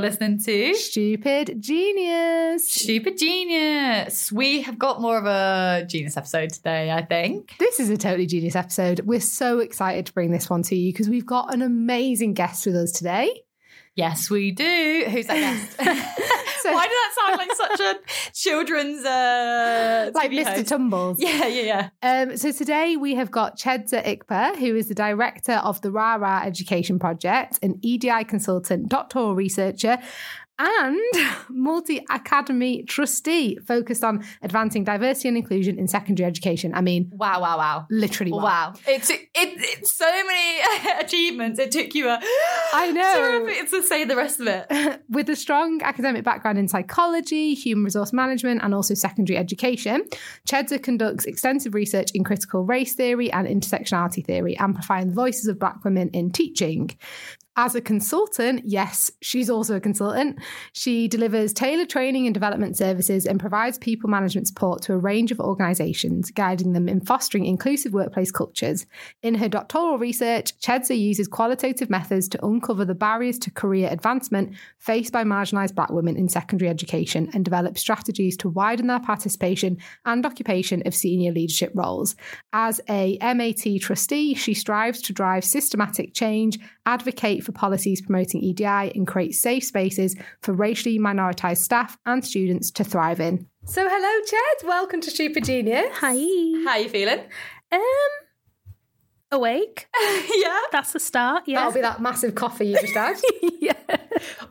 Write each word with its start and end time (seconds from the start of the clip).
I'm 0.00 0.16
Mollie. 0.16 0.16
And 0.16 0.24
you're 0.24 0.38
listening 0.38 0.72
to 0.72 0.74
Stupid 0.78 1.60
Genius. 1.60 2.68
Stupid 2.68 3.18
Genius. 3.18 4.32
We 4.32 4.62
have 4.62 4.78
got 4.78 5.00
more 5.00 5.18
of 5.18 5.26
a 5.26 5.84
genius 5.86 6.16
episode 6.16 6.50
today, 6.50 6.90
I 6.90 7.02
think. 7.04 7.54
This 7.58 7.80
is 7.80 7.90
a 7.90 7.96
totally 7.96 8.26
genius 8.26 8.56
episode. 8.56 9.00
We're 9.00 9.20
so 9.20 9.58
excited 9.58 10.06
to 10.06 10.12
bring 10.12 10.30
this 10.30 10.48
one 10.48 10.62
to 10.64 10.76
you 10.76 10.92
because 10.92 11.08
we've 11.08 11.26
got 11.26 11.52
an 11.52 11.62
amazing 11.62 12.34
guest 12.34 12.66
with 12.66 12.76
us 12.76 12.92
today. 12.92 13.42
Yes, 14.00 14.30
we 14.30 14.50
do. 14.50 15.04
Who's 15.10 15.26
that 15.26 15.34
guest? 15.34 15.72
so, 16.62 16.72
Why 16.72 16.86
does 16.86 16.96
that 16.96 17.14
sound 17.18 17.36
like 17.36 17.52
such 17.54 17.80
a 17.80 18.32
children's 18.32 19.04
uh, 19.04 20.10
like 20.14 20.30
Mr. 20.30 20.56
Host? 20.56 20.68
Tumbles? 20.68 21.18
Yeah, 21.20 21.46
yeah, 21.46 21.90
yeah. 22.02 22.22
Um, 22.22 22.36
so 22.38 22.50
today 22.50 22.96
we 22.96 23.14
have 23.16 23.30
got 23.30 23.58
Chiedza 23.58 24.02
Ikpeh, 24.02 24.56
who 24.56 24.74
is 24.74 24.88
the 24.88 24.94
director 24.94 25.52
of 25.52 25.82
the 25.82 25.90
Rara 25.90 26.40
Education 26.46 26.98
Project, 26.98 27.58
an 27.62 27.78
EDI 27.82 28.24
consultant, 28.24 28.88
doctoral 28.88 29.34
researcher, 29.34 29.98
and 30.60 31.00
multi 31.48 32.04
academy 32.10 32.82
trustee 32.82 33.56
focused 33.66 34.04
on 34.04 34.22
advancing 34.42 34.84
diversity 34.84 35.28
and 35.28 35.36
inclusion 35.38 35.78
in 35.78 35.88
secondary 35.88 36.26
education. 36.26 36.74
I 36.74 36.82
mean, 36.82 37.10
wow, 37.14 37.40
wow, 37.40 37.56
wow. 37.56 37.86
Literally, 37.90 38.32
wow. 38.32 38.42
wow. 38.42 38.74
It's, 38.86 39.08
it, 39.10 39.28
it's 39.34 39.94
so 39.94 40.10
many 40.26 41.00
achievements. 41.00 41.58
It 41.58 41.70
took 41.72 41.94
you 41.94 42.08
a. 42.08 42.20
I 42.72 42.92
know. 42.92 43.46
It's 43.48 43.70
to 43.70 43.82
say 43.82 44.04
the 44.04 44.16
rest 44.16 44.40
of 44.40 44.48
it. 44.48 45.02
With 45.08 45.30
a 45.30 45.36
strong 45.36 45.80
academic 45.82 46.24
background 46.24 46.58
in 46.58 46.68
psychology, 46.68 47.54
human 47.54 47.84
resource 47.84 48.12
management, 48.12 48.60
and 48.62 48.74
also 48.74 48.94
secondary 48.94 49.38
education, 49.38 50.04
Chiedza 50.46 50.82
conducts 50.82 51.24
extensive 51.24 51.74
research 51.74 52.10
in 52.12 52.22
critical 52.22 52.64
race 52.64 52.94
theory 52.94 53.32
and 53.32 53.48
intersectionality 53.48 54.24
theory, 54.24 54.56
amplifying 54.58 55.08
the 55.08 55.14
voices 55.14 55.46
of 55.46 55.58
Black 55.58 55.82
women 55.84 56.10
in 56.10 56.30
teaching. 56.30 56.90
As 57.56 57.74
a 57.74 57.80
consultant, 57.80 58.62
yes, 58.64 59.10
she's 59.20 59.50
also 59.50 59.76
a 59.76 59.80
consultant. 59.80 60.38
She 60.72 61.08
delivers 61.08 61.52
tailored 61.52 61.90
training 61.90 62.26
and 62.26 62.32
development 62.32 62.76
services 62.76 63.26
and 63.26 63.40
provides 63.40 63.76
people 63.76 64.08
management 64.08 64.46
support 64.46 64.82
to 64.82 64.94
a 64.94 64.98
range 64.98 65.32
of 65.32 65.40
organisations, 65.40 66.30
guiding 66.30 66.74
them 66.74 66.88
in 66.88 67.00
fostering 67.00 67.44
inclusive 67.44 67.92
workplace 67.92 68.30
cultures. 68.30 68.86
In 69.22 69.34
her 69.34 69.48
doctoral 69.48 69.98
research, 69.98 70.56
Chiedza 70.60 70.96
uses 70.96 71.26
qualitative 71.26 71.90
methods 71.90 72.28
to 72.28 72.46
uncover 72.46 72.84
the 72.84 72.94
barriers 72.94 73.38
to 73.40 73.50
career 73.50 73.88
advancement 73.90 74.54
faced 74.78 75.12
by 75.12 75.24
marginalised 75.24 75.74
black 75.74 75.90
women 75.90 76.16
in 76.16 76.28
secondary 76.28 76.70
education 76.70 77.28
and 77.34 77.44
develop 77.44 77.76
strategies 77.76 78.36
to 78.38 78.48
widen 78.48 78.86
their 78.86 79.00
participation 79.00 79.76
and 80.04 80.24
occupation 80.24 80.82
of 80.86 80.94
senior 80.94 81.32
leadership 81.32 81.72
roles. 81.74 82.14
As 82.52 82.80
a 82.88 83.18
MAT 83.20 83.80
trustee, 83.80 84.34
she 84.34 84.54
strives 84.54 85.02
to 85.02 85.12
drive 85.12 85.44
systematic 85.44 86.14
change, 86.14 86.58
advocate 86.86 87.44
for 87.44 87.50
for 87.50 87.58
policies 87.58 88.00
promoting 88.00 88.42
EDI 88.42 88.92
and 88.94 89.06
create 89.06 89.34
safe 89.34 89.64
spaces 89.64 90.16
for 90.40 90.52
racially 90.52 90.98
minoritized 90.98 91.58
staff 91.58 91.98
and 92.06 92.24
students 92.24 92.70
to 92.72 92.84
thrive 92.84 93.20
in. 93.20 93.46
So, 93.66 93.86
hello, 93.88 94.24
Ched. 94.26 94.68
Welcome 94.68 95.00
to 95.02 95.10
Super 95.10 95.40
Genius. 95.40 95.86
Hi. 95.94 96.14
How 96.64 96.76
are 96.76 96.78
you 96.78 96.88
feeling? 96.88 97.20
Um, 97.72 97.80
awake. 99.32 99.88
yeah, 100.36 100.60
that's 100.72 100.92
the 100.92 101.00
start. 101.00 101.44
Yeah, 101.46 101.58
that'll 101.58 101.72
be 101.72 101.80
that 101.80 102.00
massive 102.00 102.34
coffee 102.34 102.68
you 102.68 102.80
just 102.80 102.94
had. 102.94 103.16
yeah, 103.60 103.72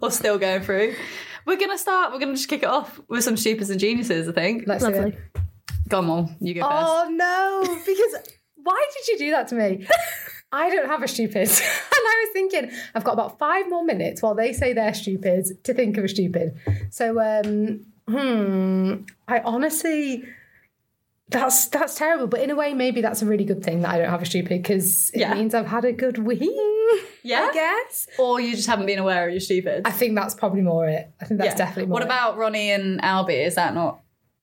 or 0.02 0.11
still 0.11 0.38
going 0.38 0.61
through. 0.61 0.95
We're 1.45 1.58
gonna 1.58 1.77
start. 1.77 2.11
We're 2.11 2.19
gonna 2.19 2.36
just 2.36 2.49
kick 2.49 2.64
it 2.64 2.69
off 2.69 2.99
with 3.08 3.23
some 3.23 3.38
stupids 3.38 3.70
and 3.70 3.80
geniuses. 3.80 4.27
I 4.27 4.33
think. 4.33 4.64
Let's 4.67 4.83
Lovely. 4.83 5.17
Go 5.87 5.99
on, 5.99 6.36
You 6.39 6.54
go 6.54 6.61
first. 6.61 6.73
Oh 6.75 7.09
no! 7.09 7.61
Because 7.86 8.31
why 8.55 8.86
did 8.93 9.08
you 9.08 9.17
do 9.17 9.31
that 9.31 9.48
to 9.48 9.55
me? 9.55 9.87
I 10.52 10.70
don't 10.70 10.87
have 10.87 11.04
a 11.04 11.08
stupid. 11.08 11.48
and 11.49 11.49
I 11.93 12.26
was 12.26 12.33
thinking, 12.33 12.71
I've 12.95 13.04
got 13.04 13.14
about 13.14 13.37
five 13.37 13.70
more 13.70 13.83
minutes 13.83 14.21
while 14.21 14.36
they 14.36 14.54
say 14.54 14.73
they're 14.73 14.93
stupid 14.93 15.64
to 15.64 15.73
think 15.73 15.98
of 15.98 16.04
a 16.04 16.10
stupid. 16.10 16.58
So, 16.89 17.20
um, 17.20 17.86
hmm, 18.08 19.04
I 19.27 19.39
honestly, 19.39 20.26
that's 21.30 21.67
that's 21.67 21.95
terrible. 21.95 22.27
But 22.27 22.42
in 22.42 22.49
a 22.49 22.55
way, 22.55 22.73
maybe 22.73 23.02
that's 23.02 23.21
a 23.21 23.26
really 23.26 23.45
good 23.45 23.64
thing 23.64 23.82
that 23.82 23.92
I 23.92 23.98
don't 23.99 24.10
have 24.10 24.23
a 24.23 24.26
stupid 24.26 24.64
because 24.64 25.11
it 25.11 25.20
yeah. 25.20 25.33
means 25.36 25.54
I've 25.54 25.67
had 25.67 25.86
a 25.86 25.93
good 25.93 26.17
week. 26.17 26.42
Yeah, 27.21 27.49
I 27.52 27.54
guess. 27.54 28.08
Or 28.17 28.39
you 28.39 28.55
just 28.55 28.67
haven't 28.67 28.87
been 28.87 28.98
aware 28.98 29.27
of 29.27 29.31
your 29.31 29.42
stupid. 29.42 29.83
I 29.86 29.92
think 29.92 30.16
that's 30.16 30.33
probably 30.33 30.61
more 30.61 30.87
it. 30.87 31.11
I 31.21 31.26
think 31.26 31.39
that's 31.39 31.52
yeah. 31.52 31.58
definitely 31.58 31.86
more. 31.86 31.93
What 31.93 32.04
about 32.04 32.37
Ronnie 32.37 32.71
and 32.71 32.99
Albie? 33.02 33.45
Is 33.45 33.55
that 33.55 33.76
not 33.76 33.99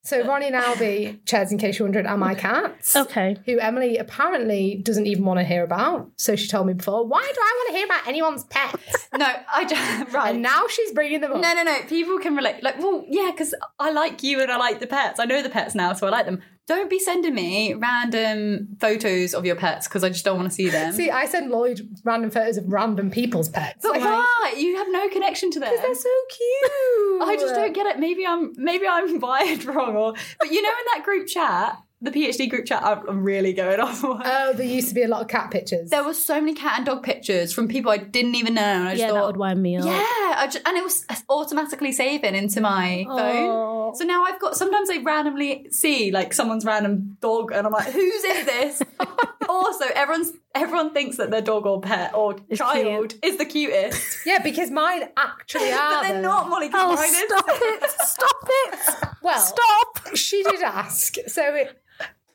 so 0.07 0.25
Ronnie 0.25 0.47
and 0.47 0.55
Albie, 0.55 1.19
chairs 1.25 1.51
in 1.51 1.57
case 1.57 1.77
you're 1.77 1.85
wondering, 1.85 2.05
are 2.05 2.15
my 2.15 2.33
cats. 2.33 2.95
Okay. 2.95 3.35
Who 3.45 3.59
Emily 3.59 3.97
apparently 3.97 4.75
doesn't 4.81 5.05
even 5.05 5.25
want 5.25 5.41
to 5.41 5.43
hear 5.43 5.65
about. 5.65 6.09
So 6.15 6.37
she 6.37 6.47
told 6.47 6.65
me 6.65 6.75
before, 6.75 7.05
why 7.05 7.19
do 7.21 7.41
I 7.41 7.53
want 7.57 7.67
to 7.67 7.77
hear 7.77 7.85
about 7.85 8.07
anyone's 8.07 8.45
pets? 8.45 9.09
no, 9.17 9.27
I 9.53 9.65
just, 9.65 10.13
right. 10.13 10.33
And 10.33 10.41
now 10.41 10.63
she's 10.69 10.93
bringing 10.93 11.19
them 11.19 11.33
up. 11.33 11.41
No, 11.41 11.53
no, 11.53 11.63
no. 11.63 11.81
People 11.89 12.19
can 12.19 12.37
relate. 12.37 12.63
Like, 12.63 12.79
well, 12.79 13.03
yeah, 13.09 13.31
because 13.31 13.53
I 13.79 13.91
like 13.91 14.23
you 14.23 14.39
and 14.39 14.49
I 14.49 14.55
like 14.55 14.79
the 14.79 14.87
pets. 14.87 15.19
I 15.19 15.25
know 15.25 15.43
the 15.43 15.49
pets 15.49 15.75
now, 15.75 15.91
so 15.91 16.07
I 16.07 16.09
like 16.09 16.25
them 16.25 16.41
don't 16.67 16.89
be 16.89 16.99
sending 16.99 17.33
me 17.33 17.73
random 17.73 18.67
photos 18.79 19.33
of 19.33 19.45
your 19.45 19.55
pets 19.55 19.87
because 19.87 20.03
I 20.03 20.09
just 20.09 20.25
don't 20.25 20.35
want 20.35 20.49
to 20.49 20.53
see 20.53 20.69
them. 20.69 20.91
See, 20.91 21.09
I 21.09 21.25
send 21.25 21.49
Lloyd 21.49 21.87
random 22.03 22.29
photos 22.29 22.57
of 22.57 22.65
random 22.67 23.09
people's 23.09 23.47
pets. 23.47 23.79
But 23.81 23.93
like, 23.93 24.01
why? 24.01 24.53
You 24.57 24.75
have 24.75 24.87
no 24.89 25.07
connection 25.07 25.49
to 25.51 25.59
them. 25.61 25.69
Because 25.69 25.81
they're 25.85 25.95
so 25.95 26.09
cute. 26.29 27.21
I 27.21 27.37
just 27.39 27.55
don't 27.55 27.73
get 27.73 27.85
it. 27.87 27.99
Maybe 27.99 28.25
I'm 28.27 28.51
maybe 28.57 28.85
I'm 28.85 29.19
wired 29.21 29.63
wrong. 29.63 29.95
Or 29.95 30.13
but 30.39 30.51
you 30.51 30.61
know, 30.61 30.69
in 30.69 30.85
that 30.95 31.05
group 31.05 31.27
chat, 31.27 31.79
the 31.99 32.11
PhD 32.11 32.47
group 32.49 32.65
chat, 32.65 32.83
I'm 32.83 33.23
really 33.23 33.53
going 33.53 33.79
off. 33.79 34.03
Oh, 34.03 34.53
there 34.53 34.65
used 34.65 34.89
to 34.89 34.95
be 34.95 35.03
a 35.03 35.07
lot 35.07 35.21
of 35.21 35.27
cat 35.27 35.49
pictures. 35.49 35.89
There 35.89 36.03
were 36.03 36.13
so 36.13 36.39
many 36.39 36.53
cat 36.53 36.77
and 36.77 36.85
dog 36.85 37.03
pictures 37.03 37.53
from 37.53 37.67
people 37.67 37.91
I 37.91 37.97
didn't 37.97 38.35
even 38.35 38.53
know. 38.53 38.61
And 38.61 38.87
I 38.87 38.91
just 38.91 39.01
yeah, 39.01 39.07
thought, 39.07 39.15
that 39.15 39.25
would 39.27 39.37
wind 39.37 39.61
me 39.61 39.77
up. 39.77 39.85
Yeah, 39.85 40.45
just, 40.47 40.67
and 40.67 40.77
it 40.77 40.83
was 40.83 41.05
automatically 41.29 41.91
saving 41.91 42.35
into 42.35 42.61
my 42.61 43.03
phone. 43.07 43.95
So 43.95 44.03
now 44.03 44.25
I've 44.25 44.39
got. 44.39 44.55
Sometimes 44.55 44.89
I 44.89 44.97
randomly 44.97 45.67
see 45.71 46.11
like 46.11 46.33
someone's 46.33 46.65
random 46.65 47.17
dog, 47.19 47.51
and 47.51 47.65
I'm 47.65 47.73
like, 47.73 47.91
whose 47.91 48.23
is 48.23 48.45
this? 48.45 48.81
also, 49.49 49.85
everyone's 49.95 50.33
everyone 50.53 50.93
thinks 50.93 51.17
that 51.17 51.31
their 51.31 51.41
dog 51.41 51.65
or 51.65 51.81
pet 51.81 52.13
or 52.13 52.35
it's 52.49 52.59
child 52.59 53.09
cute. 53.09 53.19
is 53.23 53.37
the 53.37 53.45
cutest. 53.45 54.25
Yeah, 54.25 54.39
because 54.39 54.69
mine 54.69 55.03
actually 55.17 55.71
are. 55.71 56.01
but 56.01 56.07
they're 56.07 56.21
not, 56.21 56.49
Mollie. 56.49 56.69
Oh, 56.73 56.95
stop 56.95 57.45
it! 57.47 57.89
Stop 57.89 58.43
it! 58.43 59.09
Well, 59.23 59.39
stop. 59.39 60.15
She 60.15 60.43
did 60.43 60.61
ask, 60.61 61.15
so 61.27 61.55
it 61.55 61.81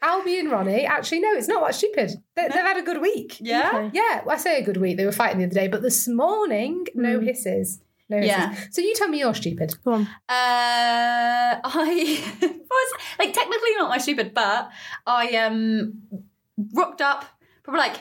Albie 0.02 0.40
and 0.40 0.50
Ronnie, 0.50 0.84
actually, 0.84 1.20
no, 1.20 1.32
it's 1.32 1.48
not 1.48 1.64
that 1.64 1.74
stupid. 1.74 2.10
They, 2.34 2.42
have 2.42 2.52
had 2.52 2.76
a 2.76 2.82
good 2.82 3.00
week. 3.00 3.38
Yeah? 3.40 3.70
Okay. 3.72 3.90
Yeah, 3.94 4.22
well, 4.24 4.34
I 4.34 4.38
say 4.38 4.58
a 4.58 4.64
good 4.64 4.78
week. 4.78 4.96
They 4.96 5.06
were 5.06 5.12
fighting 5.12 5.38
the 5.38 5.46
other 5.46 5.54
day, 5.54 5.68
but 5.68 5.82
this 5.82 6.08
morning, 6.08 6.86
no 6.94 7.20
mm. 7.20 7.24
hisses. 7.24 7.80
No 8.08 8.16
hisses. 8.16 8.30
Yeah. 8.30 8.56
So 8.70 8.80
you 8.80 8.94
tell 8.94 9.08
me 9.08 9.20
you're 9.20 9.34
stupid. 9.34 9.74
Go 9.84 9.92
on. 9.92 10.02
Uh, 10.02 10.08
I 11.64 12.22
was, 12.34 12.92
like, 13.18 13.32
technically 13.32 13.70
not 13.76 13.90
my 13.90 13.98
stupid, 13.98 14.34
but 14.34 14.70
I 15.06 15.36
um 15.36 16.02
rocked 16.74 17.00
up 17.00 17.24
probably 17.62 17.80
like 17.80 18.00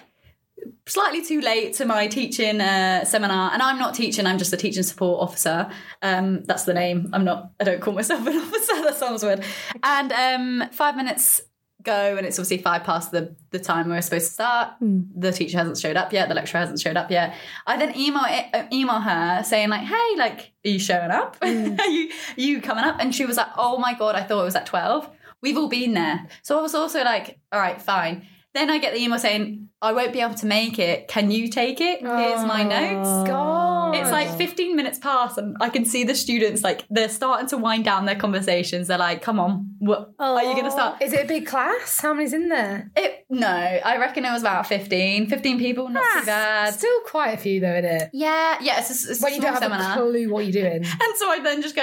slightly 0.87 1.23
too 1.23 1.41
late 1.41 1.73
to 1.73 1.85
my 1.85 2.07
teaching 2.07 2.61
uh, 2.61 3.03
seminar 3.03 3.51
and 3.51 3.61
i'm 3.61 3.79
not 3.79 3.95
teaching 3.95 4.27
i'm 4.27 4.37
just 4.37 4.53
a 4.53 4.57
teaching 4.57 4.83
support 4.83 5.21
officer 5.21 5.69
um, 6.01 6.43
that's 6.43 6.65
the 6.65 6.73
name 6.73 7.09
i'm 7.13 7.23
not 7.23 7.51
i 7.59 7.63
don't 7.63 7.81
call 7.81 7.93
myself 7.93 8.25
an 8.27 8.37
officer 8.37 8.81
that 8.83 8.95
sounds 8.95 9.23
weird 9.23 9.43
and 9.83 10.11
um, 10.11 10.69
five 10.71 10.95
minutes 10.95 11.41
go 11.83 12.15
and 12.17 12.25
it's 12.25 12.37
obviously 12.37 12.59
five 12.59 12.83
past 12.83 13.11
the, 13.11 13.35
the 13.51 13.59
time 13.59 13.89
we 13.89 13.95
are 13.95 14.01
supposed 14.01 14.27
to 14.27 14.33
start. 14.33 14.69
Mm. 14.81 15.07
The 15.15 15.31
teacher 15.31 15.57
hasn't 15.57 15.77
showed 15.77 15.97
up 15.97 16.13
yet. 16.13 16.29
The 16.29 16.35
lecturer 16.35 16.59
hasn't 16.59 16.79
showed 16.79 16.97
up 16.97 17.11
yet. 17.11 17.35
I 17.67 17.77
then 17.77 17.95
email 17.97 18.23
uh, 18.23 18.63
email 18.71 18.99
her 18.99 19.43
saying 19.43 19.69
like, 19.69 19.81
"Hey, 19.87 20.15
like, 20.17 20.51
are 20.65 20.69
you 20.69 20.79
showing 20.79 21.11
up? 21.11 21.37
Mm. 21.51 21.79
are 21.79 21.87
you 21.87 22.11
you 22.37 22.61
coming 22.61 22.83
up?" 22.83 22.97
And 22.99 23.13
she 23.13 23.25
was 23.25 23.37
like, 23.37 23.47
"Oh 23.57 23.77
my 23.77 23.93
god, 23.93 24.15
I 24.15 24.23
thought 24.23 24.41
it 24.41 24.45
was 24.45 24.55
at 24.55 24.65
12. 24.65 25.09
We've 25.41 25.57
all 25.57 25.69
been 25.69 25.93
there." 25.93 26.27
So 26.43 26.57
I 26.57 26.61
was 26.61 26.75
also 26.75 27.03
like, 27.03 27.39
"All 27.51 27.59
right, 27.59 27.81
fine." 27.81 28.25
Then 28.53 28.69
I 28.69 28.79
get 28.79 28.93
the 28.93 28.99
email 28.99 29.19
saying, 29.19 29.69
I 29.81 29.93
won't 29.93 30.13
be 30.13 30.19
able 30.21 30.35
to 30.35 30.45
make 30.45 30.77
it. 30.77 31.07
Can 31.07 31.31
you 31.31 31.47
take 31.47 31.81
it? 31.81 32.01
Here's 32.01 32.45
my 32.45 32.63
notes. 32.63 33.09
Oh, 33.09 33.25
God. 33.25 33.95
It's 33.95 34.11
like 34.11 34.29
15 34.37 34.75
minutes 34.75 34.99
past, 34.99 35.37
and 35.37 35.57
I 35.59 35.69
can 35.69 35.85
see 35.85 36.03
the 36.03 36.15
students 36.15 36.63
like 36.63 36.85
they're 36.89 37.09
starting 37.09 37.47
to 37.47 37.57
wind 37.57 37.83
down 37.83 38.05
their 38.05 38.15
conversations. 38.15 38.87
They're 38.87 38.97
like, 38.97 39.21
come 39.21 39.39
on, 39.39 39.75
what 39.79 40.13
are 40.19 40.43
you 40.43 40.53
going 40.53 40.65
to 40.65 40.71
start? 40.71 41.01
Is 41.01 41.13
it 41.13 41.25
a 41.25 41.27
big 41.27 41.45
class? 41.45 41.99
How 41.99 42.13
many's 42.13 42.33
in 42.33 42.49
there? 42.49 42.91
It, 42.95 43.25
no, 43.29 43.47
I 43.47 43.97
reckon 43.97 44.23
it 44.23 44.31
was 44.31 44.41
about 44.41 44.67
15. 44.67 45.27
15 45.27 45.59
people, 45.59 45.89
not 45.89 46.19
too 46.19 46.25
bad. 46.25 46.73
Still 46.73 47.01
quite 47.05 47.31
a 47.31 47.37
few 47.37 47.59
though, 47.59 47.75
isn't 47.75 47.85
it? 47.85 48.09
Yeah, 48.13 48.57
yeah. 48.61 48.79
It's, 48.79 49.07
a, 49.07 49.11
it's 49.11 49.21
when 49.21 49.33
you 49.33 49.41
don't 49.41 49.53
have 49.53 49.63
seminar. 49.63 49.93
a 49.93 49.95
clue 49.95 50.31
what 50.31 50.45
you're 50.45 50.63
doing. 50.63 50.85
And 51.01 51.17
so 51.17 51.29
I 51.29 51.39
then 51.39 51.61
just 51.61 51.75
go, 51.75 51.81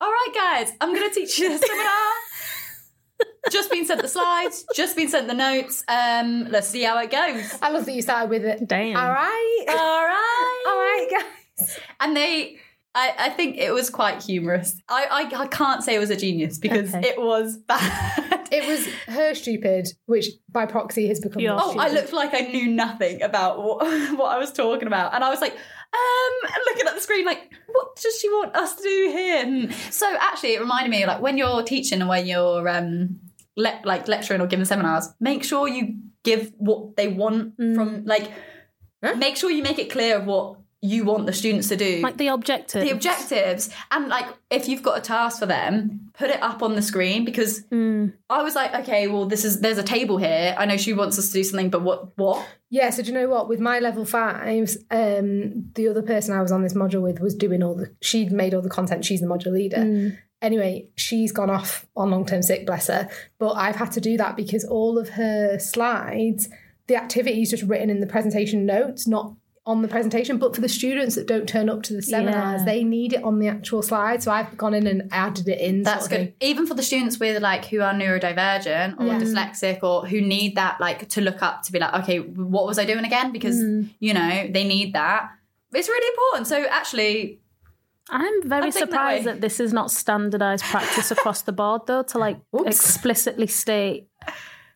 all 0.00 0.08
right, 0.08 0.28
guys, 0.34 0.72
I'm 0.80 0.94
going 0.94 1.08
to 1.08 1.14
teach 1.14 1.38
you 1.38 1.52
a 1.52 1.58
seminar 1.58 2.12
just 3.50 3.70
been 3.70 3.86
sent 3.86 4.02
the 4.02 4.08
slides, 4.08 4.64
just 4.74 4.96
been 4.96 5.08
sent 5.08 5.28
the 5.28 5.34
notes. 5.34 5.84
Um, 5.88 6.46
let's 6.50 6.68
see 6.68 6.82
how 6.82 6.98
it 6.98 7.10
goes. 7.10 7.58
I 7.62 7.70
love 7.70 7.84
that 7.86 7.92
you 7.92 8.02
started 8.02 8.30
with 8.30 8.44
it. 8.44 8.66
Damn. 8.68 8.96
All 8.96 9.10
right. 9.10 9.64
All 9.68 10.04
right. 10.04 10.64
All 10.66 10.76
right, 10.76 11.06
guys. 11.58 11.78
And 12.00 12.16
they 12.16 12.58
I, 12.94 13.14
I 13.18 13.30
think 13.30 13.56
it 13.56 13.72
was 13.72 13.88
quite 13.88 14.20
humorous. 14.22 14.76
I, 14.88 15.28
I, 15.32 15.42
I 15.42 15.46
can't 15.46 15.84
say 15.84 15.94
it 15.94 16.00
was 16.00 16.10
a 16.10 16.16
genius 16.16 16.58
because 16.58 16.92
Okay. 16.92 17.08
it 17.10 17.20
was 17.20 17.56
bad. 17.56 18.48
It 18.50 18.66
was 18.66 18.84
her 19.14 19.32
stupid, 19.34 19.86
which 20.06 20.26
by 20.50 20.66
proxy 20.66 21.06
has 21.06 21.20
become 21.20 21.40
Your 21.40 21.52
your 21.52 21.60
Oh, 21.62 21.78
I 21.78 21.88
looked 21.90 22.12
like 22.12 22.34
I 22.34 22.40
knew 22.40 22.66
nothing 22.66 23.22
about 23.22 23.62
what, 23.62 23.86
what 24.18 24.34
I 24.34 24.38
was 24.38 24.52
talking 24.52 24.88
about. 24.88 25.14
And 25.14 25.22
I 25.22 25.30
was 25.30 25.40
like, 25.40 25.56
um, 25.92 26.50
looking 26.66 26.86
at 26.86 26.94
the 26.94 27.00
screen, 27.00 27.24
like, 27.26 27.52
what 27.66 27.96
does 27.96 28.18
she 28.20 28.28
want 28.28 28.56
us 28.56 28.74
to 28.76 28.82
do 28.82 29.08
here? 29.12 29.44
Hmm. 29.44 29.70
So 29.90 30.06
actually, 30.20 30.54
it 30.54 30.60
reminded 30.60 30.90
me, 30.90 31.06
like, 31.06 31.20
when 31.20 31.38
you're 31.38 31.62
teaching 31.62 32.00
and 32.00 32.08
when 32.08 32.26
you're 32.26 32.68
um, 32.68 33.20
le- 33.56 33.80
like 33.84 34.08
lecturing 34.08 34.40
or 34.40 34.46
giving 34.46 34.64
seminars, 34.64 35.08
make 35.20 35.44
sure 35.44 35.68
you 35.68 35.96
give 36.22 36.52
what 36.58 36.96
they 36.96 37.08
want 37.08 37.56
from, 37.56 38.04
like, 38.04 38.30
Huh? 39.02 39.14
make 39.14 39.36
sure 39.36 39.50
you 39.50 39.62
make 39.62 39.78
it 39.78 39.90
clear 39.90 40.18
of 40.18 40.26
what 40.26 40.58
you 40.82 41.04
want 41.04 41.26
the 41.26 41.32
students 41.32 41.68
to 41.68 41.76
do 41.76 42.00
Like 42.00 42.16
the 42.16 42.28
objectives 42.28 42.84
the 42.84 42.90
objectives 42.90 43.68
and 43.90 44.08
like 44.08 44.26
if 44.50 44.66
you've 44.68 44.82
got 44.82 44.96
a 44.96 45.00
task 45.02 45.38
for 45.38 45.46
them 45.46 46.10
put 46.14 46.30
it 46.30 46.42
up 46.42 46.62
on 46.62 46.74
the 46.74 46.80
screen 46.82 47.24
because 47.24 47.62
Mm. 47.64 48.14
i 48.30 48.42
was 48.42 48.54
like 48.54 48.74
okay 48.74 49.06
well 49.06 49.26
this 49.26 49.44
is 49.44 49.60
there's 49.60 49.76
a 49.78 49.82
table 49.82 50.16
here 50.16 50.54
i 50.58 50.64
know 50.64 50.78
she 50.78 50.92
wants 50.94 51.18
us 51.18 51.26
to 51.28 51.32
do 51.34 51.44
something 51.44 51.68
but 51.70 51.82
what 51.82 52.16
what 52.16 52.46
Yeah, 52.72 52.90
so 52.90 53.02
do 53.02 53.08
you 53.08 53.14
know 53.18 53.28
what? 53.28 53.48
With 53.48 53.58
my 53.58 53.80
level 53.80 54.04
fives, 54.04 54.78
um, 54.92 55.72
the 55.74 55.88
other 55.88 56.02
person 56.02 56.34
I 56.36 56.40
was 56.40 56.52
on 56.52 56.62
this 56.62 56.72
module 56.74 57.02
with 57.02 57.18
was 57.18 57.34
doing 57.34 57.64
all 57.64 57.74
the. 57.74 57.92
She'd 58.00 58.30
made 58.30 58.54
all 58.54 58.62
the 58.62 58.70
content. 58.70 59.04
She's 59.04 59.20
the 59.20 59.26
module 59.26 59.50
leader. 59.52 59.78
Mm. 59.78 60.16
Anyway, 60.40 60.88
she's 60.94 61.32
gone 61.32 61.50
off 61.50 61.84
on 61.96 62.12
long 62.12 62.24
term 62.24 62.42
sick, 62.42 62.66
bless 62.66 62.86
her. 62.86 63.08
But 63.40 63.54
I've 63.54 63.74
had 63.74 63.90
to 63.92 64.00
do 64.00 64.16
that 64.18 64.36
because 64.36 64.64
all 64.64 64.98
of 64.98 65.08
her 65.10 65.58
slides, 65.58 66.48
the 66.86 66.94
activity 66.94 67.42
is 67.42 67.50
just 67.50 67.64
written 67.64 67.90
in 67.90 67.98
the 67.98 68.06
presentation 68.06 68.66
notes, 68.66 69.08
not 69.08 69.34
on 69.66 69.82
the 69.82 69.88
presentation. 69.88 70.38
But 70.38 70.54
for 70.54 70.60
the 70.60 70.68
students 70.68 71.14
that 71.14 71.26
don't 71.26 71.48
turn 71.48 71.68
up 71.68 71.82
to 71.84 71.92
the 71.92 72.02
seminars, 72.02 72.60
Yeah. 72.60 72.64
they 72.64 72.82
need 72.84 73.12
it 73.12 73.22
on 73.22 73.38
the 73.38 73.48
actual 73.48 73.82
slide. 73.82 74.22
So 74.22 74.32
I've 74.32 74.56
gone 74.56 74.74
in 74.74 74.86
and 74.86 75.08
added 75.12 75.48
it 75.48 75.60
in. 75.60 75.82
that's 75.82 76.06
sort 76.06 76.12
of 76.12 76.18
good 76.26 76.34
even 76.40 76.66
for 76.66 76.74
the 76.74 76.82
students 76.82 77.18
with 77.20 77.42
like 77.42 77.66
who 77.66 77.80
are 77.80 77.92
neurodivergent 77.92 78.98
or 78.98 79.06
Yeah. 79.06 79.18
dyslexic 79.20 79.82
or 79.82 80.06
who 80.06 80.20
need 80.20 80.56
that 80.56 80.80
like 80.80 81.08
to 81.10 81.20
look 81.20 81.42
up 81.42 81.62
to 81.62 81.72
be 81.72 81.78
like 81.78 81.94
okay 81.94 82.18
what 82.18 82.66
was 82.66 82.78
i 82.78 82.84
doing 82.84 83.04
again 83.04 83.32
because 83.32 83.60
hmm. 83.60 83.82
you 83.98 84.14
know 84.14 84.48
they 84.50 84.64
need 84.64 84.94
that 84.94 85.30
it's 85.72 85.88
really 85.88 86.08
important 86.14 86.46
so 86.46 86.64
actually 86.70 87.40
I'm 88.08 88.48
very 88.48 88.68
I 88.68 88.70
think 88.70 88.74
that 88.74 88.90
surprised 88.90 89.26
way. 89.26 89.32
that, 89.32 89.40
this 89.40 89.60
is 89.60 89.72
not 89.72 89.90
standardized 89.90 90.64
practice 90.64 91.12
across 91.12 91.42
the 91.42 91.52
board, 91.52 91.82
though, 91.86 92.02
to 92.02 92.18
like 92.18 92.38
Oops. 92.54 92.66
explicitly 92.66 93.46
state 93.46 94.08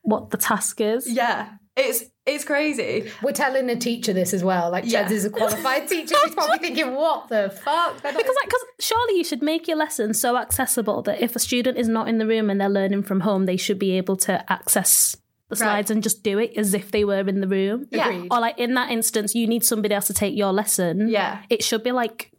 what 0.02 0.30
the 0.30 0.36
task 0.36 0.80
is. 0.80 1.10
yeah 1.10 1.48
it's 1.76 2.04
it's 2.26 2.44
crazy 2.44 3.10
We're 3.22 3.32
telling 3.32 3.68
a 3.70 3.76
teacher 3.76 4.12
this 4.12 4.32
as 4.32 4.42
well. 4.42 4.70
Like, 4.70 4.84
Yeah. 4.86 5.04
Cheds 5.06 5.10
is 5.10 5.24
a 5.24 5.30
qualified 5.30 5.88
teacher. 5.92 6.14
She's 6.24 6.34
probably 6.34 6.58
thinking, 6.58 6.94
what 6.94 7.28
the 7.28 7.50
fuck? 7.64 7.96
Because, 7.96 8.14
like, 8.14 8.24
because 8.46 8.64
surely 8.80 9.18
you 9.18 9.24
should 9.24 9.42
make 9.42 9.68
your 9.68 9.76
lesson 9.76 10.14
so 10.14 10.36
accessible 10.38 11.02
that 11.02 11.20
if 11.20 11.36
a 11.36 11.38
student 11.38 11.76
is 11.78 11.88
not 11.88 12.08
in 12.08 12.18
the 12.18 12.26
room 12.26 12.48
and 12.50 12.60
they're 12.60 12.68
learning 12.70 13.02
from 13.02 13.20
home, 13.20 13.44
they 13.46 13.56
should 13.58 13.78
be 13.78 13.92
able 13.98 14.16
to 14.16 14.50
access 14.50 15.16
the 15.50 15.56
slides 15.56 15.90
and 15.90 16.02
just 16.02 16.22
do 16.22 16.38
it 16.38 16.52
as 16.56 16.72
if 16.72 16.90
they 16.90 17.04
were 17.04 17.20
in 17.28 17.40
the 17.42 17.46
room. 17.48 17.86
Yeah. 17.90 18.08
Agreed. 18.08 18.28
Or 18.30 18.40
like 18.40 18.58
in 18.58 18.72
that 18.74 18.90
instance, 18.90 19.34
you 19.34 19.46
need 19.46 19.62
somebody 19.64 19.94
else 19.94 20.06
to 20.06 20.14
take 20.14 20.34
your 20.36 20.52
lesson. 20.52 21.08
yeah 21.08 21.42
It 21.50 21.62
should 21.62 21.82
be 21.84 21.92
like 21.92 22.30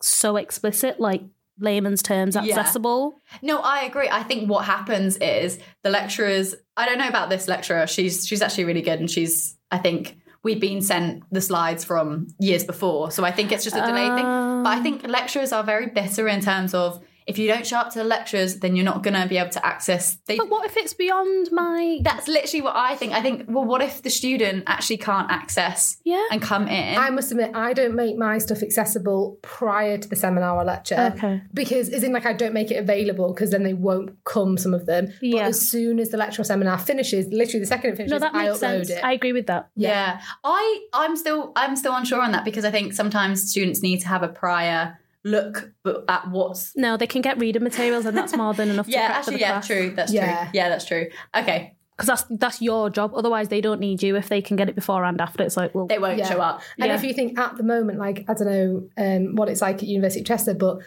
so 0.00 0.36
explicit, 0.36 1.00
like 1.00 1.22
layman's 1.62 2.02
terms, 2.02 2.34
Yeah. 2.34 2.42
accessible. 2.42 3.14
No, 3.40 3.60
I 3.60 3.82
agree. 3.84 4.08
I 4.10 4.22
think 4.22 4.50
what 4.50 4.64
happens 4.64 5.16
is 5.18 5.58
the 5.82 5.90
lecturers. 5.90 6.54
I 6.76 6.86
don't 6.86 6.98
know 6.98 7.08
about 7.08 7.30
this 7.30 7.48
lecturer. 7.48 7.86
She's 7.86 8.26
she's 8.26 8.42
actually 8.42 8.64
really 8.64 8.82
good, 8.82 9.00
and 9.00 9.10
she's. 9.10 9.56
I 9.70 9.78
think 9.78 10.18
we'd 10.44 10.60
been 10.60 10.82
sent 10.82 11.22
the 11.30 11.40
slides 11.40 11.84
from 11.84 12.26
years 12.38 12.64
before, 12.64 13.10
so 13.10 13.24
I 13.24 13.30
think 13.30 13.52
it's 13.52 13.64
just 13.64 13.76
a 13.76 13.80
delay 13.80 14.08
thing. 14.08 14.24
But 14.64 14.66
I 14.70 14.76
um. 14.76 14.82
think 14.82 15.06
lecturers 15.06 15.52
are 15.52 15.62
very 15.64 15.86
bitter 15.86 16.28
in 16.28 16.40
terms 16.40 16.74
of 16.74 17.00
if 17.26 17.38
you 17.38 17.46
don't 17.48 17.66
show 17.66 17.76
up 17.78 17.90
to 17.92 17.98
the 17.98 18.04
lectures, 18.04 18.56
then 18.60 18.74
you're 18.76 18.84
not 18.84 19.02
going 19.02 19.14
to 19.20 19.26
be 19.28 19.38
able 19.38 19.50
to 19.50 19.64
access. 19.66 20.16
They, 20.26 20.36
But 20.36 20.48
what 20.48 20.66
if 20.66 20.76
it's 20.76 20.94
beyond 20.94 21.48
my 21.52 21.98
that's 22.02 22.28
literally 22.28 22.62
what 22.62 22.76
I 22.76 22.96
think. 22.96 23.12
I 23.12 23.20
think. 23.22 23.44
Well, 23.48 23.64
what 23.64 23.82
if 23.82 24.02
the 24.02 24.10
student 24.10 24.64
actually 24.66 24.98
can't 24.98 25.30
access 25.30 25.98
Yeah. 26.04 26.24
and 26.30 26.40
come 26.42 26.68
in? 26.68 26.98
I 26.98 27.10
must 27.10 27.30
admit, 27.30 27.52
I 27.54 27.72
don't 27.72 27.94
make 27.94 28.16
my 28.16 28.38
stuff 28.38 28.62
accessible 28.62 29.38
prior 29.42 29.98
to 29.98 30.08
the 30.08 30.16
seminar 30.16 30.56
or 30.56 30.64
lecture. 30.64 31.12
Okay. 31.16 31.42
Because, 31.54 31.88
as 31.90 32.02
in, 32.02 32.12
like, 32.12 32.26
I 32.26 32.32
don't 32.32 32.54
make 32.54 32.70
it 32.70 32.76
available 32.76 33.32
because 33.32 33.50
then 33.50 33.62
they 33.62 33.74
won't 33.74 34.22
come, 34.24 34.56
some 34.56 34.74
of 34.74 34.86
them. 34.86 35.06
But 35.06 35.22
Yeah. 35.22 35.46
as 35.46 35.60
soon 35.68 35.98
as 36.00 36.10
the 36.10 36.16
lecture 36.16 36.42
or 36.42 36.44
seminar 36.44 36.78
finishes, 36.78 37.26
literally 37.28 37.60
the 37.60 37.66
second 37.66 37.90
it 37.92 37.96
finishes, 37.96 38.12
No, 38.12 38.18
that 38.20 38.34
I 38.34 38.46
upload 38.48 38.56
sense. 38.58 38.90
it. 38.90 39.04
I 39.04 39.12
agree 39.12 39.32
with 39.32 39.46
that. 39.46 39.68
Yeah. 39.76 40.20
I 40.44 40.86
I'm 40.92 41.16
still 41.16 41.52
I'm 41.56 41.76
still 41.76 41.94
unsure 41.94 42.20
on 42.20 42.32
that 42.32 42.44
because 42.44 42.64
I 42.64 42.70
think 42.70 42.92
sometimes 42.92 43.50
students 43.50 43.82
need 43.82 44.00
to 44.00 44.08
have 44.08 44.22
a 44.22 44.28
prior 44.28 44.98
look 45.24 45.72
bu- 45.84 46.02
at 46.08 46.28
what's 46.30 46.76
No, 46.76 46.96
they 46.96 47.06
can 47.06 47.22
get 47.22 47.38
reading 47.38 47.62
materials, 47.62 48.06
and 48.06 48.16
that's 48.16 48.36
more 48.36 48.54
than 48.54 48.70
enough. 48.70 48.88
yeah 48.88 49.08
to 49.08 49.14
actually 49.14 49.34
the 49.34 49.40
yeah 49.40 49.50
class. 49.52 49.66
true 49.66 49.92
that's 49.94 50.12
Yeah. 50.12 50.42
true 50.44 50.50
yeah 50.54 50.68
that's 50.68 50.84
true 50.84 51.06
okay 51.36 51.74
because 51.96 52.08
that's 52.08 52.24
that's 52.40 52.62
your 52.62 52.88
job. 52.90 53.12
Otherwise, 53.14 53.48
they 53.48 53.60
don't 53.60 53.78
need 53.78 54.02
you 54.02 54.16
if 54.16 54.28
they 54.28 54.40
can 54.40 54.56
get 54.56 54.68
it 54.68 54.74
before 54.74 55.04
and 55.04 55.20
after. 55.20 55.44
It's 55.44 55.56
like, 55.58 55.74
well, 55.74 55.86
they 55.86 55.98
won't 55.98 56.16
Yeah. 56.18 56.28
show 56.28 56.40
up 56.40 56.62
And 56.78 56.88
Yeah. 56.88 56.94
if 56.96 57.04
you 57.04 57.12
think 57.12 57.38
at 57.38 57.56
the 57.58 57.62
moment, 57.62 57.98
like, 57.98 58.24
I 58.28 58.34
don't 58.34 58.46
know 58.46 58.88
um, 58.96 59.36
what 59.36 59.48
it's 59.50 59.60
like 59.60 59.76
at 59.76 59.82
University 59.84 60.20
of 60.20 60.26
Chester, 60.26 60.54
but 60.54 60.78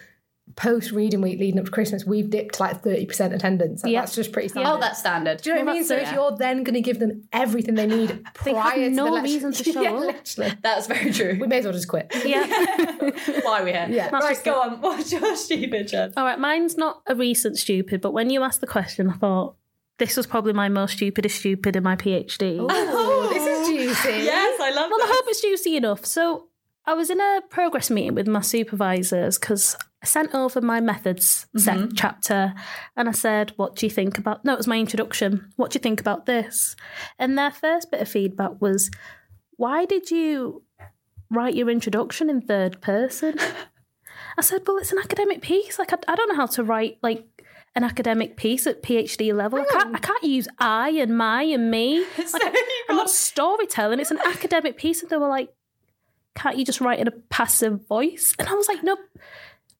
post 0.54 0.92
reading 0.92 1.20
week 1.20 1.38
leading 1.40 1.58
up 1.58 1.66
to 1.66 1.70
Christmas, 1.70 2.04
we've 2.06 2.30
dipped 2.30 2.60
like 2.60 2.82
30% 2.82 3.34
attendance. 3.34 3.82
Like, 3.82 3.92
Yeah. 3.92 4.00
That's 4.00 4.14
just 4.14 4.32
pretty 4.32 4.48
standard. 4.48 4.70
oh 4.70 4.78
that's 4.80 4.98
standard 5.00 5.42
Do 5.42 5.50
you 5.50 5.56
know 5.56 5.64
what 5.64 5.70
I 5.70 5.74
mean? 5.74 5.84
So 5.84 5.96
that's 5.96 6.08
if 6.10 6.14
you're 6.14 6.36
then 6.36 6.62
going 6.62 6.74
to 6.74 6.80
give 6.80 6.98
them 6.98 7.24
everything 7.32 7.74
they 7.74 7.86
need 7.86 8.08
They 8.44 8.54
have 8.54 8.62
prior 8.72 8.88
to 8.88 8.90
no 8.90 9.04
the 9.06 9.10
lecture, 9.10 9.24
reason 9.32 9.52
to 9.52 9.64
show 9.72 9.82
yeah, 9.82 9.92
up. 9.92 10.00
literally. 10.00 10.52
that's 10.62 10.86
very 10.86 11.12
true 11.12 11.36
We 11.40 11.46
may 11.46 11.58
as 11.58 11.64
well 11.64 11.74
just 11.74 11.88
quit. 11.88 12.10
yeah. 12.24 12.46
why 13.42 13.60
are 13.60 13.64
we 13.64 13.72
here 13.72 13.86
Yeah. 13.90 14.08
That's 14.10 14.24
right 14.24 14.30
just 14.34 14.44
go 14.44 14.60
on 14.62 14.80
what's 14.80 15.12
your 15.12 15.34
stupid 15.36 15.88
chance 15.88 16.14
All 16.16 16.24
right, 16.24 16.38
mine's 16.38 16.76
not 16.78 17.02
a 17.06 17.14
recent 17.14 17.58
stupid, 17.58 18.00
but 18.00 18.12
when 18.12 18.30
you 18.30 18.42
asked 18.42 18.60
the 18.60 18.66
question, 18.66 19.10
I 19.10 19.14
thought 19.14 19.56
this 19.98 20.16
was 20.16 20.26
probably 20.26 20.52
my 20.52 20.68
most 20.68 20.92
stupidest 20.96 21.38
stupid 21.38 21.74
in 21.74 21.82
my 21.82 21.96
PhD. 21.96 22.58
Oh, 22.60 23.28
this 23.32 23.42
is 23.46 23.68
juicy. 23.68 24.24
yes 24.24 24.60
I 24.60 24.70
love 24.70 24.86
it. 24.86 24.90
Well, 24.90 25.02
I 25.02 25.06
hope 25.14 25.24
it's 25.28 25.40
juicy 25.40 25.76
enough. 25.76 26.04
So 26.04 26.48
I 26.84 26.92
was 26.94 27.08
in 27.10 27.18
a 27.18 27.40
progress 27.48 27.90
meeting 27.90 28.14
with 28.14 28.28
my 28.28 28.42
supervisors 28.42 29.38
because 29.38 29.74
I 29.95 29.95
sent 30.06 30.34
over 30.34 30.60
my 30.60 30.80
methods 30.80 31.46
set 31.56 31.76
mm-hmm. 31.76 31.94
chapter 31.94 32.54
and 32.96 33.08
I 33.08 33.12
said, 33.12 33.52
What 33.56 33.76
do 33.76 33.86
you 33.86 33.90
think 33.90 34.18
about 34.18 34.44
no, 34.44 34.54
it 34.54 34.58
was 34.58 34.66
my 34.66 34.78
introduction. 34.78 35.52
What 35.56 35.70
do 35.70 35.76
you 35.76 35.82
think 35.82 36.00
about 36.00 36.26
this? 36.26 36.76
And 37.18 37.36
their 37.36 37.50
first 37.50 37.90
bit 37.90 38.00
of 38.00 38.08
feedback 38.08 38.60
was, 38.60 38.90
Why 39.56 39.84
did 39.84 40.10
you 40.10 40.62
write 41.30 41.54
your 41.54 41.70
introduction 41.70 42.30
in 42.30 42.40
third 42.40 42.80
person? 42.80 43.38
I 44.38 44.42
said, 44.42 44.62
Well, 44.66 44.78
it's 44.78 44.92
an 44.92 44.98
academic 44.98 45.42
piece. 45.42 45.78
Like 45.78 45.92
I, 45.92 45.98
I 46.08 46.14
don't 46.14 46.28
know 46.28 46.36
how 46.36 46.46
to 46.46 46.64
write 46.64 46.98
like 47.02 47.24
an 47.74 47.84
academic 47.84 48.36
piece 48.36 48.66
at 48.66 48.82
PhD 48.82 49.34
level. 49.34 49.58
I 49.60 49.64
hmm. 49.64 49.78
can't, 49.78 49.96
I 49.96 49.98
can't 49.98 50.24
use 50.24 50.48
I 50.58 50.90
and 50.90 51.16
my 51.16 51.42
and 51.42 51.70
me. 51.70 52.04
Like, 52.32 52.56
I'm 52.88 52.96
not 52.96 53.10
storytelling. 53.10 54.00
It's 54.00 54.10
an 54.10 54.18
academic 54.24 54.78
piece. 54.78 55.02
And 55.02 55.10
they 55.10 55.16
were 55.16 55.28
like, 55.28 55.52
can't 56.34 56.56
you 56.58 56.64
just 56.64 56.80
write 56.80 57.00
in 57.00 57.08
a 57.08 57.12
passive 57.12 57.86
voice? 57.86 58.34
And 58.38 58.48
I 58.48 58.54
was 58.54 58.68
like, 58.68 58.82
no, 58.84 58.96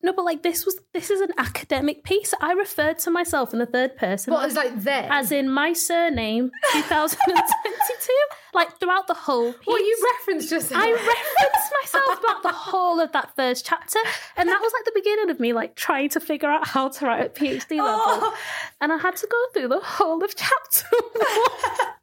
no, 0.07 0.13
but 0.13 0.25
like 0.25 0.45
this 0.45 0.65
was 0.65 0.79
this 0.95 1.11
is 1.11 1.21
an 1.21 1.31
academic 1.37 2.05
piece. 2.05 2.33
I 2.41 2.53
referred 2.53 3.01
to 3.01 3.11
myself 3.11 3.53
in 3.53 3.59
the 3.59 3.67
third 3.67 3.97
person. 3.97 4.33
What 4.33 4.49
is 4.49 4.55
like 4.55 4.81
there? 4.83 5.09
as 5.11 5.33
in 5.33 5.51
my 5.51 5.73
surname, 5.73 6.53
2022. 6.73 8.13
like 8.55 8.79
throughout 8.79 9.09
the 9.09 9.15
whole 9.15 9.53
piece. 9.53 9.67
what 9.67 9.81
you 9.81 10.13
referenced 10.13 10.49
just 10.49 10.73
I 10.73 10.93
referenced 10.93 11.73
myself 11.83 12.21
throughout 12.21 12.43
the 12.45 12.53
whole 12.53 13.01
of 13.01 13.11
that 13.13 13.35
first 13.35 13.67
chapter. 13.67 13.99
And 14.37 14.49
that 14.49 14.61
was 14.61 14.73
like 14.73 14.85
the 14.85 14.93
beginning 14.95 15.31
of 15.31 15.41
me 15.41 15.53
like 15.53 15.75
trying 15.75 16.09
to 16.11 16.21
figure 16.21 16.49
out 16.49 16.69
how 16.69 16.89
to 16.89 17.07
write 17.07 17.21
at 17.23 17.35
PhD 17.35 17.79
oh. 17.81 17.85
level. 17.85 18.29
Oh. 18.29 18.37
And 18.81 18.93
I 18.93 18.99
had 18.99 19.17
to 19.17 19.27
go 19.27 19.39
through 19.53 19.69
the 19.69 19.81
whole 19.81 20.23
of 20.23 20.37
chapter 20.37 20.87
one 20.93 21.27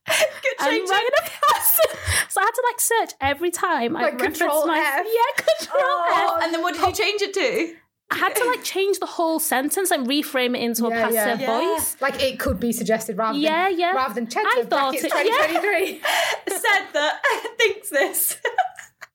Good 0.06 0.58
and 0.60 0.70
change 0.72 0.90
write 0.90 1.10
a 1.20 1.54
person. 1.54 2.00
So 2.30 2.42
I 2.42 2.44
had 2.44 2.52
to 2.52 2.64
like 2.70 2.80
search 2.82 3.12
every 3.22 3.52
time 3.52 3.96
I 3.96 4.02
Like 4.04 4.20
referenced 4.20 4.68
my 4.68 4.78
F. 4.78 5.06
yeah 5.08 5.46
control 5.46 5.82
Oh, 5.82 6.36
F. 6.38 6.44
and 6.44 6.54
then 6.54 6.62
what 6.62 6.74
did 6.74 6.86
you 6.86 6.94
change 6.94 7.22
it 7.22 7.34
to 7.34 7.76
I 8.14 8.18
had 8.18 8.36
to 8.36 8.46
like 8.46 8.64
change 8.64 9.00
the 9.00 9.06
whole 9.06 9.40
sentence 9.40 9.92
and 9.92 10.08
reframe 10.08 10.56
it 10.58 10.62
into 10.62 10.84
Yeah, 10.88 11.08
a 11.08 11.12
passive 11.12 11.42
Yeah. 11.42 11.76
voice. 11.76 11.98
like 12.02 12.22
it 12.22 12.40
could 12.40 12.60
be 12.60 12.72
suggested 12.72 13.18
rather 13.18 13.38
Yeah, 13.38 13.70
than 13.70 13.80
yeah. 13.80 13.92
rather 13.94 14.14
than 14.14 14.28
Chester 14.28 14.48
I 14.48 14.64
thought 14.64 14.92
brackets 14.94 15.04
it- 15.06 15.12
yeah. 15.14 15.48
2023. 15.48 16.02
said 16.50 16.86
that 16.94 17.22
thinks 17.58 17.90
this 17.90 18.38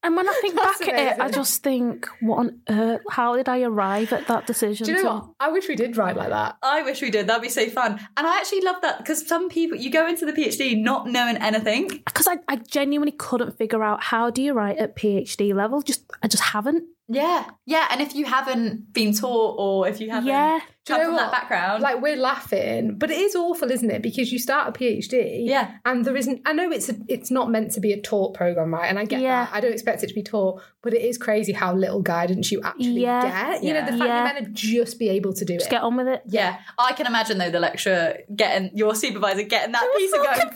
And 0.05 0.15
when 0.17 0.29
I 0.29 0.39
think 0.41 0.55
That's 0.55 0.79
back 0.79 0.89
at 0.89 1.17
it, 1.17 1.21
I 1.21 1.29
just 1.29 1.61
think, 1.65 2.07
what 2.21 2.39
on 2.39 2.61
earth? 2.69 3.01
How 3.11 3.35
did 3.37 3.49
I 3.49 3.63
arrive 3.63 4.13
at 4.13 4.29
that 4.29 4.47
decision? 4.47 4.87
Do 4.87 4.93
you 4.93 4.99
know 4.99 5.03
to- 5.03 5.15
what? 5.27 5.31
I 5.41 5.49
wish 5.51 5.67
we 5.69 5.75
did 5.75 5.97
write 5.97 6.17
like 6.17 6.29
that. 6.29 6.57
I 6.63 6.83
wish 6.83 7.03
we 7.03 7.11
did. 7.11 7.27
That'd 7.27 7.43
be 7.43 7.49
so 7.49 7.69
fun. 7.69 7.99
And 8.17 8.25
I 8.27 8.39
actually 8.39 8.61
love 8.61 8.77
that 8.83 8.99
because 8.99 9.27
some 9.27 9.49
people, 9.49 9.77
you 9.77 9.91
go 9.91 10.07
into 10.07 10.25
the 10.25 10.33
PhD 10.33 10.81
not 10.81 11.09
knowing 11.09 11.37
anything. 11.39 11.89
because 11.89 12.29
I, 12.29 12.37
I 12.47 12.57
genuinely 12.57 13.11
couldn't 13.13 13.59
figure 13.59 13.83
out 13.83 14.03
how 14.05 14.31
do 14.31 14.41
you 14.41 14.53
write 14.53 14.79
at 14.79 14.95
PhD 14.95 15.53
level. 15.53 15.83
Just 15.83 16.05
I 16.23 16.29
just 16.29 16.45
haven't. 16.45 16.85
Yeah, 17.11 17.45
yeah. 17.65 17.87
And 17.91 18.03
if 18.03 18.15
you 18.15 18.27
haven't 18.27 18.93
been 18.93 19.15
taught 19.15 19.57
or 19.59 19.89
if 19.89 19.99
you 20.01 20.11
haven't 20.11 20.29
Yeah. 20.29 20.61
Do 20.85 20.93
you 20.95 20.99
come 20.99 20.99
know 20.99 21.05
from 21.09 21.15
what? 21.15 21.31
that 21.33 21.41
background, 21.41 21.83
Like 21.83 22.01
we're 22.03 22.17
laughing, 22.17 22.97
but 22.99 23.11
it 23.11 23.19
is 23.19 23.35
awful, 23.35 23.71
isn't 23.71 23.91
it? 23.91 24.03
Because 24.03 24.31
you 24.33 24.39
start 24.39 24.69
a 24.69 24.73
PhD, 24.73 25.47
Yeah. 25.47 25.73
and 25.87 26.05
there 26.05 26.17
isn't. 26.17 26.43
I 26.47 26.53
know 26.53 26.71
it's 26.71 26.89
a, 26.91 26.97
it's 27.09 27.31
not 27.31 27.51
meant 27.51 27.73
to 27.73 27.81
be 27.81 27.93
a 27.93 28.01
taught 28.01 28.35
program, 28.35 28.73
right? 28.75 28.89
And 28.89 28.99
I 28.99 29.05
get 29.07 29.21
Yeah. 29.21 29.47
that. 29.47 29.55
I 29.55 29.61
don't 29.61 29.73
expect 29.73 30.03
it 30.03 30.09
to 30.09 30.15
be 30.15 30.23
taught, 30.23 30.61
but 30.83 30.93
it 30.95 31.03
is 31.03 31.17
crazy 31.19 31.53
how 31.53 31.75
little 31.75 32.01
guidance 32.03 32.51
you 32.53 32.61
actually 32.63 33.03
Yeah. 33.03 33.23
get. 33.53 33.65
You 33.65 33.73
know, 33.75 33.81
the 33.87 33.93
fact 33.93 34.05
Yeah. 34.05 34.15
you're 34.25 34.25
meant 34.35 34.47
to 34.47 34.53
just 34.53 34.99
be 34.99 35.09
able 35.11 35.33
to 35.33 35.45
do 35.47 35.55
it. 35.55 35.59
Just 35.61 35.69
it. 35.69 35.73
get 35.73 35.83
on 35.83 35.97
with 35.97 36.09
it. 36.09 36.23
yeah. 36.27 36.57
I 36.79 36.93
can 36.93 37.07
imagine 37.07 37.39
though 37.39 37.51
the 37.51 37.61
lecturer 37.61 38.19
getting 38.35 38.71
your 38.75 38.95
supervisor 38.95 39.43
getting 39.45 39.73
that 39.73 39.89
piece 39.97 40.13
and 40.13 40.25
going, 40.25 40.51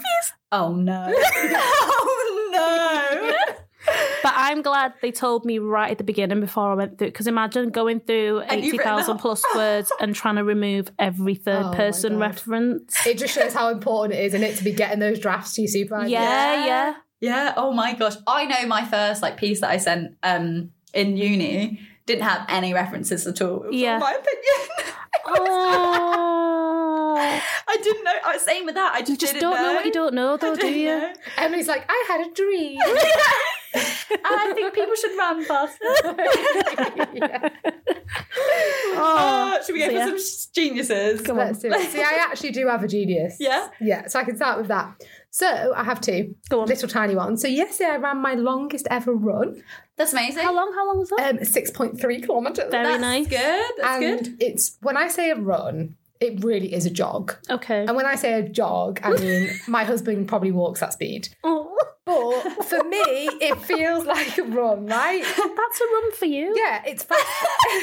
"Oh 0.52 0.72
no, 0.74 1.12
oh 1.96 2.50
no." 2.52 3.54
But 4.22 4.34
I'm 4.36 4.62
glad 4.62 4.94
they 5.02 5.10
told 5.10 5.44
me 5.44 5.58
right 5.58 5.90
at 5.90 5.98
the 5.98 6.04
beginning 6.04 6.40
before 6.40 6.70
I 6.70 6.74
went 6.74 6.98
through. 6.98 7.08
Because 7.08 7.26
imagine 7.26 7.70
going 7.70 8.00
through 8.00 8.40
And 8.40 8.62
you've 8.62 8.74
eighty 8.74 8.78
written 8.78 8.92
thousand 8.96 9.16
that. 9.16 9.22
plus 9.22 9.42
words 9.54 9.90
and 10.00 10.14
trying 10.14 10.36
to 10.36 10.44
remove 10.44 10.90
every 10.98 11.34
Oh 11.40 11.42
third 11.44 11.62
my 11.64 11.76
person 11.76 12.18
reference. 12.18 13.06
It 13.06 13.18
just 13.18 13.34
shows 13.34 13.52
how 13.52 13.68
important 13.70 14.18
it 14.18 14.24
is, 14.24 14.34
and 14.34 14.44
it 14.44 14.56
to 14.58 14.64
be 14.64 14.72
getting 14.72 14.98
those 15.00 15.18
drafts 15.18 15.54
to 15.54 15.62
your 15.62 15.68
supervisor. 15.68 16.08
Yeah, 16.10 16.66
yeah. 16.66 16.94
Yeah. 17.20 17.54
Oh 17.56 17.72
my 17.72 17.94
gosh. 17.94 18.14
I 18.26 18.44
know 18.46 18.66
my 18.66 18.84
first 18.84 19.22
like 19.22 19.36
piece 19.36 19.60
that 19.60 19.70
I 19.70 19.76
sent 19.78 20.16
um 20.22 20.70
in 20.94 21.16
uni 21.16 21.80
didn't 22.06 22.22
have 22.24 22.44
any 22.48 22.74
references 22.74 23.26
at 23.26 23.40
all. 23.40 23.62
It 23.62 23.66
was 23.66 23.66
all 23.66 23.72
Yeah. 23.74 23.98
my 23.98 24.12
opinion. 24.12 24.68
Oh, 25.24 27.14
I 27.68 27.76
didn't 27.76 28.04
know. 28.04 28.12
I 28.24 28.32
was 28.32 28.42
saying 28.42 28.64
with 28.66 28.74
that. 28.74 28.92
I 28.94 29.00
just, 29.00 29.10
you 29.10 29.16
just 29.16 29.32
didn't 29.34 29.50
don't 29.50 29.60
know 29.62 29.74
what 29.74 29.84
you 29.84 29.92
don't 29.92 30.14
know, 30.14 30.36
though, 30.36 30.56
do 30.56 30.66
you? 30.72 30.86
know. 30.88 31.12
Emily's 31.36 31.68
like, 31.68 31.84
I 31.88 32.04
had 32.08 32.26
a 32.26 32.30
dream. 32.32 32.78
I 33.74 34.52
think 34.54 34.74
people 34.74 34.94
should 34.94 35.16
run 35.18 35.44
faster. 35.44 35.84
Yeah. 37.14 37.48
Oh, 38.94 39.58
should 39.64 39.74
we 39.74 39.80
go 39.80 39.86
so 39.86 39.90
for 39.92 39.96
yeah. 39.98 40.06
some 40.06 40.14
s- 40.14 40.46
geniuses? 40.54 41.26
Let's 41.28 41.58
do 41.60 41.72
it. 41.72 41.90
See, 41.90 42.00
I 42.02 42.26
actually 42.30 42.50
do 42.50 42.66
have 42.66 42.82
a 42.82 42.88
genius. 42.88 43.36
Yeah? 43.40 43.68
Yeah, 43.80 44.06
so 44.08 44.18
I 44.20 44.24
can 44.24 44.36
start 44.36 44.58
with 44.58 44.68
that. 44.68 45.02
So 45.30 45.72
I 45.74 45.84
have 45.84 46.00
two 46.00 46.34
Go 46.48 46.60
on. 46.60 46.68
little 46.68 46.88
tiny 46.88 47.14
ones. 47.14 47.40
So 47.42 47.48
yesterday 47.48 47.90
I 47.90 47.96
ran 47.96 48.18
my 48.18 48.34
longest 48.34 48.86
ever 48.90 49.14
run, 49.14 49.62
That's 49.96 50.12
amazing. 50.12 50.42
How 50.42 50.54
long? 50.54 50.72
How 50.74 50.86
long 50.86 50.98
was 50.98 51.10
that? 51.10 51.38
um, 51.38 51.44
six 51.44 51.70
point 51.70 51.98
three 52.00 52.20
kilometers. 52.20 52.70
Very 52.70 52.84
That's 52.84 53.00
nice. 53.00 53.26
good. 53.28 53.72
That's 53.78 54.02
and 54.04 54.24
good. 54.24 54.36
it's 54.42 54.76
when 54.82 54.96
I 54.96 55.08
say 55.08 55.30
a 55.30 55.36
run, 55.36 55.96
it 56.20 56.44
really 56.44 56.72
is 56.74 56.84
a 56.86 56.90
jog. 56.90 57.34
Okay. 57.50 57.84
And 57.86 57.96
when 57.96 58.06
I 58.06 58.14
say 58.16 58.34
a 58.34 58.48
jog, 58.48 59.00
I 59.02 59.12
mean 59.12 59.50
my 59.66 59.84
husband 59.84 60.28
probably 60.28 60.52
walks 60.52 60.80
that 60.80 60.92
speed. 60.92 61.28
Oh, 61.44 61.61
But 62.12 62.64
for 62.64 62.84
me, 62.84 62.98
it 63.40 63.58
feels 63.62 64.04
like 64.04 64.36
a 64.38 64.42
run, 64.42 64.86
right? 64.86 65.22
that's 65.36 65.80
a 65.80 65.84
run 65.84 66.12
for 66.12 66.26
you. 66.26 66.54
Yeah, 66.56 66.82
it's 66.86 67.02
fast. 67.02 67.24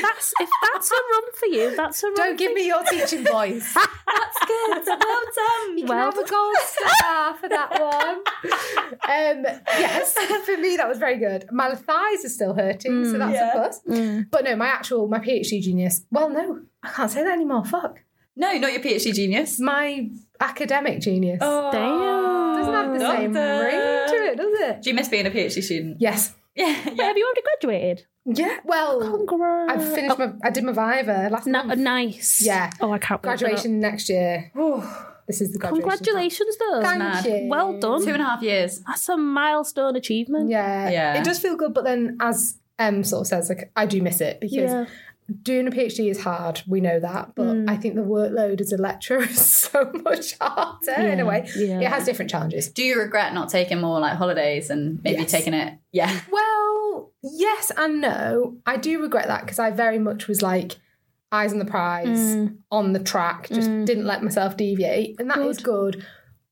That's 0.01 0.33
if 0.39 0.49
that's 0.73 0.91
a 0.91 0.95
run 0.95 1.23
for 1.33 1.45
you. 1.47 1.75
That's 1.75 2.03
a 2.03 2.07
run. 2.07 2.15
Don't 2.15 2.37
give 2.37 2.53
me 2.53 2.67
your 2.67 2.83
teaching 2.83 3.23
voice. 3.25 3.73
That's 4.09 4.39
good. 4.47 4.85
Well 4.87 5.21
done. 5.35 5.77
You 5.77 5.85
can 5.85 5.95
Well 5.95 6.11
have 6.11 6.17
a 6.17 6.27
gold 6.27 6.55
star 6.63 7.35
for 7.35 7.47
that 7.49 7.79
one. 7.79 8.17
Um, 9.07 9.45
yes, 9.79 10.13
for 10.45 10.57
me 10.57 10.77
that 10.77 10.87
was 10.87 10.97
very 10.97 11.17
good. 11.17 11.45
My 11.51 11.75
thighs 11.75 12.25
are 12.25 12.29
still 12.29 12.53
hurting, 12.55 13.05
so 13.05 13.17
that's 13.17 13.33
Yeah. 13.33 13.49
a 13.49 13.51
plus. 13.53 13.81
But 14.31 14.43
no, 14.45 14.55
my 14.55 14.67
actual 14.67 15.07
my 15.07 15.19
PhD 15.19 15.61
genius. 15.61 16.05
Well, 16.11 16.29
no, 16.29 16.61
I 16.83 16.89
can't 16.89 17.11
say 17.11 17.23
that 17.23 17.33
anymore. 17.33 17.65
Fuck, 17.65 17.99
No, 18.39 18.51
not 18.57 18.71
your 18.71 18.81
PhD 18.81 19.13
genius. 19.13 19.59
my 19.59 20.09
academic 20.39 21.01
genius 21.01 21.39
Oh, 21.41 21.69
Damn. 21.71 22.57
doesn't 22.57 22.73
have 22.73 22.93
the 22.93 22.99
same 22.99 23.33
doctor. 23.33 23.63
ring 23.65 24.07
to 24.07 24.31
it, 24.31 24.37
does 24.37 24.59
it? 24.69 24.81
Do 24.81 24.89
you 24.89 24.95
miss 24.95 25.07
being 25.09 25.27
a 25.27 25.29
PhD 25.29 25.61
student? 25.61 25.97
Yes. 25.99 26.33
Yeah. 26.55 26.65
Wait, 26.85 26.97
yeah. 26.97 27.05
have 27.05 27.15
you 27.17 27.23
already 27.25 27.41
graduated? 27.41 28.05
Yeah. 28.25 28.57
Well, 28.65 28.99
Congrats. 29.25 29.71
I 29.81 29.95
finished 29.95 30.17
my. 30.19 30.33
I 30.43 30.49
did 30.49 30.65
my 30.65 30.73
viva 30.73 31.29
last 31.31 31.47
No, 31.47 31.63
month. 31.63 31.79
nice. 31.79 32.41
Yeah. 32.45 32.69
Oh, 32.81 32.91
I 32.91 32.97
can't 32.97 33.23
wait 33.23 33.29
that. 33.29 33.39
Graduation 33.39 33.79
next 33.79 34.09
year. 34.09 34.51
This 35.27 35.39
is 35.39 35.53
the 35.53 35.59
graduation. 35.59 35.87
Congratulations, 35.89 36.57
though. 36.57 36.81
Thank 36.81 36.99
mad. 36.99 37.25
you. 37.25 37.47
Well 37.47 37.79
done. 37.79 38.03
Two 38.03 38.11
and 38.11 38.21
a 38.21 38.25
half 38.25 38.41
years. 38.41 38.81
That's 38.85 39.07
a 39.07 39.15
milestone 39.15 39.95
achievement. 39.95 40.49
Yeah, 40.49 40.89
Yeah. 40.89 41.19
It 41.21 41.23
does 41.23 41.39
feel 41.39 41.55
good, 41.55 41.73
but 41.73 41.85
then 41.85 42.17
as 42.19 42.57
Em 42.77 43.03
sort 43.05 43.21
of 43.21 43.27
says, 43.27 43.47
like 43.47 43.71
I 43.77 43.85
do 43.85 44.01
miss 44.01 44.19
it 44.19 44.41
because 44.41 44.71
Yeah. 44.71 44.85
Doing 45.43 45.67
a 45.67 45.71
PhD 45.71 46.09
is 46.09 46.21
hard. 46.21 46.61
We 46.67 46.81
know 46.81 46.99
that, 46.99 47.33
but 47.35 47.57
I 47.67 47.75
think 47.77 47.95
the 47.95 48.01
workload 48.01 48.61
as 48.61 48.71
a 48.71 48.77
lecturer 48.77 49.23
is 49.23 49.45
so 49.45 49.91
much 50.03 50.37
harder 50.39 50.91
in 51.07 51.19
a 51.19 51.25
way. 51.25 51.47
yeah. 51.55 51.79
It 51.79 51.87
has 51.87 52.05
different 52.05 52.31
challenges. 52.31 52.67
Do 52.69 52.83
you 52.83 52.99
regret 52.99 53.33
not 53.33 53.49
taking 53.49 53.79
more 53.81 53.99
like 53.99 54.17
holidays 54.17 54.69
and 54.69 55.01
maybe 55.03 55.21
Yes. 55.21 55.31
taking 55.31 55.53
it? 55.53 55.77
Yeah. 55.91 56.19
Well, 56.31 57.11
yes 57.23 57.71
and 57.77 58.01
no. 58.01 58.57
I 58.65 58.77
do 58.77 59.01
regret 59.01 59.27
that 59.27 59.41
because 59.41 59.59
I 59.59 59.71
very 59.71 59.99
much 59.99 60.27
was 60.27 60.41
like 60.41 60.77
eyes 61.31 61.51
on 61.53 61.59
the 61.59 61.65
prize, 61.65 62.07
Mm. 62.35 62.57
on 62.71 62.93
the 62.93 62.99
track, 62.99 63.49
just 63.49 63.69
didn't 63.85 64.05
let 64.05 64.23
myself 64.23 64.57
deviate, 64.57 65.19
and 65.19 65.29
that 65.29 65.37
is 65.39 65.59
good. 65.59 66.03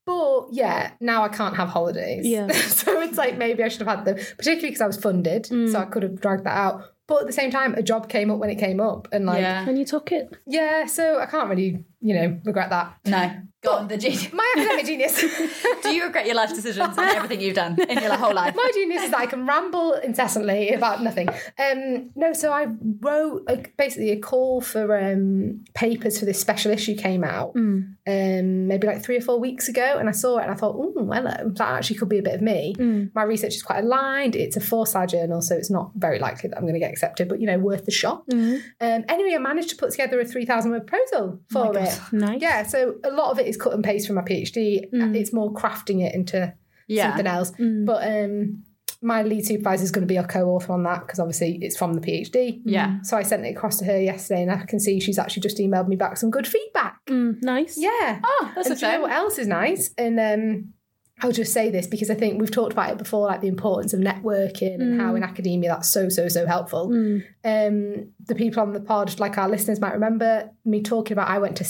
But 0.06 0.48
yeah, 0.52 0.92
now 1.02 1.24
I 1.24 1.30
can't 1.30 1.56
have 1.58 1.68
holidays. 1.70 2.26
Yeah. 2.26 2.48
so 2.52 3.02
it's 3.02 3.18
like 3.18 3.38
maybe 3.38 3.64
I 3.64 3.68
should 3.68 3.82
have 3.86 3.98
had 3.98 4.06
them, 4.06 4.16
particularly 4.38 4.70
because 4.70 4.82
I 4.82 4.88
was 4.88 4.98
funded, 4.98 5.46
Mm. 5.46 5.72
so 5.72 5.80
I 5.80 5.86
could 5.86 6.04
have 6.04 6.22
dragged 6.22 6.44
that 6.46 6.56
out. 6.56 6.84
But 7.08 7.22
at 7.22 7.28
the 7.28 7.34
same 7.34 7.52
time, 7.52 7.74
a 7.76 7.82
job 7.82 8.10
came 8.10 8.30
up 8.30 8.38
when 8.38 8.50
it 8.50 8.56
came 8.56 8.82
up, 8.82 9.08
and 9.14 9.26
like 9.26 9.42
yeah, 9.42 9.64
yeah. 9.64 9.70
And 9.70 9.80
you 9.80 9.86
took 9.86 10.12
it. 10.12 10.36
Yeah, 10.46 10.86
so 10.86 11.20
I 11.20 11.26
can't 11.26 11.50
really, 11.50 11.86
you 12.02 12.14
know, 12.14 12.40
regret 12.44 12.70
that. 12.70 12.98
No. 13.06 13.32
Go 13.68 13.74
on, 13.74 13.88
the 13.90 13.98
genius. 13.98 14.32
My 14.32 14.54
academic 14.56 14.86
genius. 14.86 15.20
Do 15.84 15.94
you 15.94 16.06
regret 16.06 16.26
your 16.26 16.36
life 16.36 16.50
decisions 16.56 16.98
and 16.98 17.10
everything 17.10 17.42
you've 17.42 17.56
done 17.56 17.78
in 17.82 18.02
your 18.02 18.16
whole 18.16 18.34
life? 18.34 18.56
My 18.56 18.72
genius 18.74 19.04
is 19.04 19.12
that 19.12 19.20
I 19.20 19.26
can 19.26 19.46
ramble 19.46 19.94
incessantly 19.94 20.70
about 20.70 21.04
nothing. 21.04 21.28
Um, 21.60 22.12
no, 22.16 22.32
so 22.32 22.54
I 22.54 22.68
wrote 23.02 23.44
like, 23.48 23.76
basically 23.76 24.12
a 24.12 24.20
call 24.20 24.62
for 24.62 24.98
um, 24.98 25.66
papers 25.74 26.18
for 26.18 26.26
this 26.26 26.40
special 26.40 26.72
issue 26.72 26.96
came 26.96 27.24
out 27.24 27.54
Mm. 27.56 27.96
um, 28.08 28.68
maybe 28.68 28.88
like 28.88 29.04
three 29.04 29.18
or 29.18 29.22
four 29.22 29.40
weeks 29.40 29.68
ago, 29.68 29.98
and 30.00 30.08
I 30.08 30.12
saw 30.12 30.38
it 30.38 30.44
and 30.44 30.52
I 30.52 30.56
thought, 30.56 30.76
oh, 30.78 30.94
hello, 30.96 31.50
that 31.56 31.60
actually 31.60 31.98
could 31.98 32.10
be 32.10 32.20
a 32.20 32.22
bit 32.22 32.36
of 32.36 32.42
me. 32.42 32.76
Mm. 32.78 33.12
My 33.16 33.24
research 33.24 33.56
is 33.56 33.64
quite 33.64 33.84
aligned. 33.84 34.36
It's 34.36 34.56
a 34.56 34.62
four-star 34.62 35.08
journal, 35.08 35.42
so 35.42 35.56
it's 35.56 35.70
not 35.70 35.92
very 35.96 36.20
likely 36.20 36.50
that 36.50 36.58
I'm 36.58 36.64
going 36.64 36.74
to 36.74 36.80
get 36.80 36.92
accepted, 36.92 37.28
but 37.28 37.42
you 37.42 37.48
know, 37.48 37.58
worth 37.58 37.86
the 37.86 37.92
shot. 37.92 38.28
Mm. 38.28 38.62
Um, 38.80 39.06
anyway, 39.10 39.36
I 39.36 39.40
managed 39.40 39.70
to 39.70 39.76
put 39.76 39.92
together 39.92 40.20
a 40.20 40.26
three 40.26 40.46
thousand 40.46 40.72
word 40.72 40.88
proposal 40.88 41.40
for 41.52 41.78
it. 41.78 42.00
Nice. 42.12 42.42
Yeah, 42.42 42.64
so 42.64 42.96
a 43.04 43.12
lot 43.12 43.32
of 43.32 43.40
it 43.40 43.48
is 43.48 43.57
cut 43.58 43.74
and 43.74 43.84
paste 43.84 44.08
from 44.08 44.16
my 44.16 44.22
PhD. 44.24 44.88
It's 44.92 45.34
more 45.34 45.54
crafting 45.54 46.06
it 46.06 46.14
into 46.16 46.54
Yeah. 46.88 47.10
something 47.10 47.28
else. 47.28 47.52
But 47.86 48.08
um, 48.08 48.64
my 49.02 49.22
lead 49.22 49.46
supervisor 49.46 49.84
is 49.84 49.92
going 49.92 50.08
to 50.08 50.12
be 50.12 50.18
a 50.18 50.24
co-author 50.26 50.74
on 50.74 50.84
that 50.84 51.02
because 51.02 51.20
obviously 51.20 51.60
it's 51.62 51.78
from 51.78 51.94
the 51.94 52.02
PhD. 52.02 52.62
Yeah. 52.66 53.00
So 53.04 53.16
I 53.18 53.24
sent 53.24 53.46
it 53.46 53.56
across 53.56 53.78
to 53.80 53.86
her 53.86 54.00
yesterday, 54.00 54.42
and 54.44 54.52
I 54.52 54.66
can 54.66 54.80
see 54.80 55.00
she's 55.00 55.20
actually 55.20 55.44
just 55.44 55.58
emailed 55.60 55.88
me 55.88 55.96
back 55.96 56.18
some 56.18 56.32
good 56.32 56.48
feedback. 56.48 56.98
Mm, 57.08 57.42
nice. 57.44 57.78
Yeah. 57.78 58.20
Oh, 58.24 58.52
that's 58.56 58.70
and 58.70 58.76
a 58.78 58.80
do 58.80 58.86
you 58.86 58.92
know 58.92 58.96
shame. 58.96 59.02
what 59.04 59.12
else 59.12 59.38
is 59.38 59.48
nice? 59.48 59.92
And 60.00 60.20
um, 60.20 60.74
I'll 61.22 61.32
just 61.32 61.54
say 61.54 61.70
this 61.70 61.86
because 61.88 62.10
I 62.10 62.16
think 62.16 62.40
we've 62.40 62.52
talked 62.52 62.74
about 62.74 62.92
it 62.92 62.98
before, 62.98 63.28
like 63.28 63.42
the 63.42 63.48
importance 63.48 63.94
of 63.94 64.00
networking 64.00 64.82
and 64.82 65.00
how 65.02 65.16
in 65.16 65.24
academia 65.24 65.70
that's 65.70 65.90
so 65.90 66.10
so 66.10 66.28
so 66.28 66.46
helpful. 66.48 66.90
Mm. 66.90 67.24
Um, 67.44 68.10
the 68.26 68.36
people 68.36 68.62
on 68.64 68.74
the 68.74 68.80
pod, 68.80 69.20
like 69.20 69.38
our 69.38 69.50
listeners, 69.50 69.80
might 69.80 69.94
remember 69.94 70.50
me 70.66 70.82
talking 70.82 71.14
about. 71.14 71.30
I 71.30 71.38
went 71.40 71.58
to 71.58 71.64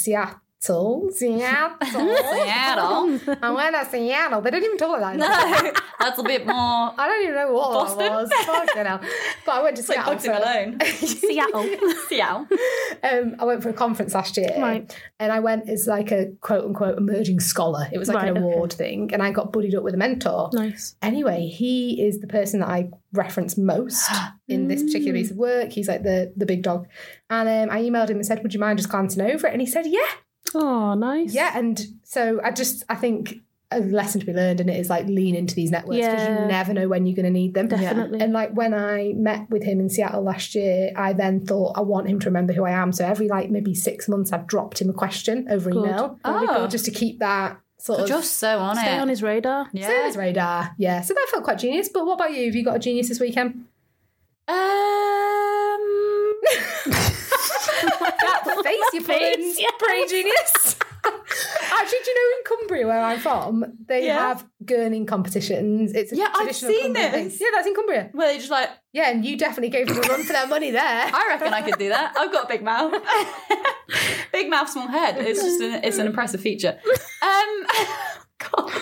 Seattle. 0.59 1.09
Seattle. 1.11 1.77
Seattle. 1.81 3.19
I 3.41 3.51
went 3.51 3.75
to 3.75 3.85
Seattle. 3.89 4.41
They 4.41 4.49
didn't 4.51 4.65
even 4.65 4.77
talk 4.77 4.99
like 4.99 5.17
that. 5.19 5.63
no, 5.63 5.71
that's 5.99 6.19
a 6.19 6.23
bit 6.23 6.45
more. 6.45 6.55
I 6.55 7.07
don't 7.07 7.23
even 7.23 7.35
know 7.35 7.53
what 7.53 7.71
Boston? 7.73 7.99
that 7.99 8.11
was. 8.11 8.31
Fucking 8.33 8.85
hell. 8.85 9.01
But 9.45 9.51
I 9.51 9.63
went 9.63 9.75
to 9.77 9.81
It's 9.81 9.87
Seattle. 9.87 10.13
Bugsy 10.15 10.25
for- 10.25 10.33
Malone. 10.33 10.79
Seattle. 10.85 11.95
Seattle. 12.07 12.47
um, 13.03 13.35
I 13.39 13.45
went 13.45 13.63
for 13.63 13.69
a 13.69 13.73
conference 13.73 14.13
last 14.13 14.35
year, 14.35 14.49
Right. 14.57 14.93
and 15.19 15.31
I 15.31 15.39
went 15.39 15.69
as 15.69 15.87
like 15.87 16.11
a 16.11 16.31
quote 16.41 16.65
unquote 16.65 16.97
emerging 16.97 17.39
scholar. 17.39 17.87
It 17.91 17.97
was 17.99 18.07
like 18.07 18.17
Right, 18.17 18.29
an 18.29 18.37
okay. 18.37 18.45
award 18.53 18.73
thing, 18.73 19.13
and 19.13 19.21
I 19.21 19.31
got 19.31 19.53
buddied 19.53 19.75
up 19.75 19.83
with 19.83 19.93
a 19.93 19.97
mentor. 19.97 20.49
nice. 20.53 20.95
Anyway, 21.01 21.47
he 21.47 22.03
is 22.05 22.19
the 22.19 22.27
person 22.27 22.59
that 22.61 22.69
I 22.69 22.89
reference 23.13 23.57
most 23.57 24.09
in 24.47 24.67
this 24.67 24.83
particular 24.83 25.13
piece 25.13 25.31
of 25.31 25.37
work. 25.37 25.71
He's 25.71 25.87
like 25.87 26.03
the 26.03 26.33
the 26.35 26.45
big 26.45 26.63
dog, 26.63 26.87
and 27.29 27.47
um, 27.47 27.75
I 27.75 27.81
emailed 27.83 28.09
him 28.09 28.17
and 28.17 28.25
said, 28.25 28.41
"Would 28.43 28.53
you 28.53 28.59
mind 28.59 28.79
just 28.79 28.89
glancing 28.89 29.21
over 29.21 29.47
it?" 29.47 29.51
And 29.53 29.61
he 29.61 29.67
said, 29.67 29.85
"Yeah, 29.85 30.01
Oh, 30.55 30.93
nice. 30.93 31.33
yeah." 31.33 31.57
And 31.57 31.79
so 32.03 32.39
I 32.43 32.51
just 32.51 32.83
I 32.89 32.95
think 32.95 33.35
a 33.69 33.81
lesson 33.81 34.21
to 34.21 34.25
be 34.25 34.31
learned 34.31 34.61
in 34.61 34.69
it 34.69 34.79
is 34.79 34.89
like 34.89 35.05
lean 35.07 35.35
into 35.35 35.53
these 35.53 35.71
networks 35.71 35.97
because 35.99 36.13
Yeah. 36.23 36.41
you 36.43 36.47
never 36.47 36.73
know 36.73 36.87
when 36.87 37.05
you're 37.05 37.17
going 37.17 37.25
to 37.25 37.29
need 37.31 37.53
them. 37.53 37.67
Definitely. 37.67 38.21
And 38.21 38.31
like 38.31 38.51
when 38.53 38.73
I 38.73 39.11
met 39.17 39.49
with 39.49 39.61
him 39.63 39.81
in 39.81 39.89
Seattle 39.89 40.21
last 40.23 40.55
year, 40.55 40.93
I 40.95 41.11
then 41.11 41.45
thought 41.45 41.73
I 41.77 41.81
want 41.81 42.07
him 42.07 42.17
to 42.21 42.27
remember 42.27 42.53
who 42.53 42.63
I 42.63 42.71
am. 42.71 42.93
So 42.93 43.03
every 43.05 43.27
like 43.27 43.49
maybe 43.49 43.73
six 43.75 44.07
months, 44.07 44.31
I've 44.31 44.47
dropped 44.47 44.81
him 44.81 44.89
a 44.89 44.93
question 44.93 45.47
over 45.51 45.69
Good. 45.69 45.79
email, 45.83 46.17
Oh. 46.23 46.67
just 46.67 46.85
to 46.85 46.91
keep 46.91 47.19
that 47.19 47.59
sort 47.77 47.99
of 47.99 48.07
Just 48.07 48.37
so 48.37 48.57
on 48.59 48.77
it. 48.77 48.81
Stay 48.81 48.95
it. 48.95 48.99
on 49.01 49.09
his 49.09 49.21
radar. 49.21 49.67
yeah. 49.73 49.83
stay 49.85 49.99
on 49.99 50.05
his 50.05 50.15
radar. 50.17 50.71
Yeah, 50.77 51.01
so 51.01 51.13
that 51.13 51.27
felt 51.29 51.43
quite 51.43 51.57
genius. 51.59 51.89
But 51.93 52.05
what 52.05 52.13
about 52.13 52.31
you? 52.33 52.45
Have 52.45 52.55
you 52.55 52.63
got 52.63 52.77
a 52.77 52.79
genius 52.79 53.09
this 53.09 53.19
weekend? 53.19 53.65
Um. 54.47 54.55
that 57.99 58.61
face 58.63 58.79
you're 58.93 59.03
Face, 59.03 59.59
yeah. 59.59 60.05
genius. 60.07 60.75
Actually, 61.71 61.99
do 62.03 62.11
you 62.11 62.15
know 62.15 62.37
in 62.37 62.43
Cumbria, 62.59 62.87
where 62.87 63.01
I'm 63.01 63.19
from, 63.19 63.63
they 63.87 64.05
Yeah. 64.07 64.19
have 64.29 64.45
gurning 64.65 65.07
competitions. 65.07 65.93
It's 65.93 66.11
a 66.11 66.15
Yeah, 66.17 66.27
I've 66.35 66.55
seen 66.55 66.93
Cumbrian 66.93 67.11
thing. 67.11 67.23
this. 67.29 67.39
Yeah, 67.39 67.47
that's 67.53 67.67
in 67.67 67.75
Cumbria. 67.75 68.09
Well, 68.13 68.27
they 68.27 68.37
just 68.37 68.51
like, 68.51 68.69
Yeah, 68.93 69.09
and 69.11 69.23
you 69.25 69.37
definitely 69.37 69.69
gave 69.69 69.87
them 69.87 69.97
a 69.97 70.01
run 70.01 70.23
for 70.23 70.33
their 70.33 70.47
money 70.47 70.71
there. 70.71 70.81
I 71.13 71.25
reckon 71.29 71.53
I 71.53 71.61
could 71.61 71.77
do 71.79 71.89
that. 71.89 72.15
I've 72.17 72.31
got 72.31 72.45
a 72.45 72.47
big 72.47 72.63
mouth. 72.63 72.93
big 74.31 74.49
mouth, 74.49 74.69
small 74.69 74.87
head. 74.87 75.17
It's 75.19 75.41
just 75.41 75.61
an, 75.61 75.83
it's 75.83 75.97
an 75.97 76.07
impressive 76.07 76.41
feature. 76.41 76.77
Um, 77.21 77.65
God. 78.39 78.73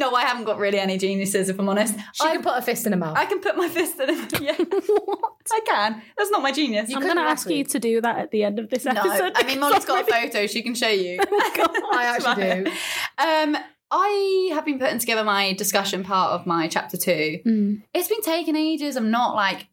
No, 0.00 0.14
I 0.14 0.22
haven't 0.22 0.44
got 0.44 0.56
really 0.56 0.78
any 0.78 0.96
geniuses, 0.96 1.50
if 1.50 1.58
I'm 1.58 1.68
honest. 1.68 1.94
She 2.14 2.24
I, 2.26 2.32
can 2.32 2.42
put 2.42 2.56
a 2.56 2.62
fist 2.62 2.86
in 2.86 2.92
her 2.92 2.98
mouth. 2.98 3.18
I 3.18 3.26
can 3.26 3.38
put 3.40 3.54
my 3.54 3.68
fist 3.68 4.00
in 4.00 4.08
it. 4.08 4.40
Yeah, 4.40 4.56
what? 5.04 5.32
I 5.52 5.60
can. 5.66 6.02
That's 6.16 6.30
not 6.30 6.40
my 6.40 6.52
genius. 6.52 6.90
I'm 6.94 7.02
going 7.02 7.16
to 7.16 7.20
ask 7.22 7.50
you 7.50 7.64
to 7.64 7.78
do 7.78 8.00
that 8.00 8.16
at 8.16 8.30
the 8.30 8.42
end 8.42 8.58
of 8.58 8.70
this 8.70 8.86
no, 8.86 8.92
episode. 8.92 9.32
I 9.34 9.42
mean, 9.42 9.60
Mollie's 9.60 9.84
got 9.84 10.08
a 10.08 10.10
photo. 10.10 10.46
She 10.46 10.62
can 10.62 10.74
show 10.74 10.88
you. 10.88 11.18
I 11.30 12.16
actually 12.16 12.64
do. 12.64 12.70
Um, 13.18 13.62
I 13.90 14.50
have 14.54 14.64
been 14.64 14.78
putting 14.78 15.00
together 15.00 15.22
my 15.22 15.52
discussion 15.52 16.02
part 16.02 16.32
of 16.32 16.46
my 16.46 16.66
chapter 16.66 16.96
two. 16.96 17.40
Mm. 17.46 17.82
It's 17.92 18.08
been 18.08 18.22
taking 18.22 18.56
ages. 18.56 18.96
I'm 18.96 19.10
not 19.10 19.34
like, 19.34 19.66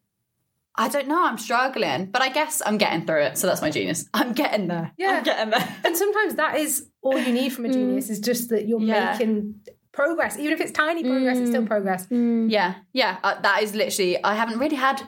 I 0.76 0.90
don't 0.90 1.08
know. 1.08 1.24
I'm 1.24 1.38
struggling, 1.38 2.08
but 2.08 2.22
I 2.22 2.30
guess 2.30 2.62
I'm 2.66 2.78
getting 2.78 3.06
through 3.06 3.22
it. 3.24 3.38
So 3.38 3.48
that's 3.48 3.62
my 3.62 3.70
genius. 3.70 4.10
I'm 4.14 4.34
getting 4.34 4.68
there. 4.68 4.92
Yeah. 4.98 5.12
I'm 5.12 5.24
getting 5.24 5.52
there. 5.52 5.76
And 5.86 5.96
sometimes 5.96 6.36
that 6.36 6.58
is 6.58 6.90
all 7.02 7.18
you 7.18 7.32
need 7.32 7.54
from 7.54 7.66
a 7.66 7.70
genius 7.70 8.10
is 8.10 8.20
just 8.20 8.50
that 8.50 8.68
you're 8.68 8.82
Yeah. 8.82 9.14
making 9.14 9.62
progress. 9.98 10.38
Even 10.38 10.54
if 10.54 10.62
it's 10.62 10.72
tiny 10.72 11.02
progress, 11.04 11.38
it's 11.40 11.50
still 11.50 11.66
progress. 11.66 12.08
Yeah, 12.12 12.76
yeah. 12.94 13.18
Uh, 13.24 13.36
that 13.42 13.64
is 13.64 13.74
literally. 13.76 14.14
I 14.24 14.34
haven't 14.42 14.60
really 14.60 14.76
had. 14.88 15.02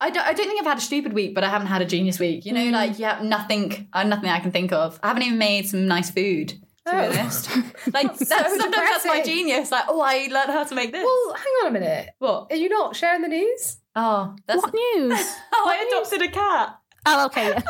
I 0.00 0.10
don't. 0.10 0.26
I 0.26 0.32
don't 0.32 0.46
think 0.48 0.58
I've 0.60 0.66
had 0.74 0.78
a 0.78 0.86
stupid 0.90 1.12
week, 1.12 1.34
but 1.36 1.44
I 1.44 1.48
haven't 1.48 1.68
had 1.68 1.82
a 1.82 1.84
genius 1.94 2.18
week. 2.18 2.44
You 2.46 2.52
know, 2.52 2.64
like 2.80 2.98
yeah, 2.98 3.20
nothing. 3.22 3.88
Uh, 3.92 4.02
nothing 4.04 4.30
I 4.30 4.40
can 4.40 4.50
think 4.50 4.72
of. 4.72 4.98
I 5.02 5.08
haven't 5.08 5.22
even 5.24 5.38
made 5.38 5.68
some 5.68 5.86
nice 5.86 6.10
food. 6.10 6.48
To 6.50 6.56
Oh. 6.94 7.00
be 7.12 7.18
honest, 7.18 7.48
like 7.96 8.10
that's, 8.18 8.28
sometimes 8.28 8.74
that's 8.92 9.06
my 9.06 9.22
genius. 9.22 9.70
Like, 9.70 9.84
oh, 9.88 10.00
I 10.02 10.28
learned 10.30 10.50
how 10.56 10.64
to 10.64 10.74
make 10.74 10.92
this. 10.92 11.02
Well, 11.02 11.34
hang 11.34 11.54
on 11.62 11.68
a 11.68 11.70
minute. 11.80 12.10
what? 12.18 12.52
Are 12.52 12.56
you 12.56 12.68
not 12.68 12.94
sharing 12.96 13.22
the 13.22 13.28
news? 13.28 13.78
Oh, 13.96 14.34
that's. 14.46 14.62
What 14.62 14.74
news? 14.74 15.18
Oh, 15.54 15.64
I 15.66 15.76
adopted 15.88 16.20
a 16.22 16.28
cat. 16.30 16.76
oh, 17.06 17.24
okay. 17.26 17.48
Yeah. 17.54 17.62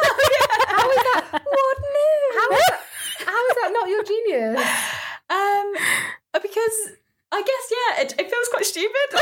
How 0.77 0.91
is 0.91 1.03
that? 1.09 1.25
What 1.33 1.77
news? 1.99 2.33
How 2.39 2.49
is 2.57 2.63
that, 2.71 2.81
how 3.31 3.41
is 3.49 3.55
that 3.61 3.71
not 3.79 3.87
your 3.89 4.03
genius? 4.13 4.61
Um, 5.31 5.67
Uh, 6.35 6.41
because 6.43 6.93
I 7.33 7.43
guess 7.43 7.71
yeah, 7.71 8.03
it, 8.03 8.15
it 8.19 8.31
feels 8.31 8.49
quite 8.49 8.67
stupid. 8.67 8.95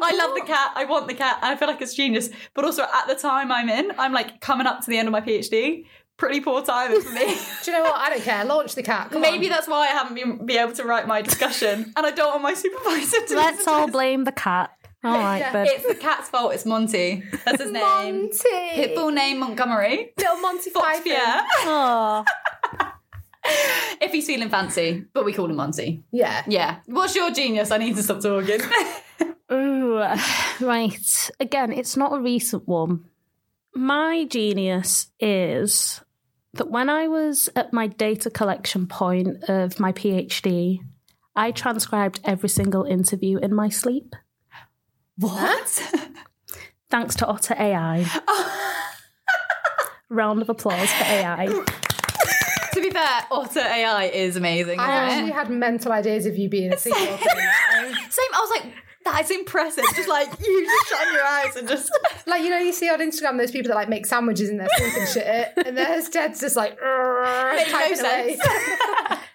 I 0.00 0.14
love 0.16 0.34
the 0.34 0.42
cat. 0.46 0.72
I 0.74 0.84
want 0.84 1.08
the 1.08 1.14
cat. 1.14 1.38
I 1.42 1.56
feel 1.56 1.68
like 1.68 1.80
it's 1.80 1.94
genius. 1.94 2.30
But 2.54 2.64
also 2.64 2.82
at 2.82 3.06
the 3.08 3.14
time 3.14 3.50
I'm 3.52 3.68
in, 3.68 3.92
I'm 3.98 4.12
like 4.12 4.40
coming 4.40 4.66
up 4.66 4.80
to 4.84 4.90
the 4.90 4.98
end 4.98 5.08
of 5.08 5.12
my 5.12 5.20
PhD. 5.20 5.86
Pretty 6.16 6.40
poor 6.40 6.62
timing 6.62 7.00
for 7.00 7.10
me. 7.10 7.36
Do 7.64 7.70
you 7.70 7.76
know 7.76 7.82
what? 7.84 7.96
I 7.96 8.10
don't 8.10 8.22
care. 8.22 8.44
Launch 8.44 8.74
the 8.74 8.82
cat. 8.82 9.10
Come 9.10 9.22
Maybe 9.22 9.46
on. 9.46 9.50
that's 9.52 9.66
why 9.66 9.88
I 9.88 9.92
haven't 9.92 10.14
been 10.14 10.46
be 10.46 10.56
able 10.58 10.72
to 10.74 10.84
write 10.84 11.06
my 11.08 11.22
discussion, 11.22 11.92
and 11.96 12.06
I 12.06 12.10
don't 12.10 12.28
want 12.30 12.42
my 12.42 12.54
supervisor 12.54 13.26
to. 13.28 13.36
Let's 13.36 13.66
all 13.66 13.86
this. 13.86 13.92
blame 13.92 14.24
the 14.24 14.32
cat. 14.32 14.70
All 15.04 15.14
right, 15.18 15.38
Yeah. 15.38 15.52
then. 15.52 15.66
It's 15.68 15.86
the 15.86 15.96
cat's 15.96 16.28
fault. 16.28 16.54
It's 16.54 16.64
Monty. 16.64 17.24
That's 17.44 17.60
his 17.60 17.72
name. 17.72 17.82
Monty. 17.82 18.48
His 18.68 18.96
full 18.96 19.10
name 19.10 19.40
Montgomery. 19.40 20.12
Little 20.16 20.36
Monty 20.36 20.70
Python. 20.70 21.02
Yeah. 21.06 21.44
Oh, 21.62 22.24
if 23.44 24.12
he's 24.12 24.26
feeling 24.26 24.48
fancy, 24.48 25.04
but 25.12 25.24
we 25.24 25.32
call 25.32 25.50
him 25.50 25.56
Monty. 25.56 26.04
Yeah. 26.10 26.42
Yeah. 26.46 26.78
What's 26.86 27.14
your 27.14 27.30
genius? 27.30 27.70
I 27.70 27.78
need 27.78 27.96
to 27.96 28.02
stop 28.02 28.20
talking. 28.20 28.60
Ooh, 29.52 29.98
right. 30.60 31.30
Again, 31.40 31.72
it's 31.72 31.96
not 31.96 32.14
a 32.14 32.20
recent 32.20 32.66
one. 32.66 33.04
My 33.74 34.24
genius 34.24 35.08
is 35.18 36.00
that 36.54 36.70
when 36.70 36.90
I 36.90 37.08
was 37.08 37.48
at 37.56 37.72
my 37.72 37.86
data 37.86 38.30
collection 38.30 38.86
point 38.86 39.44
of 39.48 39.80
my 39.80 39.92
PhD, 39.92 40.80
I 41.34 41.50
transcribed 41.50 42.20
every 42.24 42.50
single 42.50 42.84
interview 42.84 43.38
in 43.38 43.54
my 43.54 43.70
sleep, 43.70 44.14
what? 45.16 45.92
thanks 46.90 47.14
to 47.16 47.26
Otter 47.26 47.54
AI. 47.58 48.06
Round 50.10 50.42
of 50.42 50.50
applause 50.50 50.92
for 50.92 51.04
AI. 51.04 51.64
to 52.72 52.80
be 52.80 52.90
fair, 52.90 53.26
Otter 53.30 53.60
AI 53.60 54.04
is 54.06 54.36
amazing. 54.36 54.78
I 54.80 55.06
isn't 55.08 55.08
it? 55.08 55.12
actually 55.12 55.32
had 55.32 55.50
mental 55.50 55.92
ideas 55.92 56.26
of 56.26 56.36
you 56.36 56.48
being 56.48 56.72
a 56.72 56.78
sequel. 56.78 57.00
Same. 57.06 57.18
I 57.28 58.40
was 58.40 58.50
like, 58.50 58.72
that's 59.04 59.30
impressive. 59.30 59.84
Just 59.96 60.08
like 60.08 60.28
you 60.40 60.64
just 60.64 60.88
shut 60.88 61.12
your 61.12 61.24
eyes 61.24 61.56
and 61.56 61.68
just. 61.68 61.90
like 62.26 62.42
you 62.42 62.50
know, 62.50 62.58
you 62.58 62.72
see 62.72 62.88
on 62.88 63.00
Instagram 63.00 63.36
those 63.38 63.50
people 63.50 63.68
that 63.68 63.74
like 63.74 63.88
make 63.88 64.06
sandwiches 64.06 64.48
in 64.48 64.58
their 64.58 64.68
sleep 64.76 64.92
and 64.96 65.08
shit, 65.08 65.66
and 65.66 65.76
there's 65.76 66.08
Ted's 66.08 66.40
just 66.40 66.56
like 66.56 66.78
Makes 66.80 67.72
no 67.72 67.94
sense. 67.94 68.40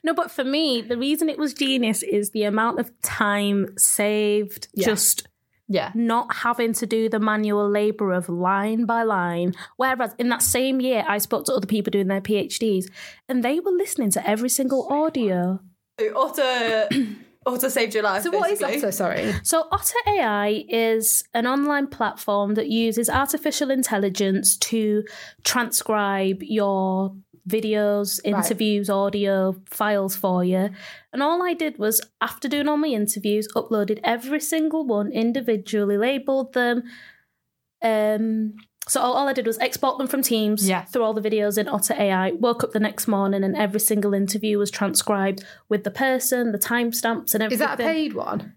No, 0.03 0.13
but 0.13 0.31
for 0.31 0.43
me, 0.43 0.81
the 0.81 0.97
reason 0.97 1.27
it 1.29 1.37
was 1.37 1.53
genius 1.53 2.01
is 2.01 2.29
the 2.31 2.43
amount 2.43 2.79
of 2.79 2.91
time 3.01 3.73
saved 3.77 4.69
Yeah. 4.73 4.85
just 4.85 5.27
Yeah. 5.67 5.91
not 5.93 6.33
having 6.33 6.73
to 6.73 6.85
do 6.85 7.09
the 7.09 7.19
manual 7.19 7.69
labour 7.69 8.13
of 8.13 8.29
line 8.29 8.85
by 8.85 9.03
line. 9.03 9.53
Whereas 9.75 10.15
in 10.17 10.29
that 10.29 10.41
same 10.41 10.79
year, 10.79 11.03
I 11.07 11.17
spoke 11.17 11.45
to 11.45 11.53
other 11.53 11.67
people 11.67 11.91
doing 11.91 12.07
their 12.07 12.21
PhDs 12.21 12.85
and 13.27 13.43
they 13.43 13.59
were 13.59 13.71
listening 13.71 14.11
to 14.11 14.29
every 14.29 14.49
single 14.49 14.87
audio. 14.89 15.59
Otter, 16.15 16.89
Otter 17.47 17.69
saved 17.69 17.93
your 17.93 18.03
life. 18.03 18.23
So 18.23 18.31
what 18.31 18.51
is 18.51 18.59
basically. 18.59 18.77
Otter? 18.77 18.91
Sorry. 18.91 19.33
So, 19.43 19.67
Otter 19.71 19.95
AI 20.07 20.65
is 20.67 21.23
an 21.33 21.47
online 21.47 21.87
platform 21.87 22.55
that 22.55 22.67
uses 22.67 23.09
artificial 23.09 23.71
intelligence 23.71 24.57
to 24.57 25.03
transcribe 25.43 26.43
your 26.43 27.15
videos, 27.47 28.19
Right. 28.25 28.33
interviews, 28.35 28.89
audio 28.89 29.55
files 29.65 30.15
for 30.15 30.43
you. 30.43 30.69
And 31.13 31.23
all 31.23 31.41
I 31.43 31.53
did 31.53 31.77
was, 31.77 32.01
after 32.21 32.47
doing 32.47 32.67
all 32.67 32.77
my 32.77 32.87
interviews, 32.87 33.47
uploaded 33.55 33.99
every 34.03 34.39
single 34.39 34.85
one 34.85 35.11
individually, 35.11 35.97
labeled 35.97 36.53
them. 36.53 36.83
Um, 37.81 38.55
so 38.87 39.01
all, 39.01 39.13
all 39.13 39.27
I 39.27 39.33
did 39.33 39.45
was 39.45 39.57
export 39.59 39.97
them 39.97 40.07
from 40.07 40.21
Teams, 40.21 40.67
Yeah. 40.67 40.83
through 40.85 41.03
all 41.03 41.13
the 41.13 41.21
videos 41.21 41.57
in 41.57 41.67
Otter 41.67 41.93
AI. 41.97 42.31
Woke 42.31 42.63
up 42.63 42.71
the 42.71 42.79
next 42.79 43.07
morning, 43.07 43.43
and 43.43 43.55
every 43.55 43.79
single 43.79 44.13
interview 44.13 44.57
was 44.57 44.71
transcribed 44.71 45.43
with 45.69 45.83
the 45.83 45.91
person, 45.91 46.51
the 46.51 46.57
timestamps, 46.59 47.33
and 47.33 47.43
everything. 47.43 47.51
Is 47.51 47.59
that 47.59 47.79
a 47.79 47.83
paid 47.83 48.13
one? 48.13 48.53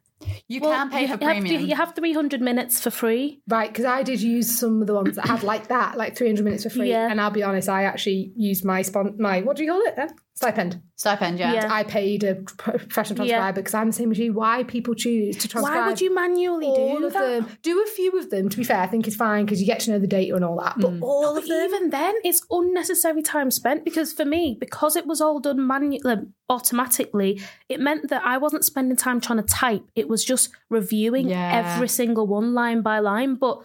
You 0.48 0.60
Well, 0.60 0.72
can 0.72 0.90
pay 0.90 1.00
you, 1.02 1.06
for 1.06 1.10
have, 1.12 1.20
premium. 1.20 1.62
to- 1.62 1.66
you 1.68 1.74
have 1.76 1.94
300 1.94 2.40
minutes 2.40 2.80
for 2.80 2.90
free. 2.90 3.40
Right, 3.48 3.70
because 3.72 3.84
I 3.86 4.02
did 4.02 4.20
use 4.20 4.58
some 4.58 4.80
of 4.82 4.86
the 4.86 4.94
ones 4.94 5.16
that 5.16 5.26
had 5.26 5.42
like 5.42 5.68
that, 5.68 5.96
like 5.96 6.16
300 6.16 6.44
minutes 6.44 6.64
for 6.64 6.70
free. 6.70 6.90
Yeah. 6.90 7.08
And 7.10 7.20
I'll 7.20 7.30
be 7.30 7.42
honest, 7.42 7.68
I 7.68 7.84
actually 7.84 8.32
used 8.36 8.64
my 8.64 8.82
spon- 8.82 9.16
my 9.18 9.40
what 9.42 9.56
do 9.56 9.64
you 9.64 9.70
call 9.70 9.80
it 9.82 9.96
then? 9.96 10.10
Stipend. 10.40 10.80
Stipend, 10.96 11.38
yeah. 11.38 11.52
Yeah. 11.52 11.68
I 11.70 11.82
paid 11.82 12.24
a 12.24 12.36
pro- 12.36 12.78
professional 12.78 13.26
Yeah. 13.26 13.34
transcriber 13.36 13.60
because 13.60 13.74
I'm 13.74 13.88
the 13.88 13.92
same 13.92 14.10
as 14.10 14.18
you. 14.18 14.32
Why 14.32 14.62
people 14.64 14.94
choose 14.94 15.36
to 15.36 15.48
transcribe? 15.48 15.76
Why 15.76 15.86
would 15.88 16.00
you 16.00 16.14
manually 16.14 16.66
all 16.66 16.98
do 16.98 17.06
of 17.08 17.12
that? 17.12 17.20
them? 17.46 17.58
Do 17.60 17.82
a 17.82 17.86
few 17.86 18.18
of 18.18 18.30
them. 18.30 18.48
To 18.48 18.56
be 18.56 18.64
fair, 18.64 18.78
I 18.78 18.86
think 18.86 19.06
it's 19.06 19.16
fine 19.16 19.44
because 19.44 19.60
you 19.60 19.66
get 19.66 19.80
to 19.80 19.90
know 19.90 19.98
the 19.98 20.06
data 20.06 20.34
and 20.34 20.42
all 20.42 20.58
that. 20.60 20.76
But 20.78 20.92
mm. 20.92 21.02
all 21.02 21.34
But 21.34 21.42
of 21.42 21.48
them, 21.48 21.62
even 21.66 21.90
then, 21.90 22.14
it's 22.24 22.40
unnecessary 22.50 23.20
time 23.20 23.50
spent 23.50 23.84
because 23.84 24.14
for 24.14 24.24
me, 24.24 24.56
because 24.58 24.96
it 24.96 25.06
was 25.06 25.20
all 25.20 25.40
done 25.40 25.66
manually, 25.66 26.00
automatically, 26.48 27.38
it 27.68 27.78
meant 27.78 28.08
that 28.08 28.22
I 28.24 28.38
wasn't 28.38 28.64
spending 28.64 28.96
time 28.96 29.20
trying 29.20 29.42
to 29.42 29.44
type. 29.44 29.82
It 29.94 30.08
was 30.08 30.24
just 30.24 30.48
reviewing 30.70 31.28
Yeah. 31.28 31.52
every 31.74 31.88
single 31.88 32.26
one 32.26 32.54
line 32.54 32.80
by 32.80 32.98
line. 33.00 33.34
But 33.34 33.58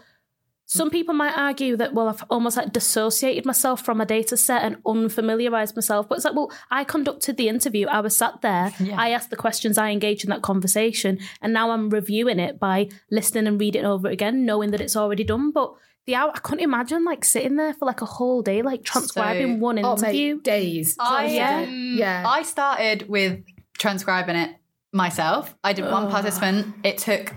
some 0.67 0.89
people 0.89 1.13
might 1.13 1.37
argue 1.37 1.77
that, 1.77 1.93
well, 1.93 2.07
I've 2.09 2.23
almost 2.29 2.57
like 2.57 2.73
dissociated 2.73 3.45
myself 3.45 3.85
from 3.85 4.01
a 4.01 4.05
data 4.05 4.35
set 4.35 4.63
and 4.63 4.83
unfamiliarized 4.83 5.75
myself. 5.75 6.09
But 6.09 6.15
it's 6.15 6.25
like, 6.25 6.35
well, 6.35 6.51
I 6.71 6.83
conducted 6.83 7.37
the 7.37 7.47
interview. 7.49 7.85
I 7.87 8.01
was 8.01 8.15
sat 8.17 8.41
there. 8.41 8.73
Yeah. 8.79 8.95
I 8.99 9.09
asked 9.09 9.29
the 9.29 9.35
questions. 9.35 9.77
I 9.77 9.91
engaged 9.91 10.23
in 10.23 10.31
that 10.31 10.41
conversation. 10.41 11.19
And 11.41 11.53
now 11.53 11.69
I'm 11.71 11.89
reviewing 11.89 12.39
it 12.39 12.59
by 12.59 12.89
listening 13.11 13.45
and 13.47 13.59
reading 13.59 13.85
over 13.85 14.09
it 14.09 14.13
again, 14.13 14.43
knowing 14.45 14.71
that 14.71 14.81
it's 14.81 14.95
already 14.95 15.23
done. 15.23 15.51
But 15.51 15.71
the 16.07 16.15
hour, 16.15 16.31
I 16.33 16.39
couldn't 16.39 16.63
imagine 16.63 17.05
like 17.05 17.23
sitting 17.25 17.57
there 17.57 17.73
for 17.73 17.85
like 17.85 18.01
a 18.01 18.05
whole 18.05 18.41
day, 18.41 18.61
like 18.63 18.83
transcribing 18.83 19.57
So- 19.57 19.59
one 19.59 19.83
oh 19.85 19.93
interview. 19.93 20.35
mate, 20.35 20.43
days. 20.43 20.95
I, 20.99 21.25
Yeah. 21.27 21.57
um, 21.67 21.95
Yeah. 21.97 22.23
I 22.27 22.41
started 22.41 23.07
with 23.07 23.43
transcribing 23.77 24.35
it 24.35 24.55
myself. 24.91 25.55
I 25.63 25.73
did 25.73 25.85
one 25.85 26.09
participant. 26.09 26.73
It 26.83 26.97
took 26.97 27.33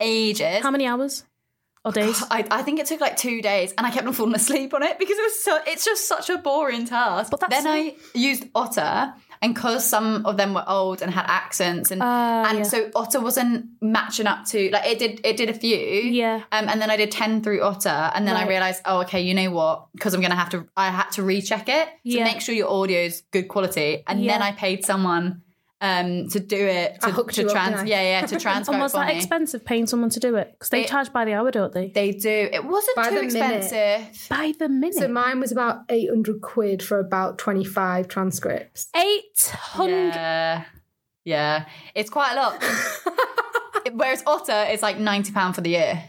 ages. 0.00 0.62
How 0.62 0.70
many 0.70 0.86
hours 0.86 1.24
or 1.88 1.92
days? 1.92 2.22
I, 2.30 2.44
I 2.50 2.62
think 2.62 2.78
it 2.80 2.86
took 2.86 3.00
like 3.00 3.16
two 3.16 3.40
days, 3.42 3.72
and 3.76 3.86
I 3.86 3.90
kept 3.90 4.06
on 4.06 4.12
falling 4.12 4.34
asleep 4.34 4.74
on 4.74 4.82
it 4.82 4.98
because 4.98 5.18
it 5.18 5.22
was 5.22 5.42
so. 5.42 5.58
It's 5.66 5.84
just 5.84 6.06
such 6.08 6.30
a 6.30 6.38
boring 6.38 6.84
task. 6.86 7.30
But 7.30 7.40
that's- 7.40 7.62
then 7.64 7.72
I 7.72 7.94
used 8.14 8.44
Otter, 8.54 9.14
and 9.40 9.54
because 9.54 9.84
some 9.88 10.26
of 10.26 10.36
them 10.36 10.54
were 10.54 10.64
old 10.66 11.02
and 11.02 11.10
had 11.12 11.26
accents, 11.28 11.90
and 11.90 12.00
Ah, 12.02 12.46
and 12.48 12.58
yeah. 12.58 12.64
so 12.64 12.90
Otter 12.94 13.20
wasn't 13.20 13.66
matching 13.80 14.26
up 14.26 14.44
to 14.46 14.70
like 14.70 14.86
it 14.86 14.98
did. 14.98 15.20
It 15.24 15.36
did 15.36 15.48
a 15.50 15.54
few, 15.54 15.76
Yeah. 15.76 16.42
Um, 16.52 16.68
and 16.68 16.80
then 16.80 16.90
I 16.90 16.96
did 16.96 17.10
ten 17.10 17.42
through 17.42 17.62
Otter, 17.62 18.10
and 18.14 18.26
then 18.26 18.36
I 18.36 18.46
realized, 18.48 18.82
oh, 18.84 19.00
okay, 19.02 19.20
you 19.22 19.34
know 19.34 19.50
what? 19.50 19.86
Because 19.92 20.14
I'm 20.14 20.20
gonna 20.20 20.34
have 20.36 20.50
to. 20.50 20.66
I 20.76 20.90
had 20.90 21.10
to 21.12 21.22
recheck 21.22 21.68
it 21.68 21.86
to 21.86 21.92
Yeah. 22.04 22.24
make 22.24 22.40
sure 22.40 22.54
your 22.54 22.70
audio 22.70 23.00
is 23.00 23.22
good 23.32 23.48
quality, 23.48 24.02
and 24.06 24.28
then 24.28 24.42
I 24.42 24.52
paid 24.52 24.84
someone. 24.84 25.42
Um, 25.80 26.28
to 26.30 26.40
do 26.40 26.56
it 26.56 27.00
to, 27.02 27.12
to 27.12 27.20
up, 27.20 27.28
trans 27.30 27.80
I? 27.80 27.84
yeah 27.84 28.02
yeah 28.20 28.26
to 28.26 28.38
transcribe 28.40 28.74
And 28.74 28.82
was 28.82 28.92
that 28.94 29.06
me. 29.08 29.16
expensive 29.16 29.64
paying 29.64 29.86
someone 29.86 30.10
to 30.10 30.20
do 30.20 30.34
it? 30.36 30.52
Because 30.52 30.70
they 30.70 30.80
It- 30.82 30.88
charge 30.88 31.12
by 31.12 31.24
the 31.24 31.34
hour, 31.34 31.50
don't 31.52 31.72
they? 31.72 31.88
They 31.90 32.10
do. 32.12 32.48
It 32.52 32.64
wasn't 32.64 32.96
By 32.96 33.10
too 33.10 33.14
the 33.16 33.22
minute. 33.38 33.56
expensive. 33.62 34.28
By 34.28 34.52
the 34.58 34.68
minute. 34.68 34.94
So 34.96 35.08
mine 35.08 35.38
was 35.40 35.52
about 35.52 35.82
800 35.88 36.40
quid 36.40 36.82
for 36.82 36.98
about 36.98 37.38
25 37.38 38.08
transcripts. 38.08 38.88
800. 38.96 39.90
Yeah, 40.14 40.64
yeah, 41.24 41.66
it's 41.94 42.10
quite 42.10 42.32
a 42.32 42.36
lot. 42.36 42.64
Whereas 43.92 44.22
Otter 44.26 44.66
is 44.70 44.82
like 44.82 44.98
ninety 44.98 45.32
pound 45.32 45.54
for 45.54 45.60
the 45.62 45.70
year, 45.70 46.02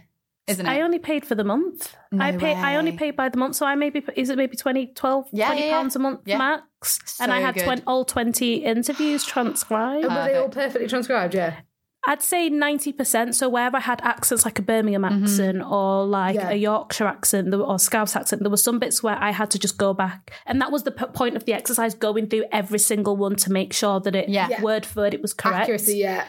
isn't 0.50 0.66
it? 0.66 0.70
I 0.70 0.82
only 0.82 1.00
paid 1.00 1.26
for 1.26 1.36
the 1.36 1.44
month. 1.44 1.96
No 2.12 2.24
I 2.26 2.32
pay. 2.32 2.54
I 2.54 2.76
only 2.76 2.92
paid 2.94 3.16
by 3.16 3.30
the 3.30 3.38
month, 3.38 3.56
so 3.56 3.66
I 3.66 3.76
maybe 3.76 4.04
is 4.16 4.30
it 4.30 4.38
maybe 4.38 4.56
20, 4.58 4.88
12, 4.88 5.28
Yeah, 5.32 5.48
20 5.48 5.62
yeah, 5.62 5.68
yeah. 5.68 5.74
pounds 5.74 5.96
a 5.96 6.00
month 6.00 6.20
Yeah. 6.26 6.38
max, 6.38 7.18
and 7.22 7.32
I 7.32 7.40
had 7.42 7.58
20, 7.58 7.84
all 7.88 8.06
twenty 8.06 8.56
interviews 8.66 9.26
transcribed. 9.34 10.06
And 10.06 10.14
were 10.16 10.24
they 10.26 10.36
all 10.36 10.50
perfectly 10.50 10.88
transcribed? 10.88 11.34
Yeah. 11.36 11.56
I'd 12.08 12.22
say 12.22 12.48
ninety 12.50 12.94
percent. 12.94 13.36
So 13.36 13.50
wherever 13.50 13.76
I 13.76 13.82
had 13.82 14.00
accents 14.04 14.46
like 14.46 14.58
a 14.58 14.62
Birmingham 14.62 15.02
Mm-hmm. 15.04 15.24
accent 15.26 15.62
or 15.70 16.06
like 16.06 16.36
Yeah. 16.36 16.50
a 16.50 16.56
Yorkshire 16.56 17.06
accent 17.06 17.54
or 17.54 17.78
Scouse 17.78 18.16
accent, 18.16 18.42
there 18.42 18.50
were 18.50 18.56
some 18.56 18.80
bits 18.80 19.04
where 19.04 19.18
I 19.22 19.32
had 19.32 19.52
to 19.52 19.60
just 19.60 19.78
go 19.78 19.94
back, 19.94 20.32
and 20.46 20.62
that 20.62 20.72
was 20.72 20.84
the 20.84 20.92
p- 20.92 21.06
point 21.08 21.36
of 21.36 21.44
the 21.44 21.52
exercise: 21.54 21.94
going 21.94 22.28
through 22.30 22.46
every 22.54 22.80
single 22.80 23.18
one 23.18 23.36
to 23.36 23.52
make 23.52 23.74
sure 23.74 24.00
that 24.00 24.16
it 24.16 24.30
Yeah. 24.30 24.48
Yeah. 24.50 24.62
word 24.62 24.86
for 24.86 25.02
word 25.02 25.14
it 25.14 25.22
was 25.22 25.34
correct. 25.34 25.64
Accuracy, 25.64 25.98
yeah. 25.98 26.24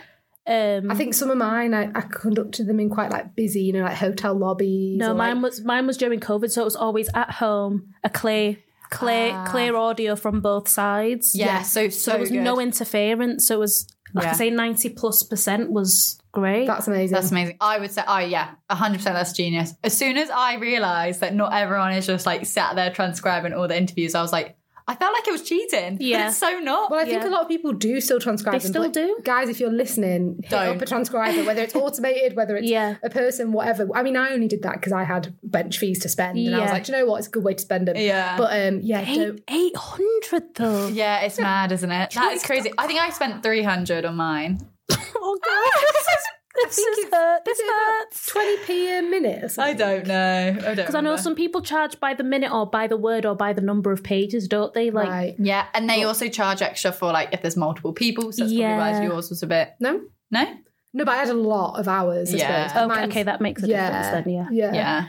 Um, 0.50 0.90
I 0.90 0.94
think 0.96 1.14
some 1.14 1.30
of 1.30 1.38
mine, 1.38 1.72
I, 1.74 1.90
I 1.94 2.00
conducted 2.00 2.66
them 2.66 2.80
in 2.80 2.90
quite 2.90 3.10
like 3.12 3.36
busy, 3.36 3.60
you 3.62 3.72
know, 3.72 3.82
like 3.82 3.96
hotel 3.96 4.34
lobbies. 4.34 4.98
No, 4.98 5.14
mine 5.14 5.36
like, 5.40 5.52
was 5.52 5.64
mine 5.64 5.86
was 5.86 5.96
during 5.96 6.18
COVID, 6.18 6.50
so 6.50 6.62
it 6.62 6.64
was 6.64 6.76
always 6.76 7.08
at 7.14 7.30
home, 7.30 7.94
a 8.02 8.10
clear, 8.10 8.56
clear, 8.90 9.30
Ah. 9.32 9.46
clear 9.48 9.76
audio 9.76 10.16
from 10.16 10.40
both 10.40 10.68
sides. 10.68 11.34
yeah, 11.34 11.62
so 11.62 11.88
so, 11.88 11.98
so 11.98 12.10
there 12.12 12.20
was 12.20 12.30
good. 12.30 12.42
no 12.42 12.58
interference. 12.60 13.46
So 13.46 13.54
it 13.54 13.58
was 13.60 13.86
like 14.12 14.24
Yeah. 14.24 14.30
I 14.30 14.34
say, 14.34 14.50
ninety 14.50 14.88
plus 14.88 15.22
percent 15.22 15.70
was 15.70 16.18
great. 16.32 16.66
That's 16.66 16.88
amazing. 16.88 17.14
That's 17.14 17.30
amazing. 17.30 17.56
I 17.60 17.78
would 17.78 17.92
say, 17.92 18.02
oh 18.08 18.18
yeah, 18.18 18.50
hundred 18.68 18.96
percent. 18.98 19.14
That's 19.14 19.32
genius. 19.32 19.72
As 19.84 19.96
soon 19.96 20.16
as 20.16 20.30
I 20.30 20.56
realised 20.56 21.20
that 21.20 21.32
not 21.32 21.52
everyone 21.52 21.92
is 21.92 22.06
just 22.08 22.26
like 22.26 22.44
sat 22.44 22.74
there 22.74 22.90
transcribing 22.90 23.52
all 23.52 23.68
the 23.68 23.76
interviews, 23.78 24.16
I 24.16 24.22
was 24.22 24.32
like, 24.32 24.56
I 24.88 24.94
felt 24.94 25.12
like 25.12 25.26
it 25.28 25.32
was 25.32 25.42
cheating. 25.42 25.96
but 25.96 26.06
Yeah. 26.06 26.28
it's 26.28 26.38
so 26.38 26.58
not. 26.58 26.90
Well, 26.90 27.00
I 27.00 27.04
think 27.04 27.22
Yeah. 27.22 27.28
a 27.28 27.30
lot 27.30 27.42
of 27.42 27.48
people 27.48 27.72
do 27.72 28.00
still 28.00 28.18
transcribe 28.20 28.54
They 28.54 28.58
them. 28.68 28.72
still 28.72 28.90
do. 28.90 29.18
Guys, 29.24 29.48
if 29.48 29.60
you're 29.60 29.72
listening, 29.72 30.40
hit 30.42 30.50
Don't. 30.50 30.76
up 30.76 30.82
a 30.82 30.86
transcriber, 30.86 31.44
whether 31.44 31.62
it's 31.62 31.74
automated, 31.84 32.34
whether 32.36 32.56
it's 32.56 32.68
Yeah. 32.68 32.96
a 33.02 33.10
person, 33.10 33.52
whatever. 33.52 33.88
I 33.94 34.02
mean, 34.02 34.16
I 34.16 34.30
only 34.32 34.48
did 34.48 34.62
that 34.62 34.74
because 34.74 34.92
I 34.92 35.04
had 35.04 35.34
bench 35.42 35.78
fees 35.78 36.00
to 36.00 36.08
spend. 36.08 36.38
And 36.38 36.54
I 36.54 36.60
was 36.60 36.70
like, 36.72 36.84
do 36.84 36.92
you 36.92 36.98
know 36.98 37.06
what? 37.06 37.18
It's 37.18 37.28
a 37.28 37.30
good 37.30 37.44
way 37.44 37.54
to 37.54 37.60
spend 37.62 37.88
them. 37.88 37.96
Yeah. 37.96 38.36
But 38.36 38.52
um, 38.66 38.80
yeah, 38.82 39.00
Eight 39.06 39.42
eight 39.48 39.76
hundred 39.76 40.54
though. 40.54 40.88
yeah, 40.88 41.20
it's 41.20 41.38
mad, 41.38 41.72
isn't 41.72 41.90
it? 41.90 42.10
That 42.12 42.32
is 42.32 42.42
crazy. 42.42 42.72
I 42.78 42.86
think 42.86 42.98
I 43.00 43.10
spent 43.10 43.42
three 43.42 43.62
hundred 43.62 44.04
on 44.04 44.16
mine. 44.16 44.60
Oh 45.22 45.38
god, 45.44 46.30
this 46.54 46.78
is 46.78 46.84
this 46.84 46.98
is 47.06 47.12
hurt. 47.12 47.44
This 47.44 47.58
Is 47.58 47.68
about 47.68 47.78
hurts. 47.80 48.30
20p 48.68 48.98
a 48.98 49.02
minute 49.02 49.44
or 49.58 49.62
I 49.62 49.72
don't 49.72 50.06
know. 50.06 50.48
I 50.48 50.60
don't. 50.62 50.76
Because 50.76 50.94
I 50.94 51.00
know 51.00 51.16
some 51.16 51.34
people 51.34 51.60
charge 51.62 51.98
by 52.00 52.14
the 52.14 52.24
minute 52.24 52.52
or 52.52 52.66
by 52.68 52.86
the 52.86 52.96
word 52.96 53.24
or 53.24 53.34
by 53.34 53.52
the 53.52 53.60
number 53.60 53.92
of 53.92 54.02
pages, 54.02 54.48
don't 54.48 54.72
they? 54.74 54.90
Like 54.90 55.08
right. 55.08 55.34
Yeah, 55.38 55.66
and 55.74 55.88
they 55.88 56.02
also 56.04 56.28
charge 56.28 56.60
extra 56.62 56.92
for 56.92 57.12
like 57.12 57.28
if 57.32 57.40
there's 57.42 57.56
multiple 57.56 57.92
people. 57.92 58.32
So 58.32 58.42
that's 58.44 58.52
Yeah. 58.52 58.76
probably 58.76 59.00
why 59.08 59.14
yours 59.14 59.30
was 59.30 59.42
a 59.42 59.46
bit. 59.46 59.74
No? 59.80 60.00
No. 60.30 60.44
No, 60.92 61.04
but 61.04 61.12
I 61.12 61.16
had 61.18 61.28
a 61.28 61.34
lot 61.34 61.78
of 61.78 61.86
hours. 61.86 62.34
I 62.34 62.38
Yeah. 62.38 62.66
suppose. 62.66 62.90
okay, 62.90 63.04
okay, 63.04 63.22
that 63.22 63.40
makes 63.40 63.62
a 63.62 63.66
difference 63.68 64.08
then. 64.08 64.28
Yeah. 64.28 64.48
Yeah. 64.50 64.72
Yeah. 64.74 65.06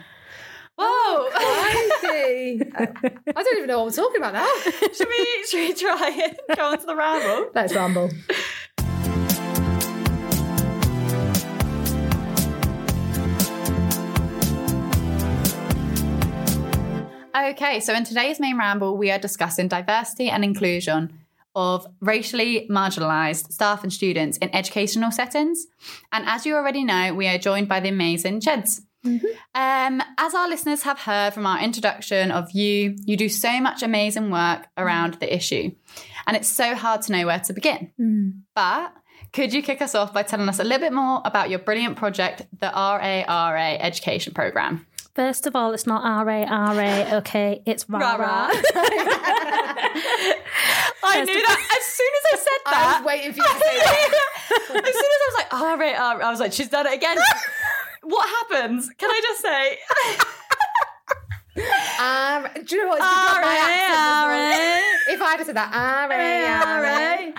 Oh, 0.78 1.30
Whoa. 1.34 2.00
Crikey. 2.02 2.72
I 2.76 2.84
I 3.36 3.44
don't 3.44 3.58
even 3.58 3.68
know 3.68 3.80
what 3.80 3.86
we're 3.88 4.04
talking 4.04 4.18
about 4.18 4.34
now. 4.34 4.48
should 4.94 5.08
we 5.08 5.46
should 5.50 5.60
we 5.60 5.74
try 5.74 6.10
and 6.24 6.58
go 6.58 6.66
on 6.72 6.78
to 6.80 6.86
the 6.86 6.96
ramble? 6.96 7.52
Let's 7.56 7.74
ramble. 7.76 8.10
Okay, 17.34 17.80
so 17.80 17.94
in 17.94 18.04
today's 18.04 18.40
main 18.40 18.58
ramble, 18.58 18.98
we 18.98 19.10
are 19.10 19.20
discussing 19.20 19.70
diversity 19.70 20.30
and 20.30 20.44
inclusion 20.44 21.18
of 21.56 21.88
racially 22.02 22.68
marginalised 22.70 23.52
staff 23.52 23.84
and 23.84 23.92
students 23.92 24.38
in 24.38 24.54
educational 24.56 25.12
settings. 25.12 25.66
And 26.12 26.26
as 26.28 26.46
you 26.46 26.56
already 26.56 26.84
know, 26.84 27.14
we 27.14 27.28
are 27.28 27.38
joined 27.38 27.68
by 27.68 27.80
the 27.80 27.90
amazing 27.90 28.42
Cheds. 28.42 28.82
Um, 29.56 30.02
as 30.18 30.36
our 30.36 30.48
listeners 30.48 30.84
have 30.84 31.00
heard 31.00 31.34
from 31.34 31.46
our 31.46 31.60
introduction 31.60 32.32
of 32.32 32.52
you, 32.52 32.96
you 33.06 33.18
do 33.18 33.30
so 33.30 33.60
much 33.60 33.82
amazing 33.82 34.30
work 34.30 34.68
around 34.78 35.16
the 35.16 35.34
issue. 35.34 35.72
And 36.28 36.38
it's 36.38 36.50
so 36.50 36.76
hard 36.76 37.02
to 37.04 37.12
know 37.12 37.26
where 37.26 37.40
to 37.40 37.54
begin. 37.54 37.92
But 38.56 38.94
could 39.34 39.54
you 39.54 39.64
kick 39.64 39.82
us 39.82 39.96
off 39.96 40.14
by 40.14 40.24
telling 40.24 40.50
us 40.50 40.60
a 40.60 40.64
little 40.64 40.80
bit 40.80 40.94
more 40.94 41.22
about 41.26 41.50
your 41.50 41.60
brilliant 41.60 41.98
project, 41.98 42.44
the 42.60 42.68
RARA 42.68 43.78
Education 43.80 44.34
Programme? 44.34 44.86
First 45.14 45.46
of 45.46 45.56
all, 45.56 45.74
it's 45.74 45.86
not 45.86 46.04
R 46.04 46.30
A 46.30 46.46
R 46.46 46.80
A. 46.80 47.16
Okay, 47.22 47.62
it's 47.66 47.90
rah 47.90 48.16
rah. 48.16 48.50
I 51.04 51.24
knew 51.26 51.42
that 51.42 51.78
as 51.78 51.86
soon 51.86 52.14
as 52.18 52.24
I 52.32 52.36
said 52.38 52.60
I 52.66 52.72
that. 52.72 53.00
was 53.00 53.06
waiting 53.08 53.34
for 53.34 53.38
you 53.40 53.44
to 53.44 53.50
say 53.60 53.78
that. 53.80 54.20
as 54.88 54.94
soon 54.94 55.12
as 55.12 55.22
I 55.22 55.28
was 55.28 55.36
like, 55.38 55.54
all 55.54 55.78
right, 55.78 56.00
all 56.00 56.16
right, 56.18 56.26
I 56.26 56.32
was 56.32 56.40
like, 56.40 56.54
she's 56.54 56.70
done 56.70 56.88
it 56.88 56.94
again. 56.94 57.18
what 58.04 58.28
happens? 58.30 58.90
Can 58.98 59.10
I 59.10 59.22
just 59.22 59.42
say? 59.42 59.78
Um, 61.52 62.48
do 62.66 62.76
you 62.76 62.84
know 62.84 62.90
what? 62.90 63.00
It's 63.00 63.08
because 63.08 63.42
my 63.44 63.58
accent. 63.60 64.86
If 65.10 65.22
I'd 65.22 65.38
have 65.38 65.46
said 65.46 65.56
that. 65.58 65.72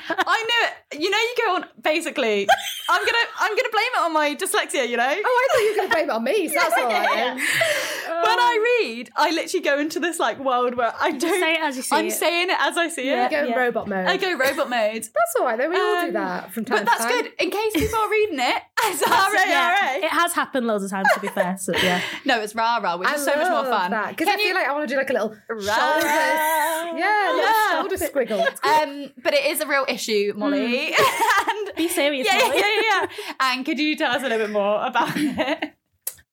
I 0.08 0.44
knew 0.44 0.60
it. 0.68 1.00
You 1.00 1.08
know, 1.10 1.16
you 1.16 1.34
go 1.46 1.54
on. 1.56 1.64
Basically, 1.82 2.46
I'm 2.90 3.00
gonna, 3.00 3.26
I'm 3.40 3.56
gonna 3.56 3.70
blame 3.72 3.92
it 3.94 4.00
on 4.00 4.12
my 4.12 4.34
dyslexia. 4.34 4.88
You 4.88 4.98
know. 4.98 5.08
Oh, 5.08 5.08
I 5.08 5.48
thought 5.52 5.60
you 5.62 5.70
were 5.70 5.76
going 5.76 5.88
to 5.88 5.94
blame 5.94 6.10
it 6.10 6.12
on 6.12 6.24
me. 6.24 6.48
So 6.48 6.54
that's 6.54 6.74
all 6.76 6.88
right. 6.88 7.36
Yeah. 8.22 8.28
then. 8.28 8.36
When 8.36 8.38
I 8.44 8.78
read, 8.84 9.10
I 9.16 9.30
literally 9.30 9.62
go 9.64 9.78
into 9.78 10.00
this 10.00 10.18
like 10.18 10.38
world 10.38 10.74
where 10.76 10.92
I 11.00 11.10
don't. 11.12 11.40
say 11.40 11.54
it 11.54 11.60
as 11.62 11.76
you 11.76 11.82
see 11.82 11.96
I'm 11.96 12.06
it. 12.06 12.12
saying 12.12 12.50
it 12.50 12.56
as 12.58 12.76
I 12.76 12.88
see 12.88 13.06
Yeah. 13.06 13.26
it. 13.26 13.30
Go 13.30 13.38
in 13.44 13.48
Yeah. 13.48 13.58
robot 13.58 13.88
mode. 13.88 14.06
I 14.06 14.16
go 14.16 14.32
robot 14.36 14.68
mode. 14.70 15.02
That's 15.02 15.34
all 15.38 15.44
right. 15.46 15.58
Though 15.58 15.68
we 15.68 15.76
all 15.76 16.00
do 16.02 16.06
Um, 16.08 16.12
that 16.14 16.52
from 16.52 16.64
time 16.64 16.78
But 16.84 16.92
to 16.92 16.98
that's 16.98 17.04
time. 17.12 17.22
good 17.22 17.32
in 17.38 17.50
case 17.50 17.72
people 17.74 17.98
are 17.98 18.10
reading 18.10 18.40
it. 18.40 18.62
It's 18.84 19.00
RARA. 19.08 19.38
Yeah, 19.48 19.96
it 19.96 20.10
has 20.10 20.32
happened 20.32 20.66
loads 20.66 20.82
of 20.84 20.90
times. 20.90 21.06
To 21.14 21.20
be 21.20 21.28
fair, 21.28 21.56
so 21.56 21.72
yeah. 21.76 22.00
No, 22.24 22.40
it's 22.40 22.54
rara, 22.54 22.96
which 22.98 23.08
I 23.08 23.14
is 23.14 23.24
so 23.24 23.34
much 23.36 23.48
more 23.48 23.64
fun. 23.64 23.90
Because 24.08 24.26
I 24.28 24.32
Can 24.32 24.38
feel 24.38 24.48
you- 24.48 24.54
like 24.54 24.66
I 24.66 24.72
want 24.72 24.88
to 24.88 24.92
do 24.94 24.98
like 24.98 25.10
a 25.10 25.12
little 25.12 25.28
shoulder. 25.48 25.66
Rah. 25.66 26.92
Yeah, 26.96 27.30
a 27.30 27.32
little 27.32 27.38
Yeah. 27.38 27.70
shoulder 27.80 27.96
squiggle. 27.96 28.64
Um, 28.64 29.12
but 29.22 29.34
it 29.34 29.46
is 29.46 29.60
a 29.60 29.66
real 29.66 29.84
issue, 29.88 30.32
Mollie. 30.36 30.88
and 30.94 31.76
Be 31.76 31.88
serious. 31.88 32.26
yeah, 32.26 32.38
yeah, 32.38 32.44
Mollie. 32.48 32.58
yeah, 32.58 32.66
yeah, 32.80 33.00
yeah. 33.28 33.32
And 33.40 33.64
could 33.64 33.78
you 33.78 33.94
tell 33.96 34.10
us 34.10 34.20
a 34.20 34.24
little 34.24 34.38
bit 34.38 34.50
more 34.50 34.84
about 34.84 35.12
it? 35.16 35.72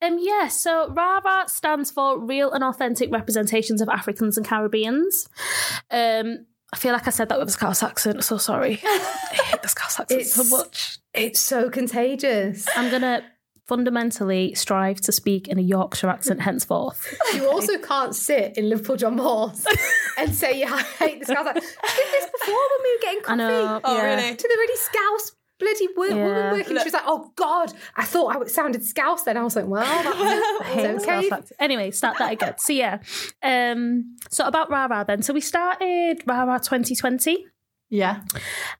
Um, 0.02 0.18
yeah, 0.20 0.48
so 0.48 0.90
RARA 0.94 1.46
stands 1.48 1.92
for 1.92 2.18
Real 2.20 2.52
and 2.52 2.64
Authentic 2.64 3.12
Representations 3.12 3.82
of 3.82 3.90
Africans 3.90 4.38
and 4.38 4.46
Caribbeans. 4.46 5.28
Um, 5.92 6.46
I 6.72 6.78
feel 6.78 6.94
like 6.94 7.08
I 7.08 7.10
said 7.10 7.30
that 7.30 7.40
with 7.40 7.50
a 7.50 7.52
Scouse 7.52 7.84
accent, 7.84 8.24
so 8.24 8.38
sorry. 8.38 8.80
I 8.84 9.40
hate 9.44 9.62
the 9.62 9.68
Scouse 9.68 10.00
accent 10.00 10.22
it's, 10.22 10.34
so 10.34 10.44
much. 10.58 11.00
It's 11.14 11.40
so 11.40 11.70
contagious. 11.70 12.68
I'm 12.76 12.90
going 12.90 13.02
to 13.02 13.24
fundamentally 13.68 14.54
strive 14.56 15.00
to 15.02 15.12
speak 15.12 15.48
in 15.48 15.60
a 15.60 15.62
Yorkshire 15.62 16.10
accent 16.10 16.42
henceforth. 16.42 17.16
You 17.36 17.50
also 17.50 17.78
can't 17.78 18.16
sit 18.16 18.58
in 18.58 18.68
Liverpool 18.68 18.96
John 18.96 19.16
Moores 19.16 19.66
and 20.18 20.34
say 20.34 20.60
you 20.60 20.68
hate 20.68 21.20
the 21.20 21.26
Scouse. 21.26 21.46
Like, 21.46 21.58
I 21.58 21.60
did 21.60 22.08
this 22.12 22.30
before 22.40 22.56
when 22.56 22.84
we 22.84 22.94
were 22.96 23.02
getting 23.02 23.20
I 23.20 23.24
coffee. 23.24 23.38
know. 23.38 23.82
Oh, 23.84 23.96
yeah. 23.96 24.16
really? 24.16 24.36
To 24.36 24.48
the 24.48 24.56
really 24.58 24.78
Scouse 24.78 25.36
bloody 25.60 25.88
wo- 25.96 26.08
woman 26.10 26.18
Yeah. 26.18 26.52
working. 26.54 26.78
She 26.78 26.84
was 26.86 26.94
like, 26.94 27.04
"Oh 27.06 27.32
God, 27.36 27.74
I 27.96 28.06
thought 28.06 28.36
I 28.36 28.46
sounded 28.48 28.84
Scouse." 28.86 29.24
Then 29.24 29.38
I 29.38 29.44
was 29.44 29.56
like, 29.56 29.68
"Well, 29.68 29.84
that 29.84 30.62
I 30.62 30.64
hate 30.66 30.88
the 30.88 30.94
was 30.94 31.04
Scouse 31.04 31.26
okay." 31.32 31.42
Anyway, 31.60 31.92
start 31.92 32.18
that 32.20 32.32
again. 32.34 32.56
So 32.58 32.74
yeah, 32.74 33.00
um, 33.44 34.16
so 34.30 34.46
about 34.46 34.70
RARA 34.70 35.06
then. 35.08 35.22
So 35.22 35.34
we 35.34 35.42
started 35.42 36.22
RARA 36.26 36.60
2020. 36.60 37.46
Yeah. 37.92 38.22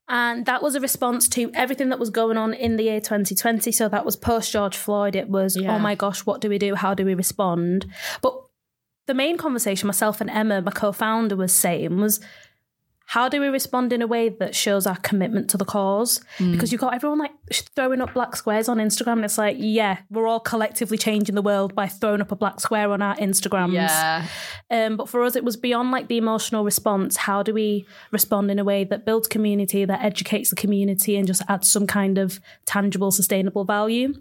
And 0.08 0.46
that 0.46 0.62
was 0.62 0.76
a 0.76 0.80
response 0.80 1.28
to 1.30 1.50
everything 1.52 1.88
that 1.88 1.98
was 1.98 2.10
going 2.10 2.36
on 2.36 2.54
in 2.54 2.76
the 2.76 2.84
year 2.84 3.00
2020. 3.00 3.72
So 3.72 3.88
that 3.88 4.04
was 4.04 4.14
post 4.14 4.52
George 4.52 4.76
Floyd. 4.76 5.16
It 5.16 5.28
was, 5.28 5.56
Yeah. 5.56 5.74
oh 5.74 5.78
my 5.80 5.96
gosh, 5.96 6.20
what 6.24 6.40
do 6.40 6.48
we 6.48 6.58
do? 6.58 6.76
How 6.76 6.94
do 6.94 7.04
we 7.04 7.14
respond? 7.14 7.86
But 8.22 8.34
the 9.08 9.14
main 9.14 9.36
conversation 9.36 9.88
myself 9.88 10.20
and 10.20 10.30
Emma, 10.30 10.62
my 10.62 10.70
co 10.70 10.92
founder, 10.92 11.34
was 11.34 11.52
saying 11.52 11.98
was, 11.98 12.20
how 13.10 13.28
do 13.28 13.40
we 13.40 13.48
respond 13.48 13.92
in 13.92 14.02
a 14.02 14.06
way 14.06 14.28
that 14.28 14.54
shows 14.54 14.86
our 14.86 14.94
commitment 14.98 15.50
to 15.50 15.56
the 15.56 15.64
cause? 15.64 16.20
Mm. 16.38 16.52
Because 16.52 16.70
you've 16.70 16.80
got 16.80 16.94
everyone 16.94 17.18
like 17.18 17.32
throwing 17.74 18.00
up 18.00 18.14
black 18.14 18.36
squares 18.36 18.68
on 18.68 18.78
Instagram. 18.78 19.14
And 19.14 19.24
it's 19.24 19.36
like, 19.36 19.56
yeah, 19.58 19.98
we're 20.10 20.28
all 20.28 20.38
collectively 20.38 20.96
changing 20.96 21.34
the 21.34 21.42
world 21.42 21.74
by 21.74 21.88
throwing 21.88 22.20
up 22.20 22.30
a 22.30 22.36
black 22.36 22.60
square 22.60 22.92
on 22.92 23.02
our 23.02 23.16
Instagrams. 23.16 23.72
Yeah. 23.72 24.28
Um, 24.70 24.96
but 24.96 25.08
for 25.08 25.24
us, 25.24 25.34
it 25.34 25.42
was 25.42 25.56
beyond 25.56 25.90
like 25.90 26.06
the 26.06 26.18
emotional 26.18 26.62
response. 26.62 27.16
How 27.16 27.42
do 27.42 27.52
we 27.52 27.84
respond 28.12 28.48
in 28.48 28.60
a 28.60 28.64
way 28.64 28.84
that 28.84 29.04
builds 29.04 29.26
community, 29.26 29.84
that 29.84 30.04
educates 30.04 30.50
the 30.50 30.56
community, 30.56 31.16
and 31.16 31.26
just 31.26 31.42
adds 31.48 31.68
some 31.68 31.88
kind 31.88 32.16
of 32.16 32.38
tangible, 32.64 33.10
sustainable 33.10 33.64
value? 33.64 34.14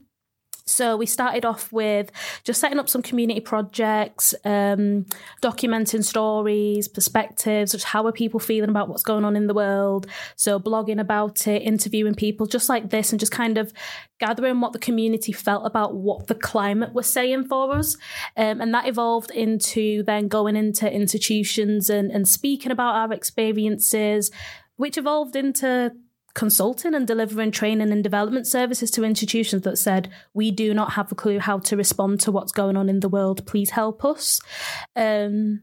So 0.70 0.96
we 0.96 1.06
started 1.06 1.46
off 1.46 1.72
with 1.72 2.12
just 2.44 2.62
setting 2.62 2.80
up 2.80 2.88
some 2.88 3.02
community 3.02 3.40
projects, 3.40 4.34
um, 4.46 5.06
documenting 5.42 6.04
stories, 6.04 6.88
perspectives, 6.88 7.72
just 7.72 7.86
how 7.86 8.06
are 8.06 8.12
people 8.12 8.40
feeling 8.40 8.70
about 8.70 8.88
what's 8.88 9.04
going 9.04 9.26
on 9.26 9.36
in 9.36 9.48
the 9.48 9.54
world. 9.54 10.08
So 10.36 10.60
blogging 10.60 11.00
about 11.00 11.48
it, 11.48 11.64
interviewing 11.64 12.16
people 12.16 12.46
just 12.46 12.70
like 12.70 12.90
this, 12.92 13.12
and 13.12 13.20
just 13.20 13.32
kind 13.32 13.58
of 13.58 13.74
gathering 14.20 14.62
what 14.62 14.74
the 14.74 14.80
community 14.80 15.32
felt 15.32 15.66
about 15.66 15.96
what 15.96 16.28
the 16.28 16.36
climate 16.36 16.94
was 16.94 17.08
saying 17.08 17.46
for 17.46 17.74
us. 17.74 17.98
Um, 18.38 18.62
and 18.62 18.74
that 18.74 18.88
evolved 18.88 19.32
into 19.32 20.04
then 20.04 20.28
going 20.28 20.56
into 20.56 20.92
institutions 20.92 21.90
and, 21.90 22.12
and 22.12 22.28
speaking 22.28 22.72
about 22.72 22.96
our 22.96 23.14
experiences, 23.14 24.30
which 24.76 24.98
evolved 24.98 25.36
into 25.36 25.94
consulting 26.34 26.94
and 26.94 27.08
delivering 27.08 27.52
training 27.52 27.92
and 27.92 28.04
development 28.04 28.48
services 28.48 28.92
to 28.92 29.04
institutions 29.04 29.64
that 29.64 29.78
said, 29.78 30.10
We 30.34 30.52
do 30.52 30.74
not 30.74 30.94
have 30.94 31.12
a 31.12 31.16
clue 31.16 31.40
how 31.40 31.60
to 31.60 31.76
respond 31.78 32.20
to 32.22 32.32
what's 32.32 32.52
going 32.52 32.78
on 32.78 32.90
in 32.90 33.00
the 33.00 33.10
world. 33.10 33.46
Please 33.46 33.72
help 33.72 34.06
us. 34.06 34.40
Um, 34.96 35.62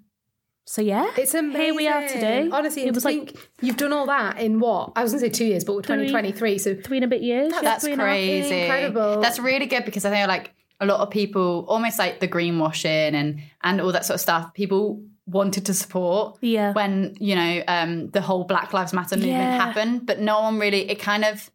so 0.68 0.82
yeah, 0.82 1.08
It's 1.16 1.32
amazing. 1.34 1.60
Here 1.62 1.74
we 1.74 1.86
are 1.86 2.08
today. 2.08 2.48
Honestly, 2.50 2.82
It 2.86 2.92
was 2.94 3.04
to 3.04 3.08
like- 3.10 3.36
you've 3.62 3.76
done 3.76 3.92
all 3.92 4.06
that 4.06 4.40
in 4.40 4.58
what? 4.58 4.92
I 4.96 5.02
was 5.04 5.12
going 5.12 5.22
to 5.22 5.26
say 5.26 5.30
two 5.30 5.44
years, 5.44 5.62
but 5.64 5.76
we're 5.76 5.82
2023. 5.82 6.58
So 6.58 6.74
three 6.74 6.98
and 6.98 7.04
a 7.04 7.08
bit 7.08 7.22
years. 7.22 7.52
yeah, 7.54 7.60
That's 7.62 7.84
three 7.84 7.92
and 7.92 8.00
a 8.02 8.04
half. 8.04 8.12
crazy. 8.12 8.60
Incredible. 8.62 9.20
That's 9.20 9.38
really 9.38 9.66
good 9.66 9.84
because 9.84 10.04
I 10.04 10.10
think 10.10 10.26
like 10.26 10.52
a 10.80 10.86
lot 10.86 11.00
of 11.00 11.10
people, 11.10 11.64
almost 11.68 11.98
like 12.00 12.18
the 12.20 12.26
greenwashing 12.28 13.14
and 13.14 13.40
and 13.62 13.80
all 13.80 13.92
that 13.92 14.04
sort 14.04 14.16
of 14.16 14.20
stuff. 14.20 14.52
People 14.54 15.02
wanted 15.26 15.66
to 15.66 15.74
support 15.74 16.38
Yeah. 16.40 16.72
when 16.72 17.16
you 17.18 17.34
know 17.34 17.62
um, 17.68 18.10
the 18.10 18.20
whole 18.20 18.44
Black 18.44 18.72
Lives 18.72 18.92
Matter 18.92 19.16
movement 19.16 19.32
Yeah. 19.34 19.56
happened, 19.66 20.06
but 20.06 20.20
no 20.20 20.40
one 20.42 20.58
really. 20.58 20.88
It 20.90 21.00
kind 21.00 21.24
of 21.24 21.50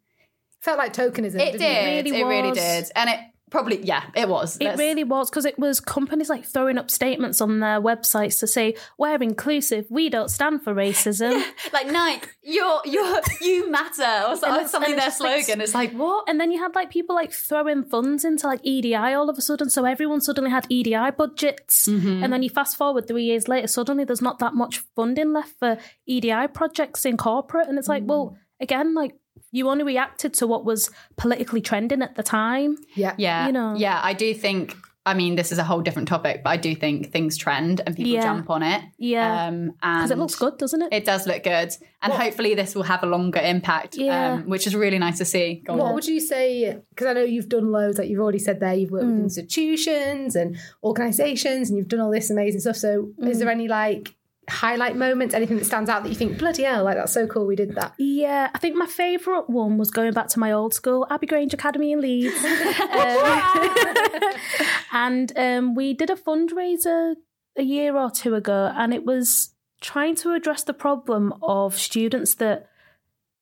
felt 0.60 0.78
like 0.78 0.92
tokenism. 0.92 1.40
it 1.40 1.52
didn't 1.52 1.58
did. 1.58 2.04
really 2.06 2.20
It 2.20 2.24
really 2.24 2.52
did, 2.52 2.84
and 2.94 3.10
it 3.10 3.18
probably 3.52 3.84
yeah, 3.84 4.02
it 4.16 4.28
was. 4.28 4.56
It 4.56 4.64
Let's- 4.64 4.78
really 4.80 5.04
was 5.04 5.30
because 5.30 5.44
it 5.44 5.56
was 5.58 5.78
companies 5.78 6.28
like 6.28 6.44
throwing 6.44 6.78
up 6.78 6.90
statements 6.90 7.40
on 7.40 7.60
their 7.60 7.80
websites 7.80 8.40
to 8.40 8.46
say 8.48 8.74
we're 8.98 9.22
inclusive, 9.22 9.86
we 9.90 10.08
don't 10.08 10.30
stand 10.30 10.64
for 10.64 10.74
racism. 10.74 11.40
like 11.72 11.86
Nike, 11.86 12.28
you're 12.42 12.80
you're 12.84 13.20
you 13.40 13.70
matter 13.70 14.02
or 14.28 14.36
so- 14.36 14.46
And 14.46 14.56
it's- 14.56 14.70
something. 14.72 14.96
Their 14.96 15.04
just 15.06 15.20
like- 15.20 15.44
slogan. 15.44 15.60
It's 15.60 15.74
like 15.74 15.92
what? 15.92 16.28
And 16.28 16.40
then 16.40 16.50
you 16.50 16.58
had 16.58 16.74
like 16.74 16.90
people 16.90 17.14
like 17.14 17.32
throwing 17.32 17.84
funds 17.84 18.24
into 18.24 18.46
like 18.46 18.60
EDI 18.64 18.94
all 19.14 19.30
of 19.30 19.38
a 19.38 19.42
sudden. 19.42 19.70
So 19.70 19.84
everyone 19.84 20.20
suddenly 20.20 20.50
had 20.50 20.66
EDI 20.68 21.10
budgets. 21.16 21.86
Mm-hmm. 21.86 22.24
And 22.24 22.32
then 22.32 22.42
you 22.42 22.50
fast 22.50 22.76
forward 22.76 23.06
three 23.06 23.24
years 23.24 23.46
later, 23.48 23.66
suddenly 23.68 24.04
there's 24.04 24.22
not 24.22 24.38
that 24.40 24.54
much 24.54 24.78
funding 24.96 25.32
left 25.32 25.58
for 25.58 25.76
EDI 26.06 26.48
projects 26.52 27.04
in 27.04 27.16
corporate. 27.16 27.68
And 27.68 27.78
it's 27.78 27.88
like, 27.88 28.02
well, 28.06 28.36
again, 28.60 28.94
like 28.94 29.14
you 29.52 29.68
only 29.68 29.84
reacted 29.84 30.34
to 30.34 30.46
what 30.46 30.64
was 30.64 30.90
politically 31.16 31.60
trending 31.60 32.02
at 32.02 32.16
the 32.16 32.22
time. 32.22 32.76
Yeah. 32.94 33.14
Yeah, 33.18 33.46
You 33.46 33.52
know. 33.52 33.74
yeah. 33.76 34.00
I 34.02 34.12
do 34.14 34.34
think. 34.34 34.74
I 35.04 35.14
mean, 35.14 35.34
this 35.34 35.50
is 35.50 35.58
a 35.58 35.64
whole 35.64 35.80
different 35.80 36.06
topic, 36.06 36.42
but 36.44 36.50
I 36.50 36.56
do 36.56 36.76
think 36.76 37.10
things 37.10 37.36
trend 37.36 37.80
and 37.84 37.96
people 37.96 38.12
Yeah. 38.12 38.22
jump 38.22 38.48
on 38.50 38.62
it. 38.62 38.82
Yeah. 38.98 39.46
um, 39.48 39.72
Because 39.72 40.10
and 40.10 40.12
it 40.12 40.18
looks 40.22 40.36
good, 40.36 40.58
doesn't 40.58 40.80
it? 40.80 40.92
It 40.92 41.04
does 41.04 41.26
look 41.26 41.42
good, 41.42 41.70
and 42.02 42.12
hopefully 42.12 42.54
this 42.54 42.76
will 42.76 42.84
have 42.84 43.02
a 43.02 43.06
longer 43.06 43.40
impact. 43.40 43.96
Yeah. 43.96 44.34
um, 44.34 44.48
which 44.48 44.64
is 44.68 44.76
really 44.76 45.00
nice 45.00 45.18
to 45.18 45.24
see. 45.24 45.60
Go 45.66 45.74
What 45.74 45.86
on. 45.88 45.94
would 45.94 46.06
you 46.06 46.20
say? 46.20 46.78
Because 46.90 47.08
I 47.08 47.12
know 47.14 47.24
you've 47.24 47.48
done 47.48 47.72
loads, 47.72 47.98
like 47.98 48.08
you've 48.10 48.20
already 48.20 48.38
said 48.38 48.60
there, 48.60 48.74
you've 48.74 48.92
worked 48.92 49.06
Mm. 49.06 49.14
with 49.14 49.22
institutions 49.24 50.36
and 50.36 50.56
organisations 50.84 51.68
and 51.68 51.76
you've 51.78 51.88
done 51.88 51.98
all 52.00 52.10
this 52.12 52.30
amazing 52.30 52.60
stuff. 52.60 52.76
So 52.76 53.08
is 53.18 53.36
Mm. 53.36 53.40
there 53.40 53.50
any 53.50 53.66
like 53.66 54.14
highlight 54.52 54.96
moments, 54.96 55.34
anything 55.34 55.56
that 55.56 55.64
stands 55.64 55.90
out 55.90 56.02
that 56.02 56.08
you 56.08 56.14
think, 56.14 56.38
bloody 56.38 56.62
hell, 56.62 56.84
like 56.84 56.96
that's 56.96 57.12
so 57.12 57.26
cool 57.26 57.46
we 57.46 57.56
did 57.56 57.74
that? 57.74 57.94
Yeah, 57.98 58.50
I 58.54 58.58
think 58.58 58.76
my 58.76 58.86
favourite 58.86 59.48
one 59.50 59.78
was 59.78 59.90
going 59.90 60.12
back 60.12 60.28
to 60.28 60.38
my 60.38 60.52
old 60.52 60.74
school, 60.74 61.06
Abbey 61.10 61.26
Grange 61.26 61.54
Academy 61.54 61.92
in 61.92 62.00
Leeds. 62.00 62.34
Um, 62.92 63.74
and 64.92 65.32
um, 65.36 65.74
we 65.74 65.94
did 65.94 66.10
a 66.10 66.16
fundraiser 66.16 67.14
a 67.56 67.62
year 67.62 67.96
or 67.96 68.10
two 68.10 68.34
ago, 68.34 68.72
and 68.76 68.92
it 68.92 69.04
was 69.04 69.54
trying 69.80 70.14
to 70.16 70.32
address 70.32 70.62
the 70.64 70.74
problem 70.74 71.34
of 71.42 71.78
students 71.78 72.34
that 72.36 72.68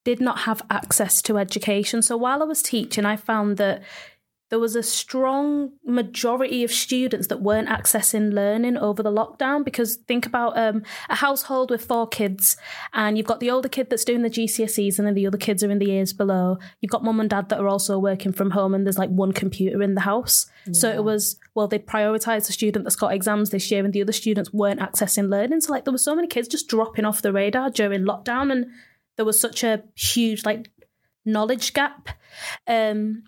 did 0.03 0.19
not 0.19 0.39
have 0.39 0.61
access 0.69 1.21
to 1.23 1.37
education. 1.37 2.01
So 2.01 2.17
while 2.17 2.41
I 2.41 2.45
was 2.45 2.61
teaching, 2.61 3.05
I 3.05 3.15
found 3.15 3.57
that 3.57 3.83
there 4.51 4.59
was 4.59 4.75
a 4.75 4.83
strong 4.83 5.71
majority 5.85 6.61
of 6.61 6.71
students 6.73 7.27
that 7.27 7.41
weren't 7.41 7.69
accessing 7.69 8.33
learning 8.33 8.75
over 8.75 9.01
the 9.01 9.09
lockdown 9.09 9.63
because 9.63 9.95
think 9.95 10.25
about 10.25 10.57
um, 10.57 10.83
a 11.07 11.15
household 11.15 11.71
with 11.71 11.85
four 11.85 12.05
kids 12.05 12.57
and 12.93 13.17
you've 13.17 13.25
got 13.25 13.39
the 13.39 13.49
older 13.49 13.69
kid 13.69 13.89
that's 13.89 14.03
doing 14.03 14.23
the 14.23 14.29
GCSEs 14.29 14.99
and 14.99 15.07
then 15.07 15.13
the 15.13 15.25
other 15.25 15.37
kids 15.37 15.63
are 15.63 15.71
in 15.71 15.79
the 15.79 15.85
years 15.85 16.11
below. 16.11 16.57
You've 16.81 16.91
got 16.91 17.01
mum 17.01 17.21
and 17.21 17.29
dad 17.29 17.47
that 17.47 17.61
are 17.61 17.67
also 17.69 17.97
working 17.97 18.33
from 18.33 18.51
home 18.51 18.75
and 18.75 18.85
there's 18.85 18.97
like 18.97 19.09
one 19.09 19.31
computer 19.31 19.81
in 19.81 19.95
the 19.95 20.01
house. 20.01 20.47
So 20.73 20.89
it 20.91 21.05
was, 21.05 21.39
well, 21.55 21.69
they'd 21.69 21.87
prioritise 21.87 22.47
the 22.47 22.53
student 22.53 22.83
that's 22.83 22.97
got 22.97 23.13
exams 23.13 23.51
this 23.51 23.71
year 23.71 23.85
and 23.85 23.93
the 23.93 24.01
other 24.01 24.11
students 24.11 24.51
weren't 24.51 24.81
accessing 24.81 25.29
learning. 25.29 25.61
So 25.61 25.71
like 25.71 25.85
there 25.85 25.93
were 25.93 25.97
so 25.97 26.13
many 26.13 26.27
kids 26.27 26.49
just 26.49 26.67
dropping 26.67 27.05
off 27.05 27.21
the 27.21 27.31
radar 27.31 27.69
during 27.69 28.01
lockdown 28.01 28.51
and 28.51 28.65
there 29.15 29.25
was 29.25 29.39
such 29.39 29.63
a 29.63 29.83
huge 29.95 30.43
like 30.43 30.69
knowledge 31.23 31.71
gap. 31.71 32.09
Um, 32.67 33.23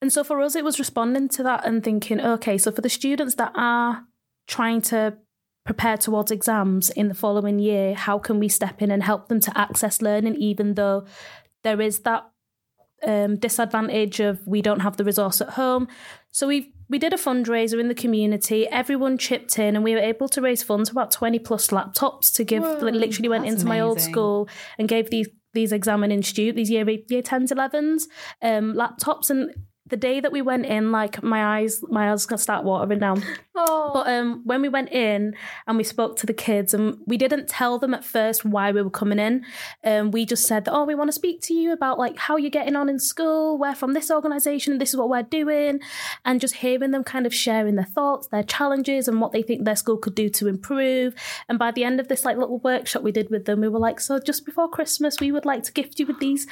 and 0.00 0.12
so 0.12 0.22
for 0.22 0.40
us, 0.40 0.54
it 0.54 0.64
was 0.64 0.78
responding 0.78 1.28
to 1.30 1.42
that 1.42 1.64
and 1.66 1.82
thinking, 1.82 2.20
okay, 2.20 2.58
so 2.58 2.70
for 2.70 2.82
the 2.82 2.88
students 2.88 3.36
that 3.36 3.52
are 3.54 4.04
trying 4.46 4.80
to 4.82 5.16
prepare 5.64 5.96
towards 5.96 6.30
exams 6.30 6.90
in 6.90 7.08
the 7.08 7.14
following 7.14 7.58
year, 7.58 7.94
how 7.94 8.18
can 8.18 8.38
we 8.38 8.48
step 8.48 8.80
in 8.82 8.90
and 8.90 9.02
help 9.02 9.28
them 9.28 9.40
to 9.40 9.58
access 9.58 10.00
learning, 10.00 10.36
even 10.36 10.74
though 10.74 11.04
there 11.64 11.80
is 11.80 12.00
that 12.00 12.30
um, 13.04 13.36
disadvantage 13.36 14.20
of 14.20 14.46
we 14.46 14.62
don't 14.62 14.80
have 14.80 14.96
the 14.96 15.04
resource 15.04 15.40
at 15.40 15.50
home. 15.50 15.88
So 16.30 16.46
we 16.46 16.72
we 16.88 16.98
did 16.98 17.12
a 17.12 17.16
fundraiser 17.16 17.80
in 17.80 17.88
the 17.88 17.94
community. 17.94 18.68
Everyone 18.68 19.18
chipped 19.18 19.58
in, 19.58 19.74
and 19.74 19.84
we 19.84 19.94
were 19.94 20.00
able 20.00 20.28
to 20.28 20.40
raise 20.40 20.62
funds 20.62 20.88
for 20.88 20.94
about 20.94 21.10
twenty 21.10 21.38
plus 21.38 21.68
laptops 21.68 22.32
to 22.34 22.44
give. 22.44 22.62
Whoa, 22.62 22.78
literally 22.78 23.28
went 23.28 23.46
into 23.46 23.66
my 23.66 23.80
old 23.80 24.00
school 24.00 24.48
and 24.78 24.88
gave 24.88 25.10
these 25.10 25.28
these 25.52 25.72
examining 25.72 26.22
students, 26.22 26.56
these 26.56 26.70
year 26.70 26.88
year 26.88 27.22
tens, 27.22 27.50
elevens, 27.50 28.08
um, 28.42 28.74
laptops. 28.74 29.30
And 29.30 29.52
the 29.88 29.96
day 29.96 30.20
that 30.20 30.32
we 30.32 30.42
went 30.42 30.66
in, 30.66 30.92
like 30.92 31.22
my 31.22 31.58
eyes, 31.58 31.82
my 31.88 32.10
eyes 32.10 32.26
gonna 32.26 32.38
start 32.38 32.64
watering 32.64 33.00
now. 33.00 33.16
Oh, 33.58 33.90
But 33.94 34.06
um, 34.08 34.42
when 34.44 34.60
we 34.62 34.68
went 34.68 34.90
in 34.92 35.34
and 35.66 35.76
we 35.78 35.84
spoke 35.84 36.16
to 36.18 36.26
the 36.26 36.34
kids, 36.34 36.74
and 36.74 36.98
we 37.06 37.16
didn't 37.16 37.48
tell 37.48 37.78
them 37.78 37.94
at 37.94 38.04
first 38.04 38.44
why 38.44 38.70
we 38.72 38.82
were 38.82 38.90
coming 38.90 39.18
in. 39.18 39.44
Um, 39.82 40.10
we 40.10 40.26
just 40.26 40.46
said, 40.46 40.68
"Oh, 40.70 40.84
we 40.84 40.94
want 40.94 41.08
to 41.08 41.12
speak 41.12 41.40
to 41.42 41.54
you 41.54 41.72
about 41.72 41.98
like 41.98 42.18
how 42.18 42.36
you're 42.36 42.50
getting 42.50 42.76
on 42.76 42.88
in 42.88 42.98
school. 42.98 43.58
We're 43.58 43.74
from 43.74 43.94
this 43.94 44.10
organisation, 44.10 44.72
and 44.72 44.80
this 44.80 44.90
is 44.90 44.96
what 44.96 45.08
we're 45.08 45.22
doing." 45.22 45.80
And 46.24 46.40
just 46.40 46.56
hearing 46.56 46.90
them 46.90 47.04
kind 47.04 47.24
of 47.26 47.34
sharing 47.34 47.76
their 47.76 47.84
thoughts, 47.86 48.26
their 48.28 48.42
challenges, 48.42 49.08
and 49.08 49.20
what 49.20 49.32
they 49.32 49.42
think 49.42 49.64
their 49.64 49.76
school 49.76 49.96
could 49.96 50.14
do 50.14 50.28
to 50.28 50.48
improve. 50.48 51.14
And 51.48 51.58
by 51.58 51.70
the 51.70 51.84
end 51.84 51.98
of 52.00 52.08
this 52.08 52.24
like 52.24 52.36
little 52.36 52.58
workshop 52.58 53.02
we 53.02 53.12
did 53.12 53.30
with 53.30 53.46
them, 53.46 53.60
we 53.60 53.68
were 53.68 53.78
like, 53.78 54.00
"So 54.00 54.18
just 54.18 54.44
before 54.44 54.68
Christmas, 54.68 55.18
we 55.20 55.32
would 55.32 55.46
like 55.46 55.62
to 55.64 55.72
gift 55.72 55.98
you 55.98 56.06
with 56.06 56.18
these 56.20 56.46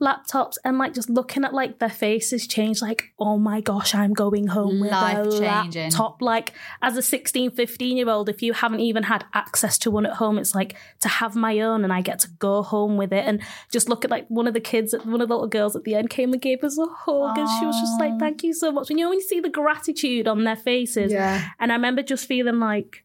laptops." 0.00 0.56
And 0.64 0.78
like 0.78 0.94
just 0.94 1.08
looking 1.10 1.44
at 1.44 1.54
like 1.54 1.78
their 1.78 1.88
faces 1.88 2.46
change, 2.46 2.82
like, 2.82 3.12
"Oh 3.18 3.38
my 3.38 3.60
gosh, 3.60 3.94
I'm 3.94 4.12
going 4.12 4.48
home 4.48 4.80
with 4.80 4.90
a 4.92 4.94
Life-changing. 4.94 5.90
laptop." 5.90 6.20
Like 6.20 6.49
as 6.82 6.96
a 6.96 7.02
16, 7.02 7.52
15 7.52 7.96
year 7.96 8.08
old, 8.08 8.28
if 8.28 8.42
you 8.42 8.52
haven't 8.52 8.80
even 8.80 9.04
had 9.04 9.24
access 9.34 9.78
to 9.78 9.90
one 9.90 10.06
at 10.06 10.14
home, 10.14 10.38
it's 10.38 10.54
like 10.54 10.76
to 11.00 11.08
have 11.08 11.36
my 11.36 11.60
own 11.60 11.84
and 11.84 11.92
I 11.92 12.00
get 12.00 12.18
to 12.20 12.28
go 12.38 12.62
home 12.62 12.96
with 12.96 13.12
it. 13.12 13.24
And 13.26 13.42
just 13.70 13.88
look 13.88 14.04
at 14.04 14.10
like 14.10 14.26
one 14.28 14.46
of 14.46 14.54
the 14.54 14.60
kids, 14.60 14.94
one 15.04 15.20
of 15.20 15.28
the 15.28 15.34
little 15.34 15.48
girls 15.48 15.76
at 15.76 15.84
the 15.84 15.94
end 15.94 16.10
came 16.10 16.32
and 16.32 16.42
gave 16.42 16.62
us 16.64 16.78
a 16.78 16.86
hug. 16.86 17.38
And 17.38 17.48
she 17.58 17.66
was 17.66 17.80
just 17.80 18.00
like, 18.00 18.18
thank 18.18 18.42
you 18.42 18.54
so 18.54 18.72
much. 18.72 18.90
And 18.90 18.98
you 18.98 19.04
know, 19.04 19.10
when 19.10 19.18
you 19.18 19.24
see 19.24 19.40
the 19.40 19.48
gratitude 19.48 20.28
on 20.28 20.44
their 20.44 20.56
faces. 20.56 21.12
yeah. 21.12 21.48
And 21.58 21.72
I 21.72 21.74
remember 21.74 22.02
just 22.02 22.26
feeling 22.26 22.60
like, 22.60 23.04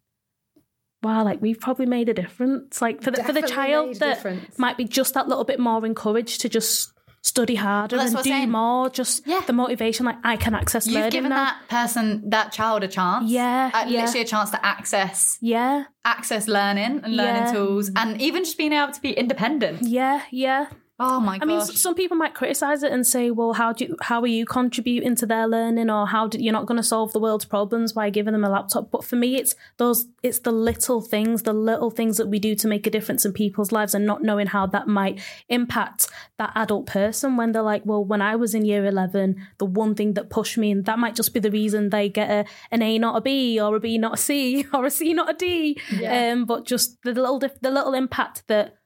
wow, 1.04 1.24
like 1.24 1.42
we've 1.42 1.60
probably 1.60 1.86
made 1.86 2.10
a 2.10 2.14
difference. 2.14 2.82
Like 2.82 3.02
for 3.02 3.12
the, 3.12 3.24
for 3.24 3.32
the 3.32 3.44
child 3.44 3.96
that 4.00 4.16
difference. 4.16 4.58
might 4.58 4.78
be 4.78 4.86
just 4.86 5.14
that 5.14 5.28
little 5.28 5.44
bit 5.44 5.60
more 5.60 5.86
encouraged 5.86 6.42
to 6.42 6.50
just 6.50 6.92
study 7.26 7.56
harder 7.56 7.98
Well, 7.98 8.06
and 8.08 8.16
do 8.18 8.30
saying. 8.30 8.52
more. 8.52 8.90
Just 9.00 9.26
Yeah. 9.26 9.42
the 9.48 9.54
motivation, 9.54 10.06
like 10.06 10.18
I 10.24 10.36
can 10.38 10.54
access 10.54 10.86
You've 10.86 10.96
learning 10.96 11.12
given 11.12 11.30
now. 11.32 11.44
that 11.46 11.56
person, 11.70 12.06
that 12.30 12.52
child, 12.52 12.84
a 12.84 12.88
chance. 12.88 13.30
Yeah, 13.30 13.72
Uh, 13.74 13.86
yeah. 13.88 14.02
literally 14.02 14.22
a 14.22 14.26
chance 14.34 14.50
to 14.52 14.60
access 14.74 15.38
yeah, 15.42 15.86
access 16.04 16.48
learning 16.48 17.02
and 17.04 17.12
learning 17.22 17.46
Yeah. 17.48 17.52
tools, 17.54 17.90
and 17.96 18.22
even 18.22 18.44
just 18.44 18.58
being 18.58 18.74
able 18.74 18.94
to 18.94 19.02
be 19.02 19.12
independent. 19.24 19.82
yeah, 19.82 20.22
yeah. 20.32 20.66
Oh 20.98 21.20
my 21.20 21.38
I 21.42 21.46
mean, 21.46 21.60
some 21.60 21.94
people 21.94 22.16
might 22.16 22.34
criticize 22.34 22.82
it 22.82 22.92
and 22.94 23.06
say, 23.06 23.30
"Well, 23.30 23.52
how 23.52 23.74
do 23.74 23.84
you, 23.84 23.98
how 24.00 24.22
are 24.22 24.28
you 24.28 24.46
contributing 24.46 25.16
to 25.16 25.26
their 25.26 25.46
learning, 25.46 25.90
or 25.90 26.08
how 26.08 26.28
do, 26.28 26.42
you're 26.42 26.54
not 26.54 26.68
going 26.68 26.78
to 26.78 26.84
solve 26.84 27.12
the 27.12 27.20
world's 27.20 27.44
problems 27.44 27.92
by 27.92 28.10
giving 28.10 28.32
them 28.32 28.46
a 28.46 28.50
laptop?" 28.50 28.92
But 28.92 29.04
for 29.04 29.18
me, 29.18 29.36
it's 29.36 29.56
those 29.76 30.08
it's 30.24 30.40
the 30.40 30.54
little 30.54 31.02
things, 31.02 31.44
the 31.44 31.52
little 31.52 31.92
things 31.92 32.16
that 32.16 32.30
we 32.30 32.40
do 32.40 32.56
to 32.56 32.68
make 32.70 32.88
a 32.88 32.90
difference 32.90 33.26
in 33.26 33.34
people's 33.34 33.74
lives, 33.74 33.94
and 33.94 34.06
not 34.06 34.24
knowing 34.24 34.48
how 34.48 34.68
that 34.68 34.88
might 34.88 35.20
impact 35.50 36.08
that 36.38 36.54
adult 36.56 36.86
person 36.86 37.36
when 37.36 37.52
they're 37.52 37.62
like, 37.62 37.86
"Well, 37.86 38.06
when 38.06 38.22
I 38.22 38.38
was 38.38 38.56
in 38.56 38.64
year 38.64 38.86
eleven, 38.86 39.36
the 39.58 39.66
one 39.66 39.96
thing 39.96 40.14
that 40.14 40.30
pushed 40.30 40.58
me, 40.58 40.72
and 40.72 40.86
that 40.86 40.98
might 40.98 41.16
just 41.16 41.34
be 41.34 41.42
the 41.42 41.52
reason 41.52 41.90
they 41.90 42.08
get 42.08 42.30
a, 42.30 42.46
an 42.72 42.82
A, 42.82 42.98
not 43.00 43.18
a 43.18 43.22
B, 43.22 43.60
or 43.60 43.76
a 43.76 43.82
B, 43.82 43.98
not 43.98 44.14
a 44.14 44.18
C, 44.18 44.66
or 44.74 44.86
a 44.86 44.92
C, 44.92 45.14
not 45.14 45.30
a 45.30 45.34
D." 45.34 45.78
Yeah. 45.92 46.32
Um, 46.32 46.46
but 46.46 46.66
just 46.66 47.02
the 47.04 47.12
little 47.12 47.40
the 47.40 47.70
little 47.70 47.94
impact 47.94 48.44
that 48.48 48.78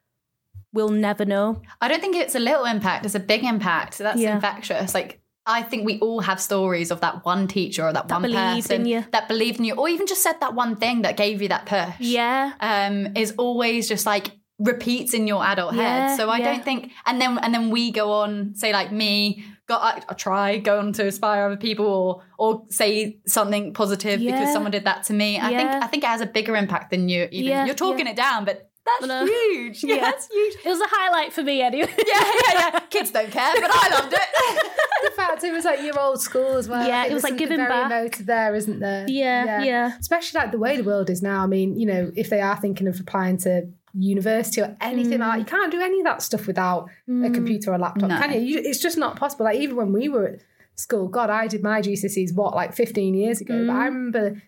we'll 0.73 0.89
never 0.89 1.25
know. 1.25 1.61
I 1.81 1.87
don't 1.87 2.01
think 2.01 2.15
it's 2.15 2.35
a 2.35 2.39
little 2.39 2.65
impact; 2.65 3.05
it's 3.05 3.15
a 3.15 3.19
big 3.19 3.43
impact. 3.43 3.97
That's 3.97 4.19
Yeah. 4.19 4.35
infectious. 4.35 4.93
Like 4.93 5.21
I 5.45 5.63
think 5.63 5.85
we 5.85 5.99
all 5.99 6.19
have 6.21 6.39
stories 6.39 6.91
of 6.91 7.01
that 7.01 7.25
one 7.25 7.47
teacher 7.47 7.83
or 7.87 7.93
that, 7.93 8.09
one 8.11 8.21
believed 8.21 8.67
person 8.69 9.03
that 9.11 9.27
believed 9.27 9.57
in 9.59 9.65
you, 9.65 9.73
or 9.75 9.89
even 9.89 10.05
just 10.05 10.21
said 10.21 10.35
that 10.41 10.53
one 10.53 10.75
thing 10.75 11.01
that 11.01 11.17
gave 11.17 11.41
you 11.41 11.47
that 11.49 11.65
push. 11.65 11.95
Yeah. 11.99 12.53
um, 12.59 13.15
is 13.15 13.33
always 13.37 13.87
just 13.87 14.05
like 14.05 14.31
repeats 14.59 15.13
in 15.13 15.25
your 15.25 15.43
adult 15.43 15.73
Yeah, 15.73 16.09
head. 16.09 16.17
So 16.17 16.29
I 16.29 16.37
yeah. 16.39 16.53
don't 16.53 16.63
think, 16.63 16.91
and 17.05 17.19
then 17.19 17.37
and 17.39 17.53
then 17.53 17.69
we 17.71 17.91
go 17.91 18.11
on, 18.11 18.53
say 18.55 18.73
like 18.73 18.91
me, 18.91 19.43
go 19.67 19.75
I, 19.75 20.01
I 20.07 20.13
try 20.13 20.57
go 20.57 20.79
on 20.79 20.93
to 20.93 21.05
inspire 21.05 21.45
other 21.45 21.57
people, 21.57 21.85
or 21.87 22.21
or 22.37 22.65
say 22.69 23.17
something 23.25 23.73
positive 23.73 24.19
because 24.19 24.51
someone 24.53 24.71
did 24.71 24.83
that 24.83 25.03
to 25.05 25.13
me. 25.13 25.39
I 25.39 25.49
think 25.49 25.69
I 25.71 25.87
think 25.87 26.03
it 26.03 26.07
has 26.07 26.21
a 26.21 26.25
bigger 26.27 26.55
impact 26.55 26.91
than 26.91 27.09
you. 27.09 27.27
Even 27.31 27.49
Yeah, 27.49 27.65
you're 27.65 27.75
talking 27.75 28.05
it 28.05 28.15
down, 28.17 28.45
but 28.45 28.68
that's 28.99 29.07
No. 29.07 29.21
Uh, 29.21 29.25
huge. 29.25 29.83
Yeah, 29.83 29.95
Yeah. 29.95 30.01
that's 30.01 30.27
huge. 30.27 30.55
It 30.65 30.69
was 30.69 30.81
a 30.81 30.87
highlight 30.87 31.33
for 31.33 31.43
me 31.43 31.61
anyway. 31.61 31.93
Yeah, 31.97 32.31
yeah, 32.33 32.71
yeah. 32.73 32.79
Kids 32.89 33.11
don't 33.11 33.31
care, 33.31 33.53
but 33.59 33.69
I 33.71 33.89
loved 33.89 34.13
it. 34.13 34.19
the 35.03 35.11
fact 35.11 35.43
it 35.43 35.51
was 35.51 35.65
like 35.65 35.81
your 35.81 35.99
old 35.99 36.21
school 36.21 36.57
as 36.57 36.67
well. 36.67 36.85
Yeah, 36.87 36.99
I 36.99 37.01
think 37.03 37.11
it 37.11 37.13
was 37.13 37.23
there's 37.23 37.31
like 37.31 37.39
something 37.39 37.47
giving 37.47 37.57
very 37.57 37.69
back. 37.69 37.91
emotive 37.91 38.25
there, 38.25 38.55
isn't 38.55 38.79
there? 38.79 39.05
Yeah, 39.07 39.63
yeah. 39.63 39.97
Especially 39.99 40.39
like 40.39 40.51
the 40.51 40.57
way 40.57 40.77
the 40.77 40.83
world 40.83 41.09
is 41.09 41.21
now. 41.21 41.43
I 41.43 41.47
mean, 41.47 41.79
you 41.79 41.85
know, 41.85 42.11
if 42.15 42.29
they 42.29 42.41
are 42.41 42.57
thinking 42.57 42.87
of 42.87 42.99
applying 42.99 43.37
to 43.39 43.69
university 43.93 44.61
or 44.61 44.75
anything 44.81 45.19
like 45.19 45.31
that, 45.31 45.35
mm. 45.35 45.39
you 45.39 45.45
can't 45.45 45.71
do 45.71 45.81
any 45.81 45.99
of 45.99 46.05
that 46.05 46.21
stuff 46.21 46.47
without 46.47 46.89
a 47.07 47.11
mm. 47.11 47.33
computer 47.33 47.71
or 47.71 47.75
a 47.75 47.77
laptop, 47.77 48.09
No. 48.09 48.17
can 48.17 48.33
you? 48.33 48.39
you? 48.39 48.61
It's 48.63 48.79
just 48.79 48.97
not 48.97 49.15
possible. 49.15 49.45
Like 49.45 49.57
even 49.59 49.75
when 49.75 49.93
we 49.93 50.09
were 50.09 50.27
at 50.27 50.39
school, 50.75 51.07
God, 51.07 51.29
I 51.29 51.47
did 51.47 51.63
my 51.63 51.81
GCSEs 51.81 52.33
what 52.33 52.55
like 52.55 52.73
15 52.73 53.13
years 53.13 53.41
ago, 53.41 53.65
but 53.65 53.73
I 53.75 53.89
mm. 53.89 53.93
remember 53.93 54.41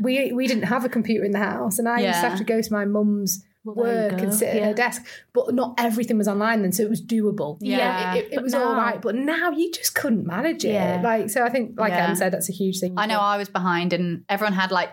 we 0.00 0.32
we 0.32 0.46
didn't 0.46 0.64
have 0.64 0.84
a 0.84 0.88
computer 0.88 1.24
in 1.24 1.32
the 1.32 1.38
house, 1.38 1.78
and 1.78 1.88
I 1.88 2.00
used 2.00 2.20
to 2.20 2.28
have 2.28 2.38
to 2.38 2.44
go 2.44 2.60
to 2.60 2.72
my 2.72 2.84
mum's. 2.84 3.44
You 3.66 3.72
work 3.72 4.20
and 4.20 4.32
sit 4.32 4.48
at 4.48 4.56
yeah. 4.56 4.66
her 4.66 4.74
desk, 4.74 5.04
but 5.32 5.54
not 5.54 5.74
everything 5.78 6.18
was 6.18 6.28
online 6.28 6.62
then, 6.62 6.72
so 6.72 6.82
it 6.82 6.90
was 6.90 7.02
doable. 7.02 7.60
Know, 7.60 7.68
Yeah. 7.68 8.14
it, 8.14 8.26
it, 8.26 8.32
it 8.34 8.42
was 8.42 8.54
all 8.54 8.72
now- 8.72 8.78
right, 8.78 9.02
but 9.02 9.14
now 9.14 9.50
you 9.50 9.70
just 9.72 9.94
couldn't 9.94 10.26
manage 10.26 10.64
it. 10.64 10.72
Yeah. 10.72 11.00
Like 11.02 11.30
so, 11.30 11.44
I 11.44 11.48
think, 11.50 11.78
like 11.78 11.90
Yeah. 11.90 12.08
Em 12.08 12.14
said, 12.16 12.32
that's 12.32 12.48
a 12.48 12.52
huge 12.52 12.80
thing. 12.80 12.94
I 12.96 13.06
know 13.06 13.20
I 13.20 13.36
was 13.36 13.48
behind, 13.48 13.92
and 13.92 14.24
everyone 14.28 14.52
had 14.54 14.70
like. 14.70 14.90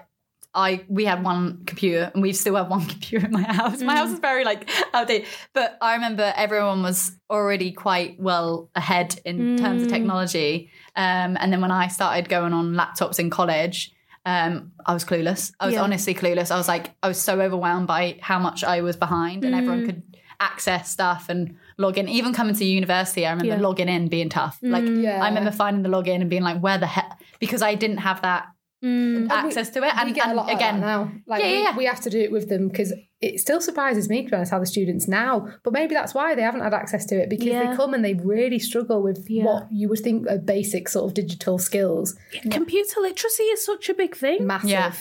I 0.56 0.84
we 0.88 1.06
had 1.06 1.24
one 1.24 1.66
computer 1.66 2.12
and 2.14 2.22
we 2.22 2.32
still 2.32 2.56
have 2.56 2.70
one 2.70 2.86
computer 2.94 3.26
in 3.26 3.32
my 3.32 3.42
house. 3.42 3.82
My 3.82 3.96
house 3.96 4.10
mm. 4.10 4.14
is 4.14 4.20
very 4.20 4.44
like 4.46 4.70
outdated, 4.94 5.28
but 5.52 5.80
I 5.82 5.96
remember 5.96 6.32
everyone 6.36 6.84
was 6.84 7.12
already 7.28 7.72
quite 7.72 8.20
well 8.20 8.70
ahead 8.76 9.20
in 9.26 9.58
terms 9.58 9.82
of 9.82 9.88
mm. 9.88 9.92
technology. 9.92 10.70
Um, 10.96 11.38
and 11.40 11.52
then 11.52 11.60
when 11.60 11.72
I 11.72 11.88
started 11.88 12.30
going 12.30 12.54
on 12.54 12.76
laptops 12.76 13.18
in 13.18 13.32
college, 13.32 13.96
um, 14.26 14.72
I 14.86 14.94
was 14.94 15.04
clueless. 15.06 15.52
I 15.60 15.66
was 15.66 15.76
Yeah. 15.76 15.82
honestly 15.84 16.14
clueless. 16.14 16.52
I 16.52 16.58
was 16.58 16.68
like, 16.68 16.92
I 17.04 17.08
was 17.08 17.20
so 17.20 17.42
overwhelmed 17.42 17.88
by 17.88 18.18
how 18.22 18.40
much 18.40 18.64
I 18.64 18.82
was 18.82 18.96
behind, 18.96 19.44
and 19.46 19.54
everyone 19.54 19.86
could 19.86 20.04
access 20.40 20.90
stuff 20.92 21.30
and 21.30 21.56
log 21.78 21.98
in. 21.98 22.08
Even 22.10 22.34
coming 22.34 22.56
to 22.56 22.66
university, 22.66 23.26
I 23.26 23.32
remember 23.32 23.56
Yeah. 23.56 23.62
logging 23.62 23.88
in 23.90 24.08
being 24.10 24.30
tough. 24.30 24.58
Like 24.62 24.84
Yeah. 24.86 25.22
I 25.24 25.28
remember 25.30 25.52
finding 25.52 25.84
the 25.84 25.90
login 25.90 26.22
and 26.22 26.30
being 26.30 26.44
like, 26.44 26.60
where 26.60 26.78
the 26.78 26.86
heck? 26.88 27.20
Because 27.40 27.62
I 27.62 27.76
didn't 27.76 27.98
have 27.98 28.22
that 28.24 28.48
Mm. 28.84 29.30
access 29.30 29.70
to 29.72 29.84
it. 29.84 29.94
And, 29.96 30.08
we 30.10 30.14
get 30.14 30.26
and 30.28 30.34
a 30.34 30.36
lot 30.36 30.48
like 30.48 30.58
again, 30.58 30.82
that 30.82 30.86
now. 30.86 31.12
Like 31.26 31.42
Yeah, 31.42 31.48
we, 31.50 31.54
yeah, 31.58 31.64
yeah. 31.64 31.78
we 31.78 31.86
have 31.86 32.02
to 32.02 32.10
do 32.10 32.20
it 32.20 32.32
with 32.32 32.50
them 32.50 32.68
because 32.68 32.94
it 33.22 33.40
still 33.40 33.62
surprises 33.62 34.10
me 34.10 34.24
to 34.24 34.30
be 34.30 34.36
honest 34.36 34.52
how 34.52 34.60
the 34.60 34.66
students 34.66 35.08
now. 35.08 35.48
But 35.64 35.72
maybe 35.72 35.94
that's 35.96 36.14
why 36.14 36.36
they 36.36 36.42
haven't 36.42 36.62
had 36.62 36.74
access 36.74 37.06
to 37.06 37.16
it 37.16 37.30
because 37.30 37.46
Yeah. 37.48 37.70
they 37.72 37.76
come 37.78 37.94
and 37.94 38.04
they 38.04 38.16
really 38.16 38.60
struggle 38.60 39.02
with 39.02 39.26
Yeah. 39.30 39.46
what 39.46 39.68
you 39.72 39.88
would 39.90 40.00
think 40.00 40.28
are 40.30 40.38
basic 40.38 40.90
sort 40.90 41.06
of 41.06 41.14
digital 41.14 41.58
skills. 41.58 42.16
Computer 42.52 43.00
literacy 43.00 43.44
is 43.44 43.64
such 43.66 43.88
a 43.88 43.94
big 43.94 44.16
thing. 44.16 44.46
Massive. 44.46 44.70
Yeah. 44.70 44.94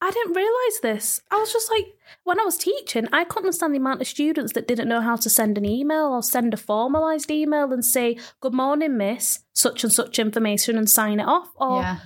I 0.00 0.10
didn't 0.12 0.34
realize 0.34 0.80
this. 0.80 1.20
I 1.30 1.38
was 1.40 1.52
just 1.52 1.68
like, 1.72 1.86
when 2.22 2.38
I 2.38 2.44
was 2.44 2.56
teaching, 2.56 3.08
I 3.12 3.24
couldn't 3.24 3.46
understand 3.46 3.74
the 3.74 3.78
amount 3.78 4.00
of 4.00 4.06
students 4.06 4.52
that 4.52 4.68
didn't 4.68 4.88
know 4.88 5.00
how 5.00 5.16
to 5.16 5.28
send 5.28 5.58
an 5.58 5.64
email 5.64 6.12
or 6.12 6.22
send 6.22 6.54
a 6.54 6.56
formalized 6.56 7.32
email 7.32 7.72
and 7.72 7.84
say, 7.84 8.16
Good 8.40 8.54
morning, 8.54 8.96
miss, 8.96 9.40
such 9.54 9.82
and 9.82 9.92
such 9.92 10.20
information 10.20 10.76
and 10.78 10.88
sign 10.88 11.18
it 11.18 11.26
off. 11.26 11.48
Or 11.56 11.80
yeah, 11.80 11.98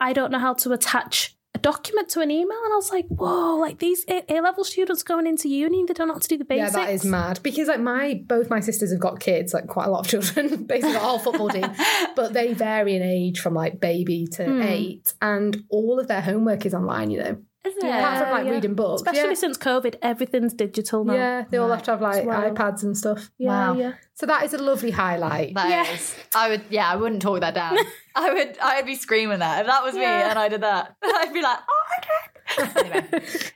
I 0.00 0.12
don't 0.12 0.30
know 0.32 0.38
how 0.38 0.54
to 0.54 0.72
attach 0.72 1.36
a 1.54 1.58
document 1.58 2.08
to 2.10 2.20
an 2.20 2.30
email. 2.32 2.58
And 2.64 2.72
I 2.72 2.76
was 2.76 2.90
like, 2.90 3.06
Whoa, 3.08 3.56
like 3.56 3.78
these 3.78 4.04
A 4.08 4.24
level 4.40 4.64
students 4.64 5.02
going 5.04 5.26
into 5.26 5.48
uni, 5.48 5.84
they 5.86 5.94
don't 5.94 6.08
know 6.08 6.14
how 6.14 6.18
to 6.18 6.28
do 6.28 6.36
the 6.36 6.44
basics. 6.44 6.74
Yeah, 6.74 6.84
basics. 6.86 7.02
that 7.02 7.06
is 7.06 7.10
mad. 7.10 7.40
Because 7.44 7.68
like 7.68 7.80
my 7.80 8.22
both 8.26 8.50
my 8.50 8.60
sisters 8.60 8.90
have 8.90 9.00
got 9.00 9.20
kids, 9.20 9.54
like 9.54 9.66
quite 9.68 9.86
a 9.86 9.90
lot 9.90 10.00
of 10.00 10.08
children, 10.08 10.64
basically 10.66 10.96
a 10.96 10.98
whole 10.98 11.18
football 11.20 11.48
team. 11.50 11.70
But 12.16 12.32
they 12.32 12.54
vary 12.54 12.96
in 12.96 13.02
age 13.02 13.40
from 13.40 13.54
like 13.54 13.80
baby 13.80 14.26
to 14.32 14.44
Hmm. 14.44 14.62
eight, 14.62 15.12
and 15.22 15.64
all 15.70 15.98
of 16.00 16.08
their 16.08 16.20
homework 16.22 16.66
is 16.66 16.74
online. 16.74 17.10
You 17.12 17.18
know, 17.18 17.36
Isn't 17.64 17.84
it? 17.84 17.88
apart 17.88 18.18
from 18.18 18.30
like 18.32 18.46
Yeah. 18.46 18.50
reading 18.52 18.74
books. 18.74 19.02
Especially 19.02 19.28
yeah. 19.30 19.34
since 19.34 19.56
COVID, 19.58 19.94
everything's 20.02 20.54
digital 20.54 21.04
now. 21.04 21.14
yeah, 21.14 21.44
they 21.50 21.58
all 21.58 21.70
have 21.70 21.84
to 21.84 21.92
have 21.92 22.00
like 22.00 22.24
Wow. 22.26 22.50
iPads 22.50 22.82
and 22.82 22.96
stuff. 22.98 23.30
Yeah, 23.38 23.48
Wow. 23.70 23.74
yeah. 23.78 23.92
So 24.14 24.26
that 24.26 24.42
is 24.44 24.54
a 24.54 24.58
lovely 24.58 24.90
highlight. 24.90 25.54
that 25.54 25.88
is. 25.94 26.14
Yeah. 26.16 26.24
I 26.40 26.48
would. 26.50 26.62
Yeah, 26.70 26.88
I 26.90 26.96
wouldn't 26.96 27.22
talk 27.22 27.40
that 27.40 27.54
down. 27.54 27.76
I 28.16 28.32
would. 28.32 28.56
I'd 28.62 28.86
be 28.86 28.94
screaming 28.94 29.40
that 29.40 29.62
if 29.62 29.66
that 29.66 29.82
was 29.82 29.94
me 29.94 30.02
Yeah. 30.02 30.30
and 30.30 30.38
I 30.38 30.48
did 30.48 30.60
that. 30.62 30.94
I'd 31.02 31.32
be 31.32 31.42
like, 31.42 31.58
oh, 31.68 31.82
okay. 31.98 32.10
anyway, 32.80 33.02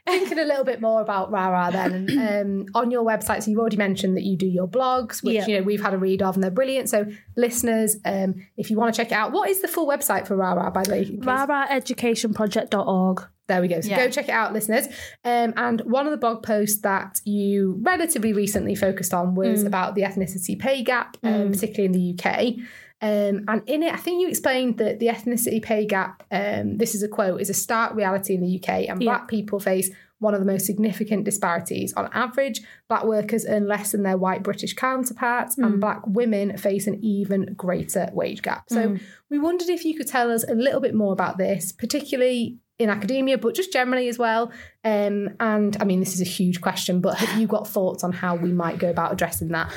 Thinking 0.05 0.39
a 0.39 0.43
little 0.43 0.65
bit 0.65 0.81
more 0.81 0.99
about 1.01 1.31
Rara 1.31 1.71
then, 1.71 1.93
and 1.93 2.09
um, 2.67 2.73
on 2.75 2.91
your 2.91 3.05
website, 3.05 3.43
so 3.43 3.51
you've 3.51 3.59
already 3.59 3.77
mentioned 3.77 4.17
that 4.17 4.23
you 4.23 4.35
do 4.35 4.47
your 4.47 4.67
blogs, 4.67 5.23
which 5.23 5.35
Yeah. 5.35 5.47
you 5.47 5.57
know 5.57 5.63
we've 5.63 5.81
had 5.81 5.93
a 5.93 5.97
read 5.97 6.21
of 6.21 6.35
and 6.35 6.43
they're 6.43 6.51
brilliant. 6.51 6.89
So 6.89 7.05
listeners, 7.37 7.97
um, 8.03 8.35
if 8.57 8.69
you 8.69 8.77
want 8.77 8.93
to 8.93 8.97
check 9.01 9.11
it 9.11 9.15
out, 9.15 9.31
what 9.31 9.49
is 9.49 9.61
the 9.61 9.67
full 9.67 9.87
website 9.87 10.27
for 10.27 10.35
Rara? 10.35 10.69
By 10.71 10.83
the 10.83 10.91
way, 10.91 10.99
in 11.03 11.21
case- 11.21 11.25
RaraEducationProject.org. 11.25 13.27
There 13.47 13.61
we 13.61 13.67
go. 13.67 13.81
So 13.81 13.89
Yeah. 13.89 13.97
go 13.97 14.09
check 14.11 14.25
it 14.29 14.31
out, 14.31 14.53
listeners. 14.53 14.85
Um, 15.25 15.53
and 15.57 15.81
one 15.81 16.05
of 16.05 16.11
the 16.11 16.17
blog 16.17 16.43
posts 16.43 16.81
that 16.81 17.19
you 17.25 17.79
relatively 17.81 18.31
recently 18.31 18.75
focused 18.75 19.11
on 19.13 19.33
was 19.33 19.63
about 19.63 19.95
the 19.95 20.03
ethnicity 20.03 20.57
pay 20.59 20.83
gap, 20.83 21.17
um, 21.23 21.51
particularly 21.51 21.85
in 21.85 21.91
the 21.93 22.13
UK. 22.13 22.57
Um, 23.01 23.45
and 23.47 23.61
in 23.65 23.83
it, 23.83 23.93
I 23.93 23.97
think 23.97 24.21
you 24.21 24.27
explained 24.27 24.77
that 24.79 24.99
the 24.99 25.07
ethnicity 25.07 25.61
pay 25.61 25.85
gap, 25.85 26.23
um, 26.31 26.77
this 26.77 26.95
is 26.95 27.03
a 27.03 27.07
quote, 27.07 27.39
is 27.39 27.49
a 27.49 27.53
stark 27.53 27.95
reality 27.95 28.35
in 28.35 28.41
the 28.41 28.47
UK, 28.47 28.87
and 28.89 29.01
Yeah. 29.01 29.11
black 29.11 29.27
people 29.27 29.59
face 29.59 29.89
one 30.19 30.33
of 30.33 30.41
the 30.41 30.45
most 30.45 30.65
significant 30.65 31.23
disparities. 31.23 31.93
On 31.93 32.09
average, 32.11 32.61
black 32.89 33.05
workers 33.05 33.45
earn 33.47 33.67
less 33.69 33.93
than 33.93 34.03
their 34.03 34.17
white 34.17 34.43
British 34.43 34.73
counterparts, 34.73 35.57
and 35.57 35.79
black 35.79 36.01
women 36.05 36.57
face 36.57 36.87
an 36.87 36.99
even 37.01 37.53
greater 37.55 38.09
wage 38.11 38.41
gap. 38.41 38.65
So 38.69 38.97
we 39.29 39.39
wondered 39.39 39.69
if 39.69 39.85
you 39.85 39.95
could 39.95 40.07
tell 40.07 40.29
us 40.29 40.43
a 40.43 40.53
little 40.53 40.81
bit 40.81 40.93
more 40.93 41.13
about 41.13 41.37
this, 41.37 41.71
particularly 41.71 42.57
in 42.79 42.89
academia, 42.89 43.37
but 43.37 43.55
just 43.55 43.71
generally 43.71 44.09
as 44.09 44.17
well. 44.19 44.51
Um, 44.83 45.29
and 45.39 45.77
I 45.79 45.85
mean, 45.85 46.01
this 46.01 46.13
is 46.13 46.21
a 46.21 46.25
huge 46.25 46.59
question, 46.59 46.99
but 46.99 47.15
have 47.17 47.39
you 47.39 47.47
got 47.47 47.67
thoughts 47.67 48.03
on 48.03 48.11
how 48.11 48.35
we 48.35 48.51
might 48.51 48.77
go 48.77 48.89
about 48.89 49.13
addressing 49.13 49.47
that? 49.49 49.71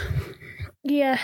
Yeah, 0.85 1.19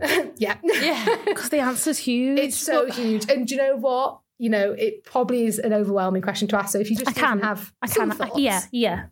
Yeah. 0.36 0.56
yeah. 0.64 1.16
because 1.24 1.50
the 1.50 1.58
answer's 1.60 1.98
huge. 1.98 2.38
it's 2.38 2.56
so 2.56 2.90
huge. 2.90 3.30
And 3.30 3.46
do 3.46 3.54
you 3.54 3.60
know 3.60 3.76
what? 3.76 4.18
You 4.38 4.50
know, 4.50 4.72
it 4.72 5.04
probably 5.04 5.46
is 5.46 5.58
an 5.58 5.72
overwhelming 5.72 6.22
question 6.22 6.48
to 6.48 6.58
ask. 6.58 6.72
So 6.72 6.80
if 6.80 6.90
you 6.90 6.96
just 6.96 7.10
I 7.10 7.12
can 7.12 7.40
have 7.40 7.72
I 7.80 7.86
some 7.86 8.10
can. 8.10 8.18
thoughts. 8.18 8.40
Yeah, 8.40 8.62
yeah. 8.72 9.04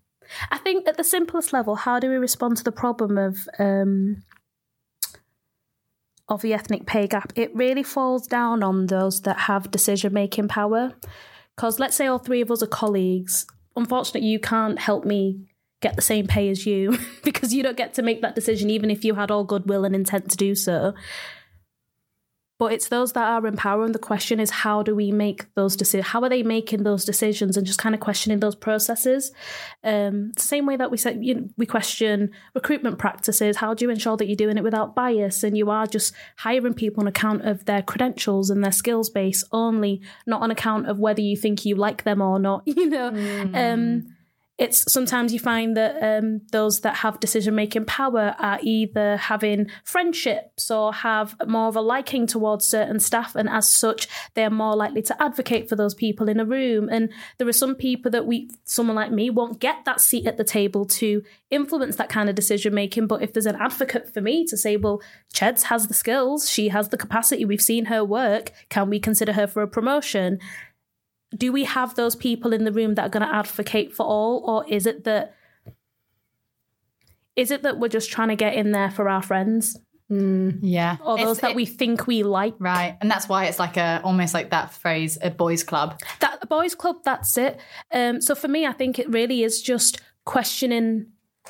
I 0.50 0.58
think 0.58 0.88
at 0.88 0.96
the 0.96 1.04
simplest 1.04 1.52
level, 1.52 1.76
how 1.76 2.00
do 2.00 2.08
we 2.08 2.16
respond 2.16 2.56
to 2.56 2.64
the 2.64 2.72
problem 2.72 3.16
of 3.18 3.48
um, 3.58 4.24
of 6.28 6.42
the 6.42 6.52
ethnic 6.52 6.86
pay 6.86 7.06
gap? 7.06 7.32
It 7.36 7.54
really 7.54 7.84
falls 7.84 8.26
down 8.26 8.62
on 8.62 8.86
those 8.86 9.20
that 9.22 9.40
have 9.40 9.70
decision 9.70 10.12
making 10.12 10.48
power. 10.48 10.94
Because 11.56 11.78
let's 11.78 11.94
say 11.94 12.06
all 12.06 12.18
three 12.18 12.40
of 12.40 12.50
us 12.50 12.62
are 12.62 12.66
colleagues. 12.66 13.46
Unfortunately, 13.76 14.28
you 14.28 14.40
can't 14.40 14.78
help 14.78 15.04
me 15.04 15.49
get 15.80 15.96
the 15.96 16.02
same 16.02 16.26
pay 16.26 16.48
as 16.50 16.66
you 16.66 16.98
because 17.24 17.52
you 17.52 17.62
don't 17.62 17.76
get 17.76 17.94
to 17.94 18.02
make 18.02 18.22
that 18.22 18.34
decision, 18.34 18.70
even 18.70 18.90
if 18.90 19.04
you 19.04 19.14
had 19.14 19.30
all 19.30 19.44
goodwill 19.44 19.84
and 19.84 19.94
intent 19.94 20.30
to 20.30 20.36
do 20.36 20.54
so. 20.54 20.94
But 22.60 22.74
it's 22.74 22.88
those 22.88 23.14
that 23.14 23.26
are 23.26 23.46
in 23.46 23.56
power, 23.56 23.86
and 23.86 23.94
the 23.94 23.98
question 23.98 24.38
is, 24.38 24.50
how 24.50 24.82
do 24.82 24.94
we 24.94 25.12
make 25.12 25.46
those 25.54 25.74
decisions? 25.76 26.08
How 26.08 26.22
are 26.22 26.28
they 26.28 26.42
making 26.42 26.82
those 26.82 27.06
decisions, 27.06 27.56
and 27.56 27.66
just 27.66 27.78
kind 27.78 27.94
of 27.94 28.02
questioning 28.02 28.40
those 28.40 28.54
processes? 28.54 29.32
Um, 29.82 30.32
the 30.32 30.42
same 30.42 30.66
way 30.66 30.76
that 30.76 30.90
we 30.90 30.98
said, 30.98 31.24
you 31.24 31.34
know, 31.36 31.48
we 31.56 31.64
question 31.64 32.32
recruitment 32.54 32.98
practices. 32.98 33.56
How 33.56 33.72
do 33.72 33.86
you 33.86 33.90
ensure 33.90 34.18
that 34.18 34.26
you're 34.26 34.36
doing 34.36 34.58
it 34.58 34.62
without 34.62 34.94
bias, 34.94 35.42
and 35.42 35.56
you 35.56 35.70
are 35.70 35.86
just 35.86 36.12
hiring 36.36 36.74
people 36.74 37.00
on 37.00 37.06
account 37.06 37.46
of 37.46 37.64
their 37.64 37.80
credentials 37.80 38.50
and 38.50 38.62
their 38.62 38.72
skills 38.72 39.08
base 39.08 39.42
only, 39.52 40.02
not 40.26 40.42
on 40.42 40.50
account 40.50 40.86
of 40.86 40.98
whether 40.98 41.22
you 41.22 41.38
think 41.38 41.64
you 41.64 41.76
like 41.76 42.04
them 42.04 42.20
or 42.20 42.38
not? 42.38 42.64
You 42.80 42.90
know, 42.90 43.08
um, 43.54 44.16
it's 44.60 44.92
sometimes 44.92 45.32
you 45.32 45.40
find 45.40 45.74
that 45.74 45.96
um, 46.02 46.42
those 46.52 46.80
that 46.80 46.96
have 46.96 47.18
decision 47.18 47.54
making 47.54 47.86
power 47.86 48.34
are 48.38 48.58
either 48.62 49.16
having 49.16 49.70
friendships 49.84 50.70
or 50.70 50.92
have 50.92 51.34
more 51.46 51.68
of 51.68 51.76
a 51.76 51.80
liking 51.80 52.26
towards 52.26 52.68
certain 52.68 53.00
staff, 53.00 53.34
and 53.34 53.48
as 53.48 53.70
such, 53.70 54.06
they're 54.34 54.50
more 54.50 54.76
likely 54.76 55.00
to 55.00 55.22
advocate 55.22 55.66
for 55.66 55.76
those 55.76 55.94
people 55.94 56.28
in 56.28 56.38
a 56.38 56.44
room. 56.44 56.90
And 56.90 57.10
there 57.38 57.48
are 57.48 57.54
some 57.54 57.74
people 57.74 58.10
that 58.10 58.26
we, 58.26 58.50
someone 58.64 58.96
like 58.96 59.10
me, 59.10 59.30
won't 59.30 59.60
get 59.60 59.86
that 59.86 59.98
seat 59.98 60.26
at 60.26 60.36
the 60.36 60.44
table 60.44 60.84
to 60.84 61.22
influence 61.50 61.96
that 61.96 62.10
kind 62.10 62.28
of 62.28 62.34
decision 62.34 62.74
making. 62.74 63.06
But 63.06 63.22
if 63.22 63.32
there's 63.32 63.46
an 63.46 63.56
advocate 63.56 64.12
for 64.12 64.20
me 64.20 64.44
to 64.44 64.58
say, 64.58 64.76
well, 64.76 65.00
Cheds 65.32 65.62
has 65.64 65.86
the 65.86 65.94
skills, 65.94 66.50
she 66.50 66.68
has 66.68 66.90
the 66.90 66.98
capacity, 66.98 67.46
we've 67.46 67.62
seen 67.62 67.86
her 67.86 68.04
work, 68.04 68.52
can 68.68 68.90
we 68.90 69.00
consider 69.00 69.32
her 69.32 69.46
for 69.46 69.62
a 69.62 69.68
promotion? 69.68 70.38
Do 71.36 71.52
we 71.52 71.64
have 71.64 71.94
those 71.94 72.16
people 72.16 72.52
in 72.52 72.64
the 72.64 72.72
room 72.72 72.94
that 72.96 73.06
are 73.06 73.08
going 73.08 73.26
to 73.26 73.34
advocate 73.34 73.92
for 73.94 74.04
all 74.04 74.42
or 74.46 74.68
is 74.68 74.86
it 74.86 75.04
that 75.04 75.34
is 77.36 77.50
it 77.50 77.62
that 77.62 77.78
we're 77.78 77.88
just 77.88 78.10
trying 78.10 78.28
to 78.28 78.36
get 78.36 78.54
in 78.54 78.72
there 78.72 78.90
for 78.90 79.08
our 79.08 79.22
friends 79.22 79.78
Yeah. 80.08 80.96
or 81.04 81.14
It's- 81.14 81.24
those 81.26 81.38
that 81.40 81.50
it- 81.52 81.56
we 81.56 81.66
think 81.66 82.06
we 82.08 82.24
like. 82.24 82.54
Right. 82.58 82.96
And 83.00 83.08
that's 83.08 83.28
why 83.28 83.44
it's 83.46 83.60
like 83.60 83.76
a 83.76 84.00
almost 84.02 84.34
like 84.34 84.50
that 84.50 84.72
phrase, 84.72 85.16
a 85.22 85.30
boys' 85.30 85.62
club. 85.62 86.00
That 86.18 86.38
a 86.42 86.46
boys' 86.48 86.74
club, 86.74 86.96
that's 87.04 87.38
it. 87.38 87.60
Um, 87.92 88.20
so 88.20 88.34
for 88.34 88.48
me, 88.48 88.66
I 88.66 88.72
think 88.72 88.98
it 88.98 89.08
really 89.08 89.44
is 89.44 89.62
just 89.62 90.00
questioning 90.24 91.06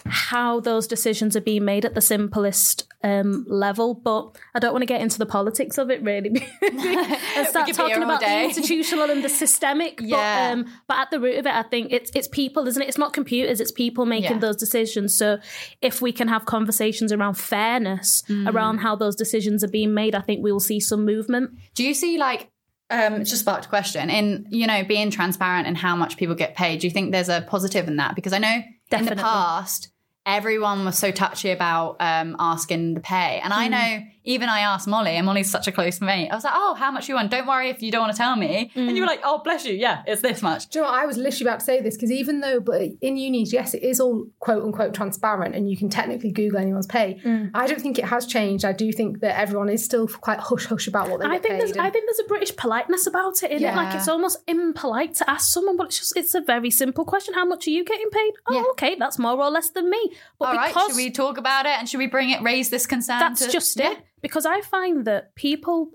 how 0.06 0.60
those 0.60 0.86
decisions 0.86 1.36
are 1.36 1.40
being 1.40 1.64
made 1.64 1.84
at 1.84 1.94
the 1.94 2.00
simplest 2.00 2.86
um, 3.02 3.44
level. 3.48 3.94
But 3.94 4.36
I 4.54 4.58
don't 4.58 4.72
want 4.72 4.82
to 4.82 4.86
get 4.86 5.00
into 5.00 5.18
the 5.18 5.26
politics 5.26 5.78
of 5.78 5.90
it 5.90 6.02
really, 6.02 6.28
and 6.62 7.46
start 7.48 7.72
talking 7.72 8.02
about 8.02 8.20
the 8.20 8.44
institutional 8.44 9.10
and 9.10 9.22
the 9.22 9.28
systemic. 9.28 10.00
Yeah. 10.02 10.54
But, 10.54 10.58
um, 10.58 10.72
but 10.88 10.98
at 10.98 11.10
the 11.10 11.20
root 11.20 11.38
of 11.38 11.46
it, 11.46 11.52
I 11.54 11.62
think 11.64 11.92
it's 11.92 12.10
it's 12.14 12.28
people, 12.28 12.66
isn't 12.66 12.80
it? 12.80 12.88
It's 12.88 12.98
not 12.98 13.12
computers; 13.12 13.60
it's 13.60 13.72
people 13.72 14.06
making 14.06 14.32
Yeah. 14.32 14.38
those 14.38 14.56
decisions. 14.56 15.16
So 15.16 15.38
if 15.82 16.00
we 16.00 16.12
can 16.12 16.28
have 16.28 16.46
conversations 16.46 17.12
around 17.12 17.34
fairness 17.34 18.22
Mm. 18.28 18.52
around 18.52 18.78
how 18.78 18.96
those 18.96 19.16
decisions 19.16 19.64
are 19.64 19.68
being 19.68 19.92
made, 19.94 20.14
I 20.14 20.20
think 20.20 20.42
we 20.42 20.52
will 20.52 20.60
see 20.60 20.80
some 20.80 21.04
movement. 21.04 21.50
Do 21.74 21.84
you 21.84 21.94
see 21.94 22.16
like 22.18 22.48
um 22.90 23.14
it's 23.20 23.30
just 23.30 23.42
sparked 23.42 23.66
a 23.66 23.68
question 23.68 24.10
in 24.10 24.46
you 24.50 24.66
know 24.66 24.82
being 24.84 25.10
transparent 25.10 25.66
and 25.66 25.76
how 25.76 25.94
much 25.96 26.16
people 26.16 26.34
get 26.34 26.54
paid? 26.56 26.80
Do 26.80 26.86
you 26.86 26.90
think 26.90 27.12
there's 27.12 27.28
a 27.28 27.40
positive 27.42 27.86
in 27.88 27.96
that? 27.96 28.14
Because 28.14 28.32
I 28.32 28.38
know 28.38 28.62
in 28.92 29.04
the 29.06 29.16
past 29.16 29.90
everyone 30.26 30.84
was 30.84 30.98
so 30.98 31.10
touchy 31.10 31.50
about 31.50 31.96
um 32.00 32.36
asking 32.38 32.94
the 32.94 33.00
pay. 33.00 33.40
And 33.42 33.52
I 33.52 33.68
Mm. 33.68 33.70
know 33.70 34.06
even 34.24 34.48
I 34.48 34.60
asked 34.60 34.86
Mollie, 34.86 35.16
and 35.16 35.24
Mollie's 35.26 35.50
such 35.50 35.66
a 35.66 35.72
close 35.72 36.00
mate. 36.00 36.28
I 36.30 36.34
was 36.34 36.44
like, 36.44 36.52
Oh, 36.56 36.74
how 36.74 36.90
much 36.90 37.08
you 37.08 37.14
want? 37.14 37.30
Don't 37.30 37.46
worry 37.46 37.70
if 37.70 37.82
you 37.82 37.90
don't 37.90 38.02
want 38.02 38.12
to 38.12 38.18
tell 38.18 38.36
me. 38.36 38.70
And 38.74 38.90
Mm. 38.90 38.94
you 38.94 39.00
were 39.02 39.06
like, 39.06 39.20
Oh, 39.24 39.38
bless 39.42 39.64
you, 39.64 39.72
yeah, 39.74 40.02
it's 40.06 40.22
this 40.22 40.42
much. 40.42 40.68
Do 40.68 40.78
you 40.78 40.84
know 40.84 40.90
what? 40.90 41.00
I 41.02 41.06
was 41.06 41.16
literally 41.16 41.48
about 41.48 41.60
to 41.60 41.64
say 41.64 41.80
this 41.80 41.96
because 41.96 42.12
even 42.12 42.40
though, 42.40 42.60
but 42.60 42.82
in 43.00 43.16
unis, 43.16 43.52
yes, 43.52 43.72
it 43.74 43.82
is 43.82 43.98
all 44.00 44.26
quote 44.40 44.62
unquote 44.62 44.92
transparent 44.94 45.54
and 45.54 45.70
you 45.70 45.76
can 45.76 45.88
technically 45.88 46.32
Google 46.32 46.58
anyone's 46.60 46.86
pay. 46.86 47.20
Mm. 47.24 47.50
I 47.54 47.66
don't 47.66 47.80
think 47.80 47.98
it 47.98 48.04
has 48.04 48.26
changed. 48.26 48.64
I 48.64 48.72
do 48.72 48.92
think 48.92 49.20
that 49.20 49.38
everyone 49.38 49.68
is 49.70 49.84
still 49.84 50.06
quite 50.06 50.38
hush 50.38 50.66
hush 50.66 50.86
about 50.86 51.08
what 51.10 51.20
they 51.20 51.26
I 51.26 51.34
get 51.34 51.42
think 51.42 51.52
paid. 51.54 51.60
there's 51.60 51.70
and- 51.72 51.80
I 51.80 51.90
think 51.90 52.04
there's 52.06 52.20
a 52.20 52.28
British 52.28 52.54
politeness 52.56 53.06
about 53.06 53.42
it, 53.42 53.50
in 53.52 53.64
it? 53.64 53.74
Like 53.74 53.94
it's 53.94 54.08
almost 54.08 54.38
impolite 54.46 55.14
to 55.16 55.30
ask 55.30 55.52
someone, 55.52 55.76
but 55.76 55.86
it's 55.86 55.98
just 55.98 56.16
it's 56.16 56.34
a 56.34 56.40
very 56.40 56.70
simple 56.70 57.04
question. 57.04 57.34
How 57.34 57.44
much 57.44 57.66
are 57.66 57.70
you 57.70 57.84
getting 57.84 58.10
paid? 58.10 58.32
Oh, 58.48 58.54
Yeah. 58.54 58.62
okay, 58.72 58.96
that's 58.98 59.18
more 59.18 59.40
or 59.42 59.50
less 59.50 59.70
than 59.70 59.88
me. 59.90 60.12
But 60.38 60.48
All 60.48 60.54
right, 60.54 60.68
because 60.74 60.88
should 60.90 60.96
we 60.96 61.10
talk 61.10 61.38
about 61.38 61.66
it 61.66 61.72
and 61.78 61.88
should 61.88 61.98
we 61.98 62.06
bring 62.06 62.30
it, 62.30 62.42
raise 62.42 62.70
this 62.70 62.86
concern? 62.86 63.18
that's 63.20 63.46
to- 63.46 63.50
just 63.50 63.78
Yeah. 63.78 63.92
it. 63.92 63.98
Because 64.20 64.46
I 64.46 64.60
find 64.60 65.04
that 65.06 65.34
people 65.34 65.92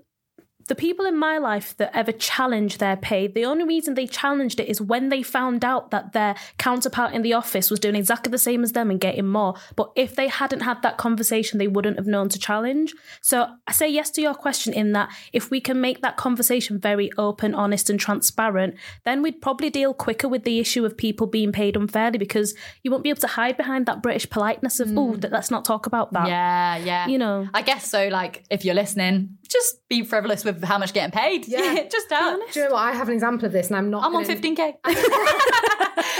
the 0.66 0.74
people 0.74 1.06
in 1.06 1.16
my 1.16 1.38
life 1.38 1.76
that 1.76 1.94
ever 1.94 2.12
challenged 2.12 2.80
their 2.80 2.96
pay, 2.96 3.26
the 3.26 3.44
only 3.44 3.64
reason 3.64 3.94
they 3.94 4.06
challenged 4.06 4.60
it 4.60 4.68
is 4.68 4.80
when 4.80 5.08
they 5.08 5.22
found 5.22 5.64
out 5.64 5.90
that 5.90 6.12
their 6.12 6.34
counterpart 6.58 7.14
in 7.14 7.22
the 7.22 7.32
office 7.32 7.70
was 7.70 7.80
doing 7.80 7.94
exactly 7.94 8.30
the 8.30 8.38
same 8.38 8.62
as 8.62 8.72
them 8.72 8.90
and 8.90 9.00
getting 9.00 9.26
more. 9.26 9.54
But 9.76 9.90
if 9.96 10.14
they 10.16 10.28
hadn't 10.28 10.60
had 10.60 10.82
that 10.82 10.98
conversation, 10.98 11.58
they 11.58 11.68
wouldn't 11.68 11.96
have 11.96 12.06
known 12.06 12.28
to 12.30 12.38
challenge. 12.38 12.94
So 13.20 13.48
I 13.66 13.72
say 13.72 13.88
yes 13.88 14.10
to 14.12 14.20
your 14.20 14.34
question 14.34 14.72
in 14.72 14.92
that 14.92 15.10
if 15.32 15.50
we 15.50 15.60
can 15.60 15.80
make 15.80 16.02
that 16.02 16.16
conversation 16.16 16.78
very 16.78 17.10
open, 17.16 17.54
honest, 17.54 17.90
and 17.90 17.98
transparent, 18.00 18.74
then 19.04 19.22
we'd 19.22 19.40
probably 19.40 19.70
deal 19.70 19.94
quicker 19.94 20.28
with 20.28 20.44
the 20.44 20.58
issue 20.58 20.84
of 20.84 20.96
people 20.96 21.26
being 21.26 21.52
paid 21.52 21.76
unfairly 21.76 22.18
because 22.18 22.54
you 22.82 22.90
won't 22.90 23.04
be 23.04 23.10
able 23.10 23.20
to 23.20 23.26
hide 23.26 23.56
behind 23.56 23.86
that 23.86 24.02
British 24.02 24.28
politeness 24.28 24.80
of, 24.80 24.96
oh, 24.96 25.16
let's 25.30 25.50
not 25.50 25.64
talk 25.64 25.86
about 25.86 26.12
that. 26.12 26.28
Yeah, 26.28 26.76
yeah. 26.76 27.06
You 27.06 27.18
know. 27.18 27.48
I 27.54 27.62
guess 27.62 27.88
so. 27.88 28.08
Like, 28.08 28.44
if 28.50 28.64
you're 28.64 28.74
listening, 28.74 29.38
just 29.48 29.86
be 29.88 30.04
frivolous 30.04 30.44
with 30.44 30.62
how 30.64 30.78
much 30.78 30.92
getting 30.92 31.10
paid. 31.12 31.46
Yeah. 31.48 31.84
just 31.90 32.08
tell. 32.08 32.36
Do 32.52 32.60
you 32.60 32.66
know 32.66 32.74
what? 32.74 32.82
I 32.82 32.92
have 32.92 33.08
an 33.08 33.14
example 33.14 33.46
of 33.46 33.52
this, 33.52 33.68
and 33.68 33.76
I'm 33.76 33.90
not. 33.90 34.04
I'm 34.04 34.14
on 34.14 34.22
gonna- 34.24 34.36
15k. 34.36 34.74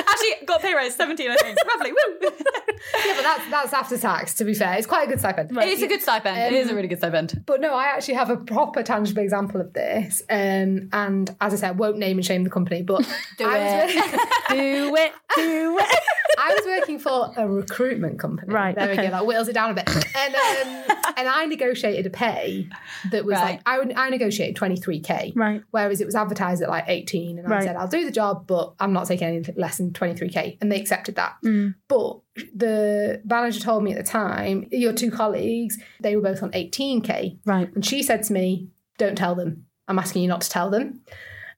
Actually, 0.09 0.47
got 0.47 0.62
pay 0.62 0.74
raise 0.74 0.95
17, 0.95 1.31
I 1.31 1.37
think. 1.37 1.59
Roughly. 1.66 1.93
Woo. 1.93 2.31
Yeah, 3.05 3.14
but 3.16 3.22
that's 3.22 3.51
that's 3.51 3.72
after 3.72 3.99
tax. 3.99 4.35
To 4.35 4.45
be 4.45 4.55
fair, 4.55 4.74
it's 4.74 4.87
quite 4.87 5.07
a 5.07 5.11
good 5.11 5.18
stipend. 5.18 5.51
It 5.57 5.68
is 5.68 5.83
a 5.83 5.87
good 5.87 6.03
stipend. 6.03 6.39
it 6.55 6.59
is 6.59 6.70
a 6.70 6.74
really 6.74 6.89
good 6.89 6.99
stipend. 6.99 7.43
But 7.47 7.61
no, 7.61 7.74
I 7.74 7.85
actually 7.87 8.14
have 8.14 8.31
a 8.31 8.37
proper 8.37 8.83
tangible 8.83 9.22
example 9.22 9.61
of 9.61 9.72
this. 9.72 10.22
Um, 10.31 10.89
and 10.93 11.35
as 11.41 11.53
I 11.53 11.57
said, 11.57 11.68
I 11.68 11.72
won't 11.72 11.99
name 11.99 12.16
and 12.18 12.24
shame 12.27 12.45
the 12.45 12.51
company, 12.51 12.83
but 12.83 13.03
Do 13.39 13.45
I 13.47 13.59
it. 13.59 13.95
Was 13.97 14.20
do 14.51 14.97
it, 14.97 15.12
do 15.37 15.79
it. 15.81 16.01
I 16.39 16.55
was 16.55 16.66
working 16.66 16.99
for 16.99 17.32
a 17.37 17.49
recruitment 17.49 18.18
company. 18.18 18.53
Right, 18.53 18.74
There 18.74 18.89
we 18.91 18.97
go. 18.97 19.11
That 19.11 19.24
whittles 19.26 19.49
it 19.49 19.55
down 19.55 19.70
a 19.70 19.74
bit. 19.74 19.89
And 20.16 20.34
um, 20.34 20.97
and 21.16 21.28
I 21.28 21.47
negotiated 21.47 22.07
a 22.07 22.11
pay 22.11 22.68
that 23.11 23.24
was 23.24 23.34
Right. 23.34 23.43
like 23.43 23.61
I, 23.66 23.78
would- 23.78 23.95
I 23.97 24.09
negotiated 24.11 24.57
23k. 24.57 25.32
Right. 25.34 25.62
Whereas 25.70 26.01
it 26.01 26.05
was 26.05 26.14
advertised 26.14 26.62
at 26.62 26.68
like 26.68 26.84
18. 26.89 27.39
And 27.39 27.53
I 27.53 27.61
said, 27.64 27.76
I'll 27.76 27.89
do 27.89 28.05
the 28.05 28.11
job, 28.11 28.47
but 28.47 28.74
I'm 28.80 28.93
not 28.93 29.07
taking 29.07 29.26
anything 29.28 29.55
less 29.57 29.78
than 29.78 29.93
23k. 29.93 30.59
And 30.61 30.70
they 30.70 30.80
accepted 30.80 31.14
that. 31.16 31.37
Mm. 31.45 31.74
But 31.89 32.18
the 32.55 33.22
manager 33.24 33.61
told 33.61 33.82
me 33.82 33.93
at 33.93 33.99
the 33.99 34.11
time, 34.11 34.66
your 34.70 34.93
two 34.93 35.11
colleagues, 35.11 35.78
they 36.01 36.16
were 36.16 36.22
both 36.22 36.43
on 36.43 36.51
18k. 36.53 37.39
Right. 37.45 37.72
And 37.74 37.84
she 37.84 38.03
said 38.03 38.22
to 38.24 38.32
me, 38.32 38.68
Don't 38.99 39.16
tell 39.16 39.34
them. 39.34 39.66
I'm 39.89 39.99
asking 39.99 40.22
you 40.22 40.28
not 40.28 40.41
to 40.43 40.51
tell 40.51 40.68
them. 40.70 41.01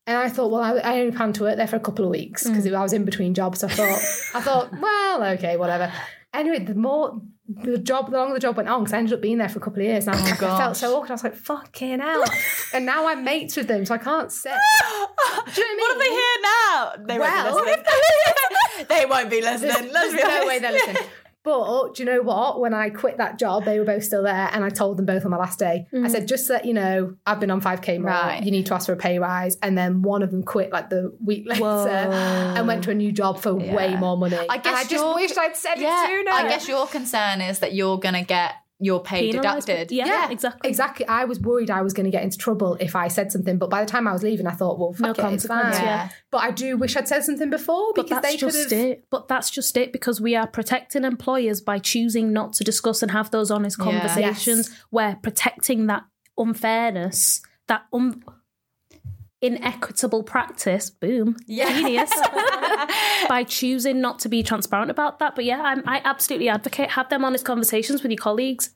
And 0.08 0.16
I 0.16 0.30
thought, 0.30 0.50
well, 0.50 0.62
I, 0.62 0.78
I 0.78 1.00
only 1.00 1.14
planned 1.14 1.34
to 1.34 1.42
work 1.42 1.58
there 1.58 1.66
for 1.66 1.76
a 1.76 1.80
couple 1.80 2.02
of 2.02 2.10
weeks 2.10 2.44
because 2.44 2.64
mm. 2.64 2.74
I 2.74 2.82
was 2.82 2.94
in 2.94 3.04
between 3.04 3.34
jobs. 3.34 3.62
I 3.62 3.68
thought, 3.68 4.00
I 4.34 4.40
thought, 4.40 4.72
well, 4.80 5.22
okay, 5.34 5.58
whatever. 5.58 5.92
Anyway, 6.32 6.60
the 6.60 6.74
more 6.74 7.20
the 7.46 7.76
job, 7.76 8.10
the 8.10 8.16
longer 8.16 8.32
the 8.32 8.40
job 8.40 8.56
went 8.56 8.70
on, 8.70 8.84
because 8.84 8.94
I 8.94 8.98
ended 8.98 9.12
up 9.12 9.20
being 9.20 9.36
there 9.36 9.50
for 9.50 9.58
a 9.58 9.62
couple 9.62 9.82
of 9.82 9.86
years, 9.86 10.06
and 10.06 10.16
I, 10.16 10.18
oh 10.18 10.22
was 10.22 10.42
I 10.42 10.58
felt 10.58 10.76
so 10.78 10.96
awkward. 10.96 11.10
I 11.10 11.12
was 11.12 11.24
like, 11.24 11.34
fucking 11.34 12.00
hell. 12.00 12.24
and 12.72 12.86
now 12.86 13.06
I'm 13.06 13.22
mates 13.22 13.54
with 13.54 13.68
them, 13.68 13.84
so 13.84 13.96
I 13.96 13.98
can't 13.98 14.32
say. 14.32 14.48
Do 14.50 14.54
you 14.54 14.96
know 14.96 15.44
what 15.44 15.56
I 15.56 15.58
mean? 15.58 15.78
What 15.78 15.92
if 15.92 15.98
they 15.98 16.10
hear 16.10 16.36
now? 16.42 16.92
They 17.06 17.18
Well- 17.18 17.54
won't 17.54 17.66
be 17.66 17.70
listening. 17.70 18.86
they 18.88 19.06
won't 19.06 19.30
be 19.30 19.42
listening. 19.42 19.72
There's, 19.72 19.92
Let's 19.92 20.12
there's 20.14 20.40
no 20.40 20.46
way 20.46 20.58
they're 20.58 20.72
listening. 20.72 21.02
But 21.48 21.94
do 21.94 22.02
you 22.02 22.10
know 22.10 22.22
what? 22.22 22.60
When 22.60 22.74
I 22.74 22.90
quit 22.90 23.16
that 23.16 23.38
job, 23.38 23.64
they 23.64 23.78
were 23.78 23.84
both 23.84 24.04
still 24.04 24.22
there, 24.22 24.50
and 24.52 24.64
I 24.64 24.68
told 24.68 24.98
them 24.98 25.06
both 25.06 25.24
on 25.24 25.30
my 25.30 25.38
last 25.38 25.58
day. 25.58 25.86
I 25.92 25.96
mm. 25.96 26.10
said, 26.10 26.28
just 26.28 26.46
so 26.46 26.52
that 26.52 26.64
you 26.64 26.74
know, 26.74 27.16
I've 27.26 27.40
been 27.40 27.50
on 27.50 27.60
5k 27.60 28.00
more. 28.00 28.10
Right. 28.10 28.42
You 28.42 28.50
need 28.50 28.66
to 28.66 28.74
ask 28.74 28.86
for 28.86 28.92
a 28.92 28.96
pay 28.96 29.18
rise. 29.18 29.56
And 29.62 29.76
then 29.76 30.02
one 30.02 30.22
of 30.22 30.30
them 30.30 30.42
quit 30.42 30.72
like 30.72 30.90
the 30.90 31.16
week 31.24 31.46
later 31.48 31.62
Whoa. 31.62 31.86
and 31.86 32.66
went 32.66 32.84
to 32.84 32.90
a 32.90 32.94
new 32.94 33.12
job 33.12 33.38
for 33.40 33.54
way 33.54 33.96
more 33.96 34.16
money. 34.16 34.38
I 34.48 34.58
guess 34.58 34.86
I 34.86 34.88
just 34.88 35.14
wished 35.14 35.38
I'd 35.38 35.56
said 35.56 35.78
Yeah, 35.78 36.04
it 36.04 36.08
sooner. 36.08 36.30
I 36.30 36.48
guess 36.48 36.68
your 36.68 36.86
concern 36.86 37.40
is 37.40 37.60
that 37.60 37.74
you're 37.74 37.98
going 37.98 38.14
to 38.14 38.22
get 38.22 38.54
your 38.80 39.02
pay 39.02 39.32
Penalised. 39.32 39.66
deducted. 39.66 39.92
Yeah, 39.92 40.06
Yeah, 40.06 40.30
exactly. 40.30 40.68
Exactly. 40.70 41.06
I 41.08 41.24
was 41.24 41.40
worried 41.40 41.68
I 41.70 41.82
was 41.82 41.92
going 41.92 42.04
to 42.04 42.10
get 42.12 42.22
into 42.22 42.38
trouble 42.38 42.76
if 42.78 42.94
I 42.94 43.08
said 43.08 43.32
something, 43.32 43.58
but 43.58 43.70
by 43.70 43.84
the 43.84 43.90
time 43.90 44.06
I 44.06 44.12
was 44.12 44.22
leaving, 44.22 44.46
I 44.46 44.52
thought, 44.52 44.78
well, 44.78 44.94
No 45.00 45.08
it, 45.08 45.10
it's 45.10 45.18
fine. 45.18 45.30
consequence, 45.62 45.78
yeah. 45.80 46.08
But 46.30 46.38
I 46.38 46.50
do 46.52 46.76
wish 46.76 46.96
I'd 46.96 47.08
said 47.08 47.24
something 47.24 47.50
before 47.50 47.92
But 47.96 48.06
because 48.06 48.22
that's 48.22 48.34
they 48.34 48.38
could 48.38 48.52
just 48.52 48.70
have. 48.70 48.80
it. 48.80 49.04
But 49.10 49.26
that's 49.28 49.50
just 49.50 49.76
it 49.76 49.92
because 49.92 50.20
we 50.20 50.36
are 50.36 50.46
protecting 50.46 51.02
employers 51.04 51.60
by 51.60 51.78
choosing 51.78 52.32
not 52.32 52.52
to 52.54 52.64
discuss 52.64 53.02
and 53.02 53.10
have 53.10 53.30
those 53.32 53.50
honest 53.50 53.78
Yeah. 53.78 53.84
conversations. 53.84 54.70
We're 54.92 55.16
protecting 55.16 55.86
that 55.88 56.04
unfairness, 56.38 57.42
that 57.66 57.82
un- 57.92 58.22
inequitable 59.40 60.22
practice. 60.22 60.90
Boom, 60.90 61.36
Yeah. 61.46 61.72
genius. 61.72 62.10
by 63.28 63.44
choosing 63.46 64.00
not 64.00 64.18
to 64.20 64.28
be 64.28 64.42
transparent 64.42 64.90
about 64.90 65.18
that. 65.18 65.34
But 65.36 65.44
yeah, 65.44 65.60
I'm, 65.62 65.82
I 65.86 66.00
absolutely 66.04 66.48
advocate 66.48 66.90
have 66.90 67.08
them 67.08 67.24
honest 67.24 67.44
conversations 67.44 68.02
with 68.02 68.10
your 68.10 68.18
colleagues. 68.18 68.70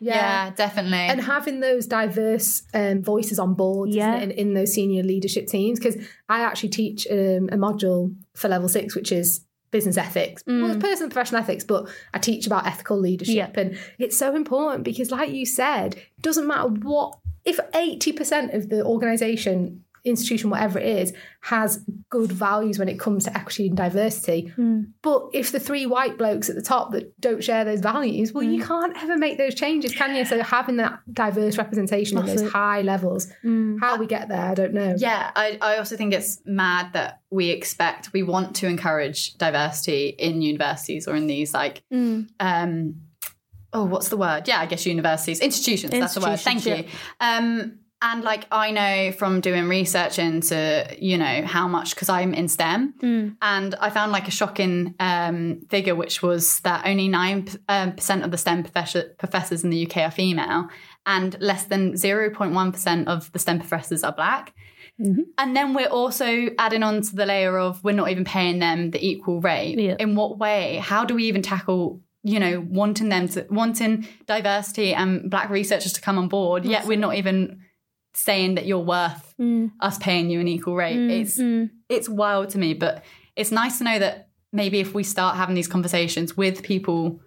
Yeah, 0.00 0.50
definitely. 0.50 0.98
and 0.98 1.20
having 1.20 1.60
those 1.60 1.86
diverse 1.86 2.62
um, 2.72 3.02
voices 3.02 3.38
on 3.38 3.54
board 3.54 3.90
Yeah. 3.90 4.16
in, 4.16 4.30
in 4.30 4.54
those 4.54 4.72
senior 4.72 5.02
leadership 5.02 5.48
teams 5.48 5.78
because 5.80 5.96
i 6.28 6.40
actually 6.42 6.68
teach 6.68 7.06
um, 7.10 7.48
a 7.50 7.56
module 7.56 8.14
for 8.34 8.48
level 8.48 8.68
six 8.68 8.94
which 8.94 9.10
is 9.10 9.44
business 9.72 9.96
ethics 9.96 10.42
well 10.46 10.70
it's 10.70 10.80
personal 10.80 11.10
professional 11.10 11.40
ethics 11.40 11.64
but 11.64 11.88
i 12.14 12.18
teach 12.18 12.46
about 12.46 12.64
ethical 12.64 12.96
leadership 12.98 13.34
Yeah. 13.34 13.60
and 13.60 13.76
it's 13.98 14.16
so 14.16 14.36
important 14.36 14.84
because 14.84 15.10
like 15.10 15.30
you 15.30 15.44
said 15.44 15.96
it 15.96 16.22
doesn't 16.22 16.46
matter 16.46 16.68
what 16.68 17.18
if 17.44 17.58
80% 17.72 18.54
of 18.56 18.68
the 18.70 18.84
organization 18.84 19.84
institution 20.06 20.50
whatever 20.50 20.78
it 20.78 20.86
is 20.86 21.12
has 21.42 21.84
good 22.08 22.32
values 22.32 22.78
when 22.78 22.88
it 22.88 22.98
comes 22.98 23.24
to 23.24 23.36
equity 23.36 23.66
and 23.66 23.76
diversity 23.76 24.52
but 25.02 25.28
if 25.32 25.52
the 25.52 25.60
three 25.60 25.86
white 25.86 26.18
blokes 26.18 26.48
at 26.48 26.54
the 26.54 26.62
top 26.62 26.92
that 26.92 27.18
don't 27.20 27.42
share 27.42 27.64
those 27.64 27.80
values, 27.80 28.32
well, 28.32 28.42
you 28.42 28.62
can't 28.62 28.96
ever 29.02 29.16
make 29.16 29.38
those 29.38 29.54
changes, 29.54 29.94
can 29.94 30.14
you? 30.14 30.24
So 30.24 30.42
having 30.42 30.76
that 30.76 31.00
diverse 31.12 31.58
representation 31.58 32.16
That's 32.18 32.42
those 32.42 32.50
high 32.50 32.82
levels, 32.82 33.28
how 33.80 33.96
we 33.96 34.06
get 34.06 34.28
there, 34.28 34.40
I 34.40 34.54
don't 34.54 34.74
know. 34.74 34.94
Yeah, 34.96 35.30
I, 35.34 35.58
I 35.60 35.78
also 35.78 35.96
think 35.96 36.14
it's 36.14 36.40
mad 36.44 36.92
that 36.94 37.20
we 37.30 37.50
expect, 37.50 38.12
we 38.12 38.22
want 38.22 38.56
to 38.56 38.66
encourage 38.66 39.34
diversity 39.34 40.08
in 40.08 40.42
universities 40.42 41.06
or 41.08 41.16
in 41.16 41.26
these 41.26 41.52
like, 41.52 41.82
um, 41.92 43.00
oh, 43.72 43.84
what's 43.84 44.08
the 44.08 44.16
word? 44.16 44.48
Yeah, 44.48 44.60
I 44.60 44.66
guess 44.66 44.86
universities, 44.86 45.40
institutions, 45.40 45.92
that's 45.92 46.14
the 46.14 46.20
word. 46.20 46.40
Thank 46.40 46.66
Institutions, 46.66 46.92
you. 46.92 47.26
Um, 47.26 47.78
and 48.02 48.22
like 48.22 48.46
I 48.50 48.70
know 48.70 49.12
from 49.12 49.40
doing 49.40 49.68
research 49.68 50.18
into, 50.18 50.86
you 50.98 51.16
know, 51.16 51.42
how 51.46 51.66
much, 51.66 51.94
because 51.94 52.08
I'm 52.08 52.34
in 52.34 52.48
STEM, 52.48 52.94
and 53.40 53.74
I 53.76 53.88
found 53.90 54.12
like 54.12 54.28
a 54.28 54.30
shocking 54.30 54.94
um, 55.00 55.62
figure, 55.70 55.94
which 55.94 56.22
was 56.22 56.60
that 56.60 56.86
only 56.86 57.08
9% 57.08 57.58
um, 57.68 57.92
percent 57.92 58.22
of 58.22 58.30
the 58.30 58.38
STEM 58.38 58.64
professor- 58.64 59.14
professors 59.18 59.64
in 59.64 59.70
the 59.70 59.86
UK 59.86 59.98
are 59.98 60.10
female, 60.10 60.68
and 61.06 61.36
less 61.40 61.64
than 61.64 61.94
0.1% 61.94 63.06
of 63.06 63.32
the 63.32 63.38
STEM 63.38 63.60
professors 63.60 64.04
are 64.04 64.12
black. 64.12 64.54
And 64.98 65.54
then 65.54 65.74
we're 65.74 65.88
also 65.88 66.48
adding 66.58 66.82
on 66.82 67.02
to 67.02 67.14
the 67.14 67.26
layer 67.26 67.58
of 67.58 67.84
we're 67.84 67.92
not 67.92 68.08
even 68.08 68.24
paying 68.24 68.60
them 68.60 68.92
the 68.92 69.06
equal 69.06 69.40
rate. 69.40 69.78
Yeah. 69.78 69.96
In 69.98 70.16
what 70.16 70.38
way? 70.38 70.76
How 70.76 71.04
do 71.04 71.14
we 71.14 71.24
even 71.24 71.42
tackle 71.42 72.00
you 72.22 72.40
know, 72.40 72.66
wanting 72.68 73.08
them 73.08 73.28
to 73.28 73.46
wanting 73.50 74.08
diversity 74.26 74.92
and 74.92 75.30
black 75.30 75.48
researchers 75.48 75.92
to 75.92 76.00
come 76.00 76.18
on 76.18 76.26
board, 76.26 76.64
yet 76.64 76.84
we're 76.84 76.98
not 76.98 77.14
even 77.14 77.60
saying 78.16 78.54
that 78.56 78.66
you're 78.66 78.78
worth 78.80 79.34
Mm. 79.38 79.70
us 79.80 79.98
paying 79.98 80.30
you 80.30 80.40
an 80.40 80.48
equal 80.48 80.74
rate. 80.74 80.96
It's 81.20 81.38
Mm. 81.38 81.70
it's 81.88 82.08
wild 82.08 82.48
to 82.50 82.58
me, 82.58 82.72
but 82.74 83.04
it's 83.36 83.52
nice 83.52 83.78
to 83.78 83.84
know 83.84 83.98
that 83.98 84.28
maybe 84.52 84.80
if 84.80 84.94
we 84.94 85.02
start 85.02 85.36
having 85.36 85.54
these 85.54 85.68
conversations 85.68 86.36
with 86.36 86.62
people, 86.62 87.20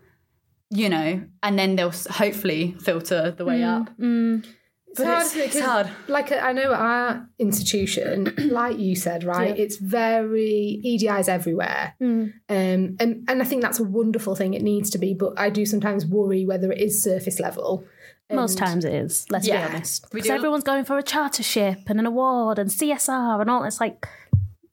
you 0.71 0.89
know, 0.89 1.21
and 1.43 1.59
then 1.59 1.75
they'll 1.75 1.93
hopefully 2.09 2.75
filter 2.81 3.31
the 3.37 3.45
way 3.45 3.63
up. 3.63 3.89
Mm. 3.99 4.43
It's 4.91 5.03
hard, 5.03 5.25
it's- 5.27 5.55
it's 5.55 5.59
hard. 5.59 5.87
Like 6.07 6.31
I 6.31 6.51
know 6.51 6.73
our 6.73 7.29
institution, 7.37 8.33
like 8.49 8.79
you 8.79 8.95
said, 8.95 9.23
right? 9.23 9.55
Yeah. 9.55 9.63
It's 9.63 9.77
very 9.77 10.81
EDIs 10.83 11.29
everywhere, 11.29 11.93
Mm. 12.01 12.33
um, 12.49 12.95
and 12.99 13.23
and 13.27 13.41
I 13.41 13.45
think 13.45 13.61
that's 13.61 13.79
a 13.79 13.83
wonderful 13.83 14.33
thing. 14.35 14.55
It 14.55 14.63
needs 14.63 14.89
to 14.91 14.97
be, 14.97 15.13
but 15.13 15.33
I 15.37 15.51
do 15.51 15.65
sometimes 15.65 16.07
worry 16.07 16.45
whether 16.47 16.71
it 16.71 16.81
is 16.81 17.03
surface 17.03 17.39
level. 17.39 17.83
Most 18.31 18.57
times 18.57 18.85
it 18.85 18.93
is. 18.93 19.25
Let's 19.29 19.47
Yeah. 19.47 19.67
be 19.67 19.73
honest. 19.73 20.09
Because 20.11 20.29
everyone's 20.29 20.63
going 20.63 20.85
for 20.85 20.97
a 20.97 21.03
chartership 21.03 21.89
and 21.89 21.99
an 21.99 22.05
award 22.05 22.59
and 22.59 22.69
CSR 22.71 23.41
and 23.41 23.49
all. 23.49 23.63
It's 23.63 23.81
like, 23.81 24.07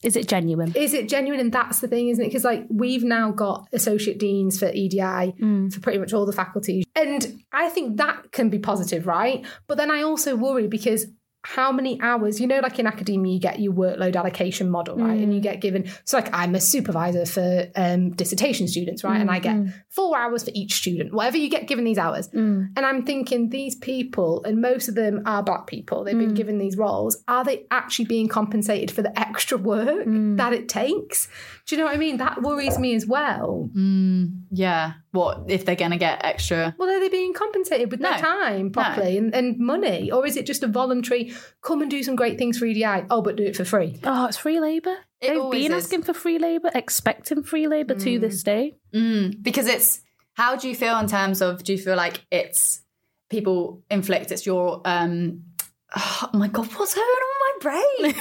is 0.02 0.14
it 0.14 0.28
genuine? 0.28 0.72
Is 0.76 0.92
it 0.92 1.09
genuine? 1.09 1.40
And 1.40 1.50
that's 1.52 1.80
the 1.80 1.88
thing, 1.88 2.09
isn't 2.09 2.22
it? 2.22 2.28
Because 2.28 2.44
like 2.44 2.66
we've 2.68 3.02
now 3.02 3.30
got 3.30 3.66
associate 3.72 4.18
deans 4.18 4.59
for 4.59 4.70
EDI 4.72 4.98
mm. 5.00 5.72
for 5.72 5.80
pretty 5.80 5.98
much 5.98 6.12
all 6.12 6.26
the 6.26 6.32
faculties, 6.32 6.84
and 6.94 7.42
I 7.52 7.68
think 7.70 7.96
that 7.96 8.30
can 8.30 8.50
be 8.50 8.59
positive, 8.59 9.07
right? 9.07 9.44
But 9.66 9.78
then 9.78 9.90
I 9.90 10.02
also 10.02 10.36
worry 10.36 10.68
because 10.68 11.07
how 11.55 11.70
many 11.70 12.01
hours? 12.01 12.40
You 12.40 12.49
know, 12.49 12.59
like 12.59 12.78
in 12.80 12.88
academia, 12.88 13.32
you 13.32 13.38
get 13.38 13.61
your 13.61 13.72
workload 13.72 14.16
allocation 14.16 14.68
model, 14.68 14.97
right? 14.97 15.16
And 15.16 15.32
you 15.32 15.38
mm. 15.38 15.44
get 15.44 15.61
given. 15.61 15.88
So 16.05 16.16
like 16.16 16.28
I'm 16.34 16.57
a 16.57 16.61
supervisor 16.61 17.24
for 17.24 17.68
um, 17.76 18.11
dissertation 18.11 18.66
students, 18.66 19.05
right? 19.05 19.20
And 19.20 19.30
I 19.30 19.38
get 19.38 19.55
mm-hmm. 19.55 19.70
four 19.88 20.18
hours 20.18 20.42
for 20.42 20.51
each 20.55 20.74
student, 20.74 21.14
whatever 21.14 21.36
you 21.36 21.49
get 21.49 21.68
given 21.68 21.84
these 21.84 21.99
hours. 21.99 22.28
Mm. 22.30 22.70
And 22.76 22.84
I'm 22.84 23.05
thinking 23.05 23.51
these 23.51 23.76
people, 23.76 24.42
and 24.44 24.61
most 24.61 24.88
of 24.88 24.97
them 24.97 25.22
are 25.24 25.40
black 25.40 25.68
people, 25.68 26.03
they've 26.03 26.18
been 26.18 26.32
mm. 26.32 26.36
given 26.36 26.59
these 26.59 26.76
roles. 26.76 27.22
Are 27.28 27.44
they 27.44 27.64
actually 27.70 28.07
being 28.07 28.26
compensated 28.26 28.90
for 28.90 29.03
the 29.03 29.16
extra 29.18 29.57
work 29.57 30.05
that 30.05 30.53
it 30.53 30.68
takes? 30.68 31.28
Do 31.67 31.75
you 31.75 31.81
know 31.81 31.87
what 31.87 31.95
I 31.95 31.99
mean? 31.99 32.19
That 32.19 32.43
worries 32.43 32.79
me 32.79 32.95
as 32.95 33.07
well. 33.07 33.69
Yeah. 34.53 34.93
What 35.11 35.45
if 35.49 35.64
they're 35.64 35.75
going 35.75 35.91
to 35.91 35.97
get 35.97 36.25
extra? 36.25 36.75
Well, 36.79 36.89
are 36.89 37.01
they 37.01 37.09
being 37.09 37.33
compensated 37.35 37.91
with 37.91 38.01
their 38.01 38.12
No. 38.12 38.19
time 38.19 38.71
properly 38.71 39.19
and, 39.19 39.35
and 39.35 39.59
money? 39.59 40.11
Or 40.12 40.25
is 40.25 40.37
it 40.37 40.47
just 40.47 40.62
a 40.62 40.69
voluntary, 40.69 41.33
come 41.62 41.83
and 41.83 41.91
do 41.91 42.05
some 42.05 42.14
great 42.14 42.39
things 42.39 42.59
for 42.59 42.67
EDI? 42.67 43.07
Oh, 43.11 43.21
but 43.21 43.35
do 43.35 43.43
it 43.43 43.57
for 43.57 43.64
free. 43.64 43.99
Oh, 44.05 44.27
it's 44.27 44.37
free 44.37 44.61
labour. 44.61 44.95
It 45.21 45.35
They've 45.35 45.51
been 45.51 45.73
is. 45.73 45.85
asking 45.85 46.03
for 46.03 46.14
free 46.14 46.39
labour, 46.39 46.71
expecting 46.73 47.43
free 47.43 47.67
labour 47.67 47.95
to 47.97 48.19
this 48.21 48.45
day. 48.45 48.77
Mm, 48.95 49.43
because 49.43 49.67
it's 49.67 50.03
how 50.35 50.55
do 50.55 50.69
you 50.69 50.75
feel 50.77 50.97
in 50.99 51.09
terms 51.09 51.43
of 51.43 51.64
do 51.64 51.73
you 51.73 51.79
feel 51.79 51.97
like 51.97 52.25
it's 52.31 52.83
people 53.31 53.83
inflict 53.91 54.31
it's 54.31 54.45
your 54.47 54.83
um 54.85 55.43
oh 55.97 56.31
my 56.35 56.47
god 56.49 56.67
what's 56.75 56.95
going 56.95 57.07
on 57.07 57.23
in 57.23 58.12
my 58.12 58.14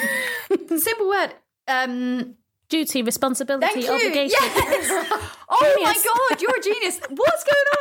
brain 0.58 0.78
simple 0.80 1.08
word 1.10 1.34
um 1.68 2.36
Duty, 2.70 3.02
responsibility, 3.04 3.66
thank 3.66 3.86
you 3.86 3.94
obligation. 3.94 4.38
yes 4.42 4.90
oh 5.50 5.82
my 5.84 5.94
god 5.94 6.42
you're 6.42 6.56
a 6.58 6.62
genius 6.62 7.00
what's 7.10 7.44
going 7.44 7.66
on 7.72 7.78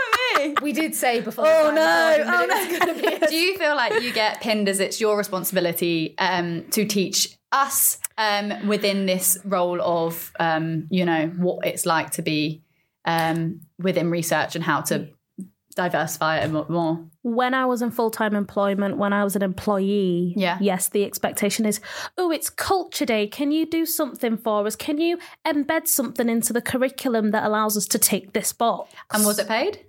with 0.51 0.59
me 0.59 0.63
We 0.63 0.73
did 0.73 0.95
say 0.95 1.21
before. 1.21 1.47
Oh 1.47 1.73
no! 1.75 2.17
Oh 2.19 2.19
recording 2.19 2.49
that 2.49 2.69
it 2.69 2.71
was 2.71 2.79
no! 2.79 2.79
gonna 2.87 3.19
be 3.19 3.25
a- 3.27 3.29
Do 3.29 3.37
you 3.37 3.57
feel 3.59 3.75
like 3.77 4.03
you 4.03 4.13
get 4.13 4.41
pinned 4.43 4.69
as 4.69 4.81
it's 4.81 5.01
your 5.01 5.17
responsibility 5.17 6.15
um, 6.19 6.65
to 6.73 6.85
teach 6.85 7.37
us 7.53 7.99
um, 8.19 8.67
within 8.67 9.07
this 9.07 9.39
role 9.45 9.81
of 9.81 10.33
um, 10.39 10.87
you 10.91 11.05
know 11.05 11.29
what 11.37 11.67
it's 11.67 11.87
like 11.87 12.11
to 12.13 12.23
be 12.23 12.63
um, 13.07 13.61
within 13.79 14.11
research 14.11 14.55
and 14.55 14.65
how 14.65 14.81
to 14.83 15.09
diversify 15.75 16.39
it 16.41 16.51
more? 16.71 17.05
When 17.25 17.55
I 17.55 17.65
was 17.65 17.81
in 17.81 17.91
full 17.91 18.11
time 18.11 18.37
employment, 18.37 18.99
when 18.99 19.15
I 19.15 19.25
was 19.25 19.35
an 19.35 19.43
employee, 19.43 20.35
Yeah. 20.37 20.59
yes, 20.61 20.91
the 20.91 21.05
expectation 21.05 21.65
is, 21.65 21.81
oh, 22.19 22.31
it's 22.31 22.51
culture 22.51 23.07
day. 23.07 23.27
Can 23.27 23.51
you 23.51 23.65
do 23.65 23.87
something 23.87 24.37
for 24.37 24.67
us? 24.67 24.77
Can 24.77 24.99
you 24.99 25.19
embed 25.47 25.89
something 25.89 26.29
into 26.29 26.53
the 26.53 26.61
curriculum 26.61 27.31
that 27.31 27.45
allows 27.45 27.79
us 27.79 27.87
to 27.87 27.99
tick 27.99 28.35
this 28.35 28.53
box? 28.53 28.93
And 29.11 29.25
was 29.25 29.39
it 29.39 29.49
paid? 29.49 29.87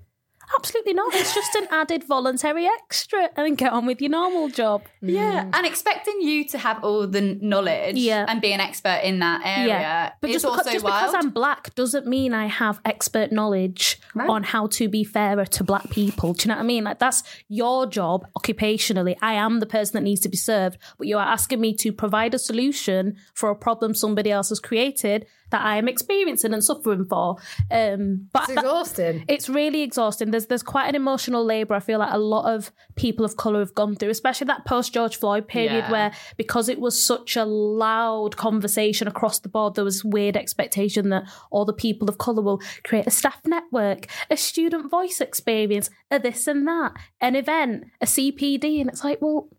Absolutely 0.57 0.93
not. 0.93 1.13
It's 1.15 1.33
just 1.33 1.55
an 1.55 1.67
added 1.71 2.03
voluntary 2.03 2.65
extra 2.67 3.29
and 3.35 3.57
get 3.57 3.71
on 3.71 3.85
with 3.85 4.01
your 4.01 4.11
normal 4.11 4.49
job. 4.49 4.83
Yeah, 5.01 5.49
and 5.53 5.65
expecting 5.65 6.21
you 6.21 6.45
to 6.49 6.57
have 6.57 6.83
all 6.83 7.07
the 7.07 7.21
knowledge 7.21 7.95
Yeah. 7.97 8.25
and 8.27 8.41
be 8.41 8.53
an 8.53 8.59
expert 8.59 9.01
in 9.03 9.19
that 9.19 9.41
area 9.45 10.13
But 10.21 10.29
is 10.29 10.35
just, 10.37 10.45
also 10.45 10.57
because, 10.63 10.73
just 10.73 10.85
because 10.85 11.13
I'm 11.15 11.29
black 11.31 11.73
doesn't 11.75 12.05
mean 12.07 12.33
I 12.33 12.45
have 12.47 12.79
expert 12.85 13.31
knowledge 13.31 13.99
Right. 14.13 14.29
on 14.29 14.43
how 14.43 14.67
to 14.67 14.87
be 14.87 15.03
fairer 15.03 15.45
to 15.45 15.63
black 15.63 15.89
people. 15.89 16.33
Do 16.33 16.43
you 16.43 16.49
know 16.49 16.55
what 16.55 16.63
I 16.63 16.65
mean? 16.65 16.83
Like 16.85 16.99
that's 16.99 17.23
your 17.47 17.85
job 17.85 18.25
occupationally. 18.37 19.15
I 19.21 19.33
am 19.33 19.59
the 19.59 19.65
person 19.65 19.93
that 19.95 20.01
needs 20.03 20.21
to 20.21 20.29
be 20.29 20.37
served, 20.37 20.77
but 20.97 21.07
you 21.07 21.17
are 21.17 21.25
asking 21.27 21.59
me 21.59 21.73
to 21.77 21.91
provide 21.91 22.33
a 22.33 22.39
solution 22.39 23.17
for 23.33 23.49
a 23.49 23.55
problem 23.55 23.93
somebody 23.93 24.31
else 24.31 24.49
has 24.49 24.59
created 24.59 25.25
that 25.51 25.61
I 25.61 25.77
am 25.77 25.87
experiencing 25.87 26.53
and 26.53 26.63
suffering 26.63 27.05
for. 27.05 27.37
Um, 27.71 28.29
but 28.33 28.43
It's 28.43 28.55
that- 28.55 28.63
exhausting. 28.63 29.25
it's 29.27 29.47
really 29.49 29.81
exhausting. 29.81 30.31
There's 30.31 30.47
there's 30.47 30.63
quite 30.63 30.87
an 30.89 30.95
emotional 30.95 31.43
labour. 31.45 31.73
I 31.75 31.79
feel 31.79 31.99
like 31.99 32.13
a 32.13 32.17
lot 32.17 32.53
of 32.53 32.71
people 32.95 33.25
of 33.25 33.37
colour 33.37 33.59
have 33.59 33.75
gone 33.75 33.95
through, 33.95 34.09
especially 34.09 34.45
that 34.47 34.65
post 34.65 34.93
George 34.93 35.17
Floyd 35.17 35.47
period 35.47 35.85
Yeah. 35.85 35.91
where 35.91 36.11
because 36.37 36.69
it 36.69 36.79
was 36.79 37.01
such 37.01 37.35
a 37.35 37.45
loud 37.45 38.37
conversation 38.37 39.07
across 39.07 39.39
the 39.39 39.49
board, 39.49 39.75
there 39.75 39.83
was 39.83 40.03
weird 40.03 40.35
expectation 40.37 41.09
that 41.09 41.23
all 41.51 41.65
the 41.65 41.73
people 41.73 42.09
of 42.09 42.17
colour 42.17 42.41
will 42.41 42.61
create 42.83 43.07
a 43.07 43.11
staff 43.11 43.39
network, 43.45 44.07
a 44.29 44.37
student 44.37 44.89
voice 44.89 45.21
experience, 45.21 45.89
a 46.11 46.19
this 46.19 46.47
and 46.47 46.67
that, 46.67 46.93
an 47.21 47.35
event, 47.35 47.85
a 48.01 48.05
CPD, 48.05 48.79
and 48.81 48.89
it's 48.89 49.03
like, 49.03 49.21
well, 49.21 49.49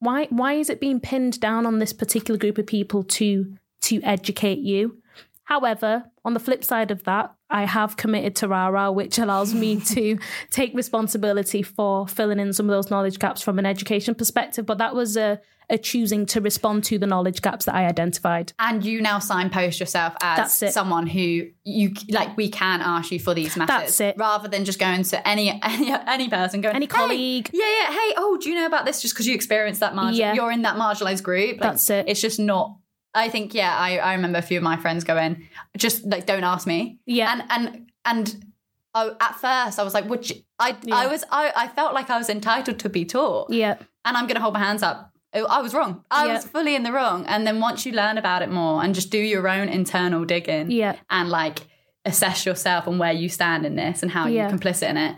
why 0.00 0.26
why 0.30 0.52
is 0.54 0.68
it 0.68 0.80
being 0.80 1.00
pinned 1.00 1.40
down 1.40 1.64
on 1.64 1.78
this 1.78 1.92
particular 1.92 2.36
group 2.38 2.58
of 2.58 2.66
people 2.66 3.02
to 3.04 3.54
to 3.82 4.00
educate 4.02 4.58
you? 4.58 4.98
However, 5.44 6.04
on 6.24 6.34
the 6.34 6.40
flip 6.40 6.64
side 6.64 6.90
of 6.90 7.04
that, 7.04 7.34
I 7.50 7.64
have 7.66 7.96
committed 7.96 8.34
to 8.36 8.48
RARA, 8.48 8.90
which 8.92 9.18
allows 9.18 9.54
me 9.54 9.78
to 9.94 10.18
take 10.50 10.74
responsibility 10.74 11.62
for 11.62 12.08
filling 12.08 12.40
in 12.40 12.52
some 12.52 12.68
of 12.68 12.74
those 12.74 12.90
knowledge 12.90 13.18
gaps 13.18 13.42
from 13.42 13.58
an 13.58 13.66
education 13.66 14.14
perspective. 14.14 14.64
But 14.64 14.78
that 14.78 14.94
was 14.94 15.16
a, 15.18 15.40
a 15.68 15.76
choosing 15.76 16.24
to 16.26 16.40
respond 16.40 16.84
to 16.84 16.98
the 16.98 17.06
knowledge 17.06 17.42
gaps 17.42 17.66
that 17.66 17.74
I 17.74 17.84
identified. 17.86 18.52
and 18.58 18.82
you 18.84 19.00
now 19.02 19.18
signpost 19.18 19.80
yourself 19.80 20.14
as 20.22 20.62
someone 20.72 21.06
who 21.06 21.46
you 21.64 21.92
like 22.10 22.36
we 22.36 22.48
can 22.50 22.80
ask 22.82 23.10
you 23.12 23.18
for 23.18 23.32
these 23.34 23.56
matters 23.56 23.68
That's 23.98 24.00
it. 24.00 24.16
rather 24.18 24.48
than 24.48 24.64
just 24.64 24.78
going 24.78 25.02
to 25.04 25.28
any 25.28 25.48
any 25.62 25.90
any 26.06 26.28
person 26.28 26.60
going 26.60 26.74
Any 26.76 26.84
"Hey, 26.86 26.88
colleague." 26.90 27.50
yeah 27.52 27.64
yeah 27.64 27.90
hey 27.92 28.14
oh 28.18 28.36
do 28.40 28.50
you 28.50 28.56
know 28.56 28.66
about 28.66 28.84
this 28.84 29.00
just 29.00 29.14
because 29.14 29.26
you 29.26 29.34
experienced 29.34 29.80
that 29.80 29.94
margin 29.94 30.16
Yeah. 30.20 30.34
you're 30.34 30.52
in 30.52 30.62
that 30.62 30.76
marginalized 30.76 31.22
group 31.22 31.52
Like, 31.60 31.70
That's 31.70 31.88
it. 31.88 32.06
it's 32.08 32.20
just 32.20 32.38
not 32.38 32.76
I 33.14 33.28
think 33.28 33.54
yeah 33.54 33.76
I, 33.76 33.98
I 33.98 34.14
remember 34.14 34.38
a 34.38 34.42
few 34.42 34.58
of 34.58 34.62
my 34.64 34.76
friends 34.76 35.04
going 35.04 35.48
just 35.76 36.04
like 36.04 36.26
don't 36.26 36.44
ask 36.44 36.66
me 36.66 36.98
Yeah. 37.06 37.32
and 37.32 37.44
and 37.50 37.90
and 38.04 38.44
I, 38.94 39.10
at 39.20 39.34
first 39.36 39.78
I 39.78 39.82
was 39.82 39.94
like 39.94 40.08
would 40.08 40.28
you 40.28 40.36
I 40.58 40.76
I 40.92 41.06
was 41.06 41.24
I, 41.30 41.52
I 41.56 41.68
felt 41.68 41.94
like 41.94 42.10
I 42.10 42.18
was 42.18 42.28
entitled 42.28 42.78
to 42.80 42.88
be 42.88 43.04
taught 43.04 43.50
Yeah. 43.50 43.76
and 44.04 44.16
I'm 44.16 44.26
going 44.26 44.36
to 44.36 44.40
hold 44.42 44.54
my 44.54 44.60
hands 44.60 44.82
up. 44.82 45.10
I 45.36 45.60
was 45.62 45.74
wrong. 45.74 46.04
I 46.12 46.26
Yeah. 46.26 46.34
was 46.34 46.44
fully 46.44 46.76
in 46.76 46.84
the 46.84 46.92
wrong. 46.92 47.26
And 47.26 47.44
then 47.44 47.58
once 47.58 47.84
you 47.84 47.90
learn 47.92 48.18
about 48.18 48.42
it 48.42 48.50
more 48.50 48.84
and 48.84 48.94
just 48.94 49.10
do 49.10 49.18
your 49.18 49.48
own 49.48 49.68
internal 49.68 50.24
digging 50.24 50.70
Yeah. 50.70 50.94
and 51.10 51.28
like 51.28 51.58
assess 52.04 52.46
yourself 52.46 52.86
and 52.86 53.00
where 53.00 53.12
you 53.12 53.28
stand 53.28 53.66
in 53.66 53.74
this 53.74 54.02
and 54.02 54.12
how 54.12 54.26
Yeah. 54.28 54.42
you're 54.48 54.56
complicit 54.58 54.90
in 54.90 54.96
it, 54.96 55.16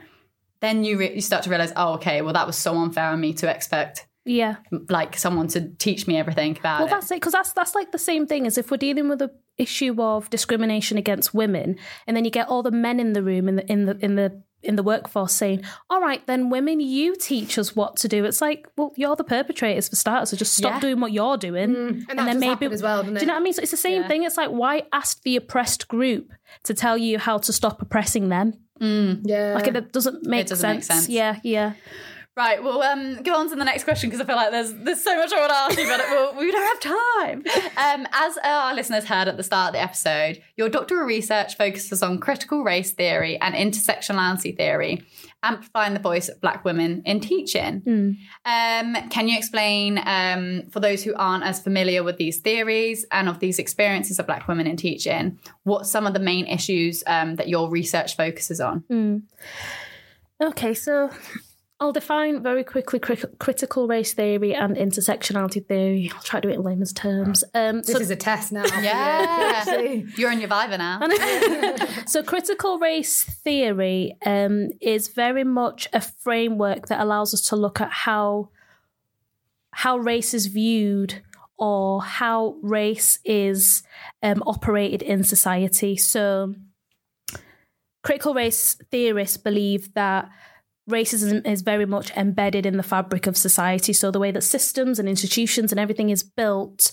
then 0.60 0.84
you 0.84 0.96
re- 0.98 1.14
you 1.14 1.20
start 1.20 1.42
to 1.44 1.50
realize, 1.50 1.72
oh, 1.76 1.94
okay, 1.94 2.22
well 2.22 2.32
that 2.32 2.46
was 2.46 2.56
so 2.56 2.74
unfair 2.78 3.10
on 3.10 3.20
me 3.20 3.34
to 3.34 3.50
expect 3.50 4.06
Yeah. 4.26 4.56
like 4.88 5.16
someone 5.16 5.48
to 5.48 5.68
teach 5.78 6.06
me 6.06 6.16
everything 6.18 6.58
about 6.58 6.80
Well, 6.80 6.88
it. 6.88 6.90
that's 6.90 7.10
it 7.10 7.14
because 7.16 7.32
that's 7.32 7.52
that's 7.52 7.74
like 7.74 7.92
the 7.92 7.98
same 7.98 8.26
thing 8.26 8.46
as 8.46 8.58
if 8.58 8.70
we're 8.70 8.76
dealing 8.76 9.08
with 9.08 9.22
a 9.22 9.30
issue 9.56 9.94
of 10.02 10.28
discrimination 10.30 10.98
against 10.98 11.32
women, 11.32 11.76
and 12.06 12.16
then 12.16 12.24
you 12.24 12.30
get 12.30 12.48
all 12.48 12.62
the 12.62 12.70
men 12.70 13.00
in 13.00 13.12
the 13.14 13.22
room 13.22 13.48
in 13.48 13.56
the 13.56 13.72
in 13.72 13.86
the 13.86 13.96
in 14.04 14.16
the 14.16 14.42
in 14.62 14.74
the 14.74 14.82
workforce 14.82 15.32
saying, 15.32 15.62
"All 15.90 16.00
right, 16.00 16.26
then, 16.26 16.50
women, 16.50 16.80
you 16.80 17.14
teach 17.14 17.56
us 17.56 17.76
what 17.76 17.96
to 17.98 18.08
do." 18.08 18.24
It's 18.24 18.40
like, 18.40 18.66
well, 18.76 18.92
you're 18.96 19.14
the 19.14 19.22
perpetrators 19.22 19.88
for 19.88 19.94
starters, 19.96 20.30
so 20.30 20.36
just 20.36 20.54
stop 20.56 20.72
Yeah. 20.74 20.80
doing 20.80 21.00
what 21.00 21.12
you're 21.12 21.36
doing, 21.36 21.70
mm, 21.70 22.04
and 22.08 22.18
that 22.18 22.32
does 22.34 22.42
happen 22.42 22.72
as 22.72 22.82
well, 22.82 22.98
doesn't 23.02 23.14
Do 23.14 23.20
you 23.20 23.26
know 23.26 23.34
what 23.34 23.40
I 23.40 23.44
mean? 23.44 23.52
So 23.52 23.62
it's 23.62 23.70
the 23.70 23.76
same 23.76 24.02
Yeah. 24.02 24.08
thing. 24.08 24.24
It's 24.24 24.36
like, 24.36 24.50
why 24.50 24.82
ask 24.92 25.22
the 25.22 25.36
oppressed 25.36 25.86
group 25.88 26.32
to 26.64 26.74
tell 26.74 26.98
you 26.98 27.18
how 27.18 27.38
to 27.38 27.52
stop 27.52 27.80
oppressing 27.80 28.28
them? 28.28 28.54
Mm. 28.80 29.20
Yeah. 29.24 29.54
Like 29.54 29.68
it 29.68 29.92
doesn't 29.92 30.26
make 30.26 30.46
it 30.46 30.48
doesn't 30.48 30.68
make 30.68 30.82
sense. 30.84 31.04
sense. 31.04 31.08
Yeah, 31.08 31.38
yeah. 31.44 31.74
Right, 32.36 32.62
we'll 32.62 32.82
um, 32.82 33.22
go 33.22 33.34
on 33.34 33.48
to 33.48 33.56
the 33.56 33.64
next 33.64 33.84
question 33.84 34.10
because 34.10 34.20
I 34.20 34.26
feel 34.26 34.36
like 34.36 34.50
there's 34.50 34.74
there's 34.74 35.02
so 35.02 35.16
much 35.16 35.32
I 35.32 35.40
want 35.40 35.52
to 35.52 35.56
ask 35.56 35.78
you, 35.78 35.86
but 35.86 36.04
we'll, 36.10 36.36
we 36.36 36.52
don't 36.52 36.66
have 36.66 36.80
time. 36.80 37.44
Um, 37.78 38.06
as 38.12 38.36
our 38.44 38.74
listeners 38.74 39.06
heard 39.06 39.26
at 39.26 39.38
the 39.38 39.42
start 39.42 39.68
of 39.68 39.72
the 39.72 39.80
episode, 39.80 40.42
your 40.54 40.68
doctoral 40.68 41.06
research 41.06 41.56
focuses 41.56 42.02
on 42.02 42.18
critical 42.18 42.62
race 42.62 42.92
theory 42.92 43.40
and 43.40 43.54
intersectionality 43.54 44.54
theory, 44.54 45.02
amplifying 45.42 45.94
the 45.94 46.00
voice 46.00 46.28
of 46.28 46.38
Black 46.42 46.62
women 46.62 47.00
in 47.06 47.20
teaching. 47.20 47.82
Um, 48.44 49.08
can 49.08 49.28
you 49.28 49.38
explain, 49.38 49.98
um, 50.04 50.64
for 50.70 50.80
those 50.80 51.02
who 51.02 51.14
aren't 51.14 51.44
as 51.44 51.58
familiar 51.58 52.02
with 52.02 52.18
these 52.18 52.40
theories 52.40 53.06
and 53.12 53.30
of 53.30 53.38
these 53.38 53.58
experiences 53.58 54.18
of 54.18 54.26
Black 54.26 54.46
women 54.46 54.66
in 54.66 54.76
teaching, 54.76 55.38
what 55.62 55.86
some 55.86 56.06
of 56.06 56.12
the 56.12 56.20
main 56.20 56.46
issues 56.46 57.02
um, 57.06 57.36
that 57.36 57.48
your 57.48 57.70
research 57.70 58.14
focuses 58.14 58.60
on? 58.60 58.84
Okay, 60.38 60.74
so 60.74 61.10
I'll 61.78 61.92
define 61.92 62.42
very 62.42 62.64
quickly 62.64 62.98
cri- 62.98 63.18
critical 63.38 63.86
race 63.86 64.14
theory 64.14 64.54
and 64.54 64.76
intersectionality 64.76 65.66
theory. 65.66 66.10
I'll 66.14 66.22
try 66.22 66.40
to 66.40 66.48
do 66.48 66.52
it 66.52 66.56
in 66.56 66.62
layman's 66.62 66.92
terms. 66.94 67.44
Um, 67.52 67.82
This 67.82 67.92
so, 67.92 67.98
is 68.00 68.10
a 68.10 68.16
test 68.16 68.50
now. 68.50 68.64
Yeah. 68.82 69.62
PhD. 69.64 70.16
You're 70.16 70.32
in 70.32 70.40
your 70.40 70.48
Viva 70.48 70.78
now. 70.78 71.00
so 72.06 72.22
critical 72.22 72.78
race 72.78 73.24
theory 73.24 74.16
um, 74.24 74.70
is 74.80 75.08
very 75.08 75.44
much 75.44 75.86
a 75.92 76.00
framework 76.00 76.86
that 76.86 76.98
allows 77.00 77.34
us 77.34 77.42
to 77.48 77.56
look 77.56 77.80
at 77.80 77.90
how 77.90 78.48
how 79.72 79.98
race 79.98 80.32
is 80.32 80.46
viewed 80.46 81.22
or 81.58 82.02
how 82.02 82.56
race 82.62 83.18
is 83.22 83.82
um, 84.22 84.42
operated 84.46 85.02
in 85.02 85.22
society. 85.22 85.94
So 85.98 86.54
critical 88.02 88.32
race 88.32 88.76
theorists 88.90 89.36
believe 89.36 89.92
that 89.92 90.30
racism 90.88 91.46
is 91.46 91.62
very 91.62 91.86
much 91.86 92.10
embedded 92.16 92.66
in 92.66 92.76
the 92.76 92.82
fabric 92.82 93.26
of 93.26 93.36
society. 93.36 93.92
So 93.92 94.10
the 94.10 94.20
way 94.20 94.30
that 94.30 94.42
systems 94.42 94.98
and 94.98 95.08
institutions 95.08 95.72
and 95.72 95.80
everything 95.80 96.10
is 96.10 96.22
built 96.22 96.92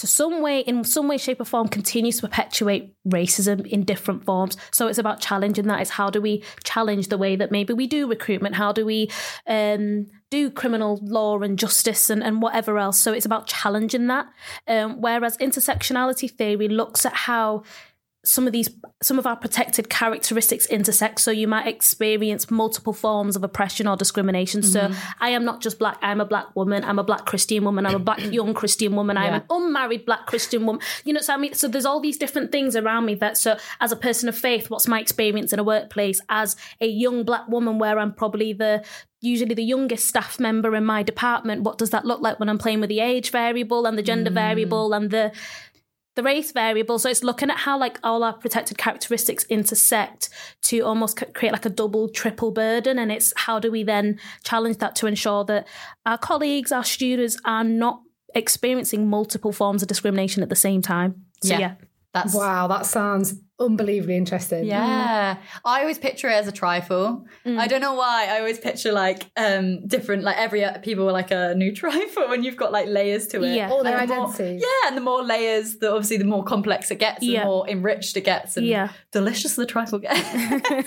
to 0.00 0.06
some 0.06 0.40
way, 0.40 0.60
in 0.60 0.82
some 0.84 1.08
way, 1.08 1.18
shape, 1.18 1.40
or 1.40 1.44
form, 1.44 1.68
continues 1.68 2.16
to 2.16 2.28
perpetuate 2.28 2.94
racism 3.06 3.66
in 3.66 3.84
different 3.84 4.24
forms. 4.24 4.56
So 4.70 4.86
it's 4.86 4.98
about 4.98 5.20
challenging 5.20 5.66
that. 5.66 5.80
It's 5.80 5.90
how 5.90 6.08
do 6.08 6.22
we 6.22 6.42
challenge 6.64 7.08
the 7.08 7.18
way 7.18 7.36
that 7.36 7.50
maybe 7.50 7.74
we 7.74 7.86
do 7.86 8.08
recruitment? 8.08 8.54
How 8.54 8.72
do 8.72 8.86
we 8.86 9.10
um, 9.46 10.06
do 10.30 10.50
criminal 10.50 11.00
law 11.02 11.40
and 11.40 11.58
justice 11.58 12.08
and, 12.08 12.22
and 12.22 12.40
whatever 12.40 12.78
else? 12.78 12.98
So 12.98 13.12
it's 13.12 13.26
about 13.26 13.46
challenging 13.46 14.06
that. 14.06 14.26
Um, 14.66 15.02
whereas 15.02 15.36
intersectionality 15.36 16.30
theory 16.30 16.68
looks 16.68 17.04
at 17.04 17.12
how 17.12 17.64
some 18.22 18.46
of 18.46 18.52
these 18.52 18.68
some 19.02 19.18
of 19.18 19.26
our 19.26 19.36
protected 19.36 19.88
characteristics 19.88 20.66
intersect. 20.66 21.20
So 21.20 21.30
you 21.30 21.48
might 21.48 21.66
experience 21.66 22.50
multiple 22.50 22.92
forms 22.92 23.34
of 23.34 23.42
oppression 23.42 23.86
or 23.86 23.96
discrimination. 23.96 24.62
So 24.62 24.82
mm-hmm. 24.82 25.12
i 25.20 25.30
am 25.30 25.44
not 25.44 25.60
just 25.60 25.78
black 25.78 25.98
i'm 26.02 26.20
a 26.20 26.24
black 26.26 26.54
woman 26.54 26.84
i'm 26.84 26.98
a 26.98 27.04
black 27.04 27.24
christian 27.24 27.64
woman 27.64 27.86
i'm 27.86 27.94
a 27.94 27.98
black 27.98 28.20
young 28.32 28.52
christian 28.52 28.94
woman 28.94 29.16
i'm 29.16 29.34
an 29.34 29.42
unmarried 29.48 30.04
black 30.04 30.26
christian 30.26 30.66
woman. 30.66 30.82
You 31.04 31.14
know 31.14 31.20
so 31.20 31.34
i 31.34 31.36
mean 31.36 31.54
so 31.54 31.66
there's 31.66 31.86
all 31.86 32.00
these 32.00 32.18
different 32.18 32.52
things 32.52 32.76
around 32.76 33.06
me 33.06 33.14
that 33.16 33.38
so 33.38 33.56
as 33.80 33.92
a 33.92 33.96
person 33.96 34.28
of 34.28 34.36
faith 34.36 34.68
what's 34.68 34.86
my 34.86 35.00
experience 35.00 35.52
in 35.52 35.58
a 35.58 35.64
workplace? 35.64 36.20
As 36.28 36.56
a 36.80 36.86
young 36.86 37.24
black 37.24 37.48
woman 37.48 37.78
where 37.78 37.98
i'm 37.98 38.12
probably 38.12 38.52
the 38.52 38.84
usually 39.20 39.54
the 39.54 39.64
youngest 39.64 40.06
staff 40.06 40.40
member 40.40 40.74
in 40.74 40.84
my 40.84 41.02
department 41.02 41.62
what 41.62 41.78
does 41.78 41.90
that 41.90 42.04
look 42.04 42.20
like 42.20 42.40
when 42.40 42.48
i'm 42.48 42.58
playing 42.58 42.80
with 42.80 42.88
the 42.88 43.00
age 43.00 43.30
variable 43.30 43.86
and 43.86 43.98
the 43.98 44.02
gender 44.02 44.30
mm. 44.30 44.34
variable 44.34 44.92
and 44.92 45.10
the 45.10 45.30
the 46.20 46.24
race 46.24 46.52
variable. 46.52 46.98
So 46.98 47.08
it's 47.08 47.24
looking 47.24 47.50
at 47.50 47.56
how 47.56 47.78
like 47.78 47.98
all 48.02 48.22
our 48.22 48.34
protected 48.34 48.76
characteristics 48.76 49.44
intersect 49.44 50.28
to 50.64 50.80
almost 50.80 51.22
create 51.34 51.52
like 51.52 51.64
a 51.64 51.70
double, 51.70 52.08
triple 52.08 52.50
burden. 52.50 52.98
And 52.98 53.10
it's 53.10 53.32
how 53.36 53.58
do 53.58 53.70
we 53.70 53.82
then 53.82 54.18
challenge 54.44 54.78
that 54.78 54.94
to 54.96 55.06
ensure 55.06 55.44
that 55.46 55.66
our 56.04 56.18
colleagues, 56.18 56.72
our 56.72 56.84
students 56.84 57.38
are 57.44 57.64
not 57.64 58.02
experiencing 58.34 59.08
multiple 59.08 59.52
forms 59.52 59.82
of 59.82 59.88
discrimination 59.88 60.42
at 60.42 60.50
the 60.50 60.56
same 60.56 60.82
time. 60.82 61.24
So 61.42 61.54
Yeah. 61.54 61.58
yeah. 61.58 61.74
That's 62.12 62.34
Wow, 62.34 62.66
that 62.66 62.86
sounds 62.86 63.34
unbelievably 63.60 64.16
interesting. 64.16 64.64
Yeah. 64.64 65.36
I 65.64 65.80
always 65.80 65.98
picture 65.98 66.28
it 66.28 66.32
as 66.32 66.48
a 66.48 66.52
trifle. 66.52 67.26
I 67.46 67.66
don't 67.66 67.80
know 67.80 67.94
why. 67.94 68.26
I 68.30 68.38
always 68.38 68.58
picture 68.58 68.92
like 68.92 69.30
um 69.36 69.86
different 69.86 70.22
like 70.24 70.36
every 70.38 70.64
people 70.82 71.08
are 71.08 71.12
like 71.12 71.30
a 71.30 71.54
new 71.54 71.72
trifle 71.80 72.28
when 72.28 72.42
you've 72.42 72.56
got 72.56 72.72
like 72.72 72.86
layers 72.88 73.26
to 73.28 73.42
it. 73.44 73.54
Yeah. 73.54 73.70
All 73.70 73.84
their 73.84 73.98
And 73.98 74.10
the 74.10 74.14
more- 74.16 74.34
yeah, 74.40 74.88
and 74.88 74.96
the 74.96 75.00
more 75.02 75.22
layers, 75.22 75.76
the 75.76 75.90
obviously 75.92 76.16
the 76.16 76.24
more 76.24 76.42
complex 76.44 76.90
it 76.90 76.98
gets, 76.98 77.22
Yeah. 77.22 77.40
the 77.40 77.46
more 77.46 77.68
enriched 77.68 78.16
it 78.16 78.24
gets, 78.24 78.56
and 78.56 78.66
Yeah. 78.66 78.88
delicious 79.12 79.56
the 79.56 79.66
trifle 79.66 79.98
gets. 79.98 80.20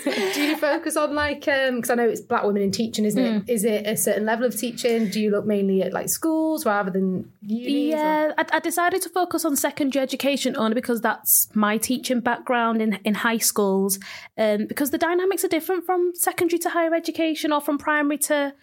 Do 0.34 0.42
you 0.42 0.56
focus 0.56 0.96
on 0.96 1.14
like 1.14 1.46
um 1.48 1.76
because 1.76 1.90
I 1.90 1.94
know 1.94 2.08
it's 2.08 2.20
black 2.20 2.44
women 2.44 2.62
in 2.62 2.70
teaching, 2.72 3.04
isn't 3.04 3.22
Mm. 3.24 3.48
it? 3.48 3.52
Is 3.52 3.64
it 3.64 3.86
a 3.86 3.96
certain 3.96 4.26
level 4.26 4.44
of 4.46 4.56
teaching? 4.58 5.08
Do 5.08 5.20
you 5.20 5.30
look 5.30 5.46
mainly 5.46 5.82
at 5.82 5.92
like 5.92 6.08
schools 6.08 6.66
rather 6.66 6.90
than 6.90 7.30
unis? 7.42 7.94
Yeah, 7.94 8.32
I, 8.36 8.44
I 8.56 8.58
decided 8.58 9.00
to 9.02 9.08
focus 9.08 9.44
on 9.44 9.54
secondary 9.56 10.02
education 10.02 10.56
only 10.56 10.74
because 10.74 11.00
that's 11.00 11.48
my 11.54 11.78
teaching 11.78 12.20
background 12.20 12.63
in, 12.72 12.94
in 13.04 13.14
high 13.14 13.38
schools. 13.38 13.98
Um, 14.38 14.66
because 14.66 14.90
the 14.90 14.98
dynamics 14.98 15.44
are 15.44 15.48
different 15.48 15.84
from 15.86 16.12
secondary 16.14 16.58
to 16.60 16.70
higher 16.70 16.94
education 16.94 17.52
or 17.52 17.60
from 17.60 17.78
primary 17.78 18.18
to 18.18 18.54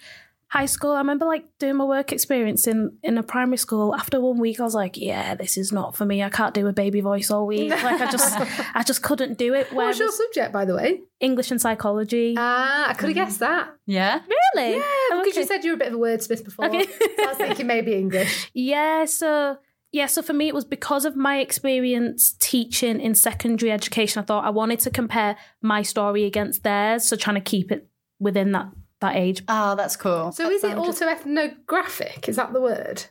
high 0.47 0.65
school. 0.65 0.91
I 0.91 0.97
remember 0.97 1.25
like 1.25 1.45
doing 1.59 1.77
my 1.77 1.85
work 1.85 2.11
experience 2.11 2.67
in, 2.67 2.97
in 3.03 3.17
a 3.17 3.23
primary 3.23 3.55
school. 3.57 3.95
After 3.95 4.19
one 4.19 4.37
week, 4.37 4.59
I 4.59 4.63
was 4.63 4.75
like, 4.75 4.97
"Yeah, 4.97 5.33
this 5.35 5.57
is 5.57 5.71
not 5.71 5.95
for 5.95 6.05
me. 6.05 6.21
I 6.21 6.29
can't 6.29 6.53
do 6.53 6.67
a 6.67 6.73
baby 6.73 6.99
voice 6.99 7.31
all 7.31 7.47
week. 7.47 7.71
Like 7.83 8.01
I 8.01 8.11
just, 8.11 8.37
I 8.75 8.83
just 8.83 9.01
couldn't 9.01 9.37
do 9.37 9.53
it." 9.53 9.67
What's 9.71 9.73
Whereas 9.75 9.99
your 9.99 10.11
subject, 10.11 10.51
by 10.51 10.65
the 10.65 10.75
way? 10.75 11.01
English 11.21 11.51
and 11.51 11.61
psychology. 11.61 12.35
Ah, 12.37 12.89
I 12.89 12.93
could 12.95 13.09
have 13.09 13.15
guessed 13.15 13.39
that. 13.39 13.69
yeah. 13.85 14.19
really? 14.55 14.75
Yeah, 14.75 14.81
Oh, 15.11 15.21
because 15.23 15.37
you 15.37 15.45
said 15.45 15.63
you 15.63 15.71
were 15.71 15.75
a 15.75 15.79
bit 15.79 15.87
of 15.89 15.93
a 15.93 15.97
wordsmith 15.97 16.43
before. 16.43 16.65
Okay. 16.65 16.83
so 16.85 17.23
I 17.23 17.25
was 17.27 17.37
thinking 17.37 17.67
maybe 17.67 17.93
English. 17.93 18.49
Yeah, 18.53 19.05
so 19.05 19.57
yeah, 19.91 20.05
so 20.05 20.21
for 20.21 20.33
me 20.33 20.47
it 20.47 20.55
was 20.55 20.65
because 20.65 21.05
of 21.05 21.15
my 21.15 21.39
experience 21.39 22.33
teaching 22.39 22.99
in 23.01 23.13
secondary 23.15 23.71
education. 23.71 24.21
I 24.21 24.25
thought 24.25 24.45
I 24.45 24.49
wanted 24.49 24.79
to 24.81 24.89
compare 24.89 25.35
my 25.61 25.81
story 25.81 26.23
against 26.25 26.63
theirs, 26.63 27.03
so 27.05 27.15
trying 27.15 27.35
to 27.35 27.41
keep 27.41 27.71
it 27.71 27.87
within 28.19 28.51
that 28.53 28.67
that 29.01 29.15
age. 29.15 29.43
Oh, 29.47 29.75
that's 29.75 29.95
cool. 29.95 30.31
So 30.31 30.49
is 30.49 30.63
it 30.63 30.77
also 30.77 31.07
ethnographic? 31.07 32.29
Is 32.29 32.35
that 32.35 32.53
the 32.53 32.61
word? 32.61 33.05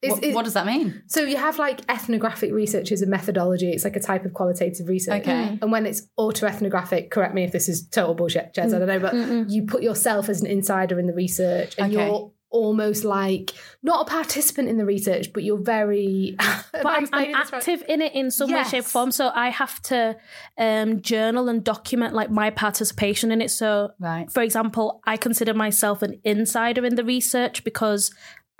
Is, 0.00 0.10
what, 0.14 0.24
is- 0.24 0.34
what 0.34 0.44
does 0.44 0.54
that 0.54 0.66
mean? 0.66 1.02
so 1.06 1.22
you 1.22 1.36
have 1.36 1.58
like 1.60 1.80
ethnographic 1.88 2.50
research 2.52 2.90
as 2.90 3.02
a 3.02 3.06
methodology. 3.06 3.70
It's 3.70 3.84
like 3.84 3.94
a 3.94 4.00
type 4.00 4.24
of 4.24 4.32
qualitative 4.34 4.88
research. 4.88 5.20
Okay. 5.22 5.30
Mm. 5.30 5.62
And 5.62 5.70
when 5.70 5.86
it's 5.86 6.08
auto-ethnographic, 6.16 7.10
correct 7.12 7.34
me 7.34 7.44
if 7.44 7.52
this 7.52 7.68
is 7.68 7.86
total 7.86 8.14
bullshit, 8.14 8.52
Jez, 8.52 8.74
I 8.74 8.78
don't 8.80 8.88
know, 8.88 8.98
but 8.98 9.14
you 9.50 9.64
put 9.64 9.82
yourself 9.82 10.28
as 10.28 10.40
an 10.40 10.48
insider 10.48 10.98
in 10.98 11.06
the 11.06 11.12
research 11.12 11.76
and 11.78 11.92
Okay. 11.94 12.04
you're 12.08 12.32
almost 12.52 13.04
like 13.04 13.50
not 13.82 14.06
a 14.06 14.10
participant 14.10 14.68
in 14.68 14.76
the 14.76 14.84
research, 14.84 15.32
but 15.32 15.42
you're 15.42 15.58
very 15.58 16.36
But 16.72 16.86
I'm, 16.86 17.08
I'm 17.12 17.34
active 17.34 17.82
in 17.88 18.00
it 18.00 18.14
in 18.14 18.30
some 18.30 18.50
way, 18.50 18.62
shape, 18.64 18.84
form. 18.84 19.10
So 19.10 19.30
I 19.34 19.48
have 19.48 19.80
to 19.82 20.16
um, 20.56 21.02
journal 21.02 21.48
and 21.48 21.64
document 21.64 22.14
like 22.14 22.30
my 22.30 22.50
participation 22.50 23.32
in 23.32 23.42
it. 23.42 23.50
So, 23.50 23.92
Right. 23.98 24.30
for 24.30 24.42
example, 24.42 25.00
I 25.04 25.16
consider 25.16 25.54
myself 25.54 26.02
an 26.02 26.20
insider 26.24 26.84
in 26.84 26.94
the 26.94 27.04
research 27.04 27.64
because 27.64 28.14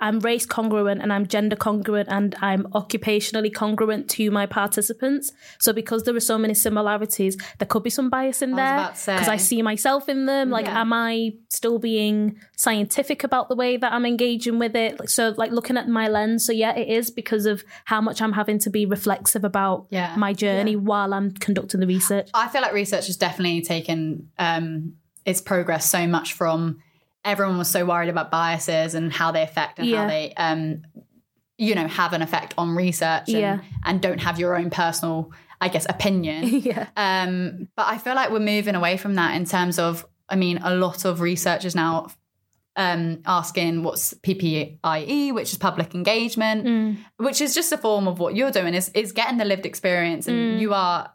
I'm 0.05 0.19
race 0.19 0.45
congruent 0.45 1.01
and 1.03 1.11
I'm 1.15 1.25
gender 1.35 1.55
congruent 1.55 2.07
and 2.17 2.35
I'm 2.41 2.63
occupationally 2.79 3.51
congruent 3.61 4.03
to 4.15 4.23
my 4.31 4.45
participants. 4.45 5.31
So 5.59 5.69
because 5.81 6.03
there 6.03 6.15
are 6.15 6.19
so 6.33 6.37
many 6.37 6.53
similarities, 6.53 7.33
there 7.59 7.67
could 7.73 7.83
be 7.83 7.89
some 7.89 8.09
bias 8.09 8.41
in 8.41 8.51
there 8.61 8.75
about 8.79 8.95
to 8.95 8.99
say. 9.01 9.13
because 9.15 9.29
I 9.29 9.37
see 9.37 9.61
myself 9.61 10.09
in 10.09 10.25
them. 10.25 10.49
Like, 10.49 10.65
Yeah. 10.65 10.81
am 10.81 10.91
I 10.93 11.13
still 11.49 11.79
being 11.79 12.17
scientific 12.57 13.23
about 13.23 13.45
the 13.49 13.55
way 13.55 13.77
that 13.77 13.91
I'm 13.93 14.05
engaging 14.05 14.59
with 14.59 14.75
it? 14.75 14.99
Like, 14.99 15.09
so, 15.09 15.33
like 15.37 15.51
looking 15.51 15.77
at 15.77 15.87
my 15.87 16.07
lens. 16.07 16.45
So 16.45 16.51
yeah, 16.51 16.75
it 16.75 16.87
is 16.89 17.09
because 17.21 17.45
of 17.45 17.63
how 17.85 18.01
much 18.01 18.21
I'm 18.21 18.33
having 18.33 18.59
to 18.65 18.69
be 18.69 18.85
reflexive 18.85 19.43
about 19.43 19.87
Yeah. 19.89 20.15
my 20.17 20.33
journey 20.33 20.75
while 20.75 21.13
I'm 21.13 21.31
conducting 21.31 21.79
the 21.79 21.87
research. 21.87 22.29
I 22.33 22.47
feel 22.49 22.61
like 22.61 22.73
research 22.73 23.07
has 23.07 23.17
definitely 23.17 23.61
taken 23.61 24.27
um, 24.37 24.93
its 25.25 25.39
progress 25.41 25.89
so 25.89 26.07
much 26.07 26.33
from 26.33 26.79
everyone 27.25 27.57
was 27.57 27.69
so 27.69 27.85
worried 27.85 28.09
about 28.09 28.31
biases 28.31 28.95
and 28.95 29.11
how 29.11 29.31
they 29.31 29.41
affect 29.43 29.79
and 29.79 29.89
how 29.93 30.07
they, 30.07 30.33
um, 30.35 30.81
you 31.57 31.75
know, 31.75 31.87
have 31.87 32.13
an 32.13 32.21
effect 32.21 32.53
on 32.57 32.75
research 32.75 33.29
and, 33.29 33.37
Yeah. 33.37 33.59
and 33.85 34.01
don't 34.01 34.19
have 34.19 34.39
your 34.39 34.57
own 34.57 34.69
personal, 34.69 35.31
I 35.61 35.69
guess, 35.69 35.85
opinion. 35.87 36.43
yeah. 36.63 36.87
Um, 36.97 37.69
but 37.75 37.87
I 37.87 37.97
feel 37.97 38.15
like 38.15 38.31
we're 38.31 38.39
moving 38.39 38.75
away 38.75 38.97
from 38.97 39.15
that 39.15 39.35
in 39.35 39.45
terms 39.45 39.79
of, 39.79 40.05
I 40.27 40.35
mean, 40.35 40.59
a 40.63 40.75
lot 40.75 41.05
of 41.05 41.21
researchers 41.21 41.75
now 41.75 42.07
um, 42.75 43.21
asking 43.25 43.83
what's 43.83 44.15
PPIE, 44.15 45.31
which 45.33 45.51
is 45.51 45.57
public 45.59 45.93
engagement, 45.93 46.65
Mm. 46.65 46.97
which 47.17 47.39
is 47.39 47.53
just 47.53 47.71
a 47.71 47.77
form 47.77 48.07
of 48.07 48.17
what 48.19 48.35
you're 48.35 48.51
doing 48.51 48.73
is 48.73 48.89
is 48.89 49.11
getting 49.11 49.37
the 49.37 49.45
lived 49.45 49.65
experience, 49.65 50.27
and 50.27 50.59
you 50.59 50.73
are. 50.73 51.11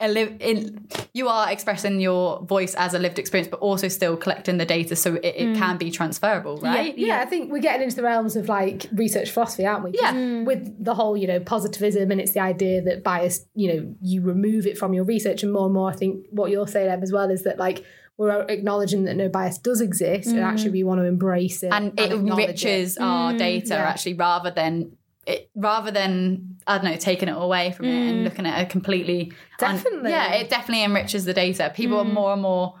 A 0.00 0.08
live 0.08 0.36
in, 0.40 0.88
you 1.12 1.28
are 1.28 1.50
expressing 1.52 2.00
your 2.00 2.42
voice 2.42 2.74
as 2.74 2.94
a 2.94 2.98
lived 2.98 3.18
experience, 3.18 3.48
but 3.48 3.60
also 3.60 3.88
still 3.88 4.16
collecting 4.16 4.56
the 4.56 4.64
data 4.64 4.96
so 4.96 5.16
it, 5.16 5.24
it 5.24 5.56
can 5.56 5.76
be 5.76 5.90
transferable, 5.90 6.56
right? 6.58 6.96
Yeah, 6.96 7.20
I 7.20 7.26
think 7.26 7.52
we're 7.52 7.60
getting 7.60 7.82
into 7.82 7.96
the 7.96 8.02
realms 8.02 8.34
of 8.34 8.48
like 8.48 8.86
research 8.92 9.30
philosophy, 9.30 9.66
aren't 9.66 9.84
we? 9.84 9.92
Yeah. 9.92 10.12
Mm. 10.12 10.46
With 10.46 10.82
the 10.82 10.94
whole, 10.94 11.16
you 11.16 11.26
know, 11.26 11.38
positivism 11.38 12.10
and 12.10 12.20
it's 12.20 12.32
the 12.32 12.40
idea 12.40 12.80
that 12.82 13.04
bias, 13.04 13.44
you 13.54 13.74
know, 13.74 13.94
you 14.00 14.22
remove 14.22 14.66
it 14.66 14.78
from 14.78 14.94
your 14.94 15.04
research 15.04 15.42
and 15.42 15.52
more 15.52 15.66
and 15.66 15.74
more. 15.74 15.90
I 15.90 15.94
think 15.94 16.26
what 16.30 16.50
you're 16.50 16.66
saying, 16.66 16.90
Em, 16.90 17.02
as 17.02 17.12
well, 17.12 17.30
is 17.30 17.44
that 17.44 17.58
like 17.58 17.84
we're 18.20 18.42
acknowledging 18.48 19.04
that 19.04 19.16
no 19.16 19.30
bias 19.30 19.56
does 19.56 19.80
exist, 19.80 20.28
and 20.28 20.40
actually 20.40 20.70
mm. 20.70 20.72
we 20.72 20.84
want 20.84 21.00
to 21.00 21.04
embrace 21.04 21.62
it 21.62 21.72
and 21.72 21.98
it 21.98 22.12
acknowledge 22.12 22.44
enriches 22.64 22.98
our 22.98 23.32
mm. 23.32 23.38
data 23.38 23.68
yeah. 23.68 23.88
actually 23.88 24.12
rather 24.12 24.50
than 24.50 24.92
it, 25.30 25.50
rather 25.54 25.90
than 25.90 26.58
I 26.66 26.78
don't 26.78 26.84
know 26.90 26.96
taking 26.96 27.28
it 27.28 27.36
away 27.36 27.72
from 27.72 27.86
it 27.86 28.10
and 28.10 28.18
mm. 28.18 28.24
looking 28.24 28.46
at 28.46 28.60
it 28.62 28.70
completely. 28.70 29.32
un- 29.62 29.76
Definitely. 29.76 30.10
yeah, 30.10 30.34
it 30.34 30.50
definitely 30.50 30.84
enriches 30.84 31.24
the 31.24 31.34
data. 31.34 31.72
People 31.74 31.98
are 31.98 32.04
mm. 32.04 32.12
more 32.12 32.32
and 32.32 32.42
more 32.42 32.74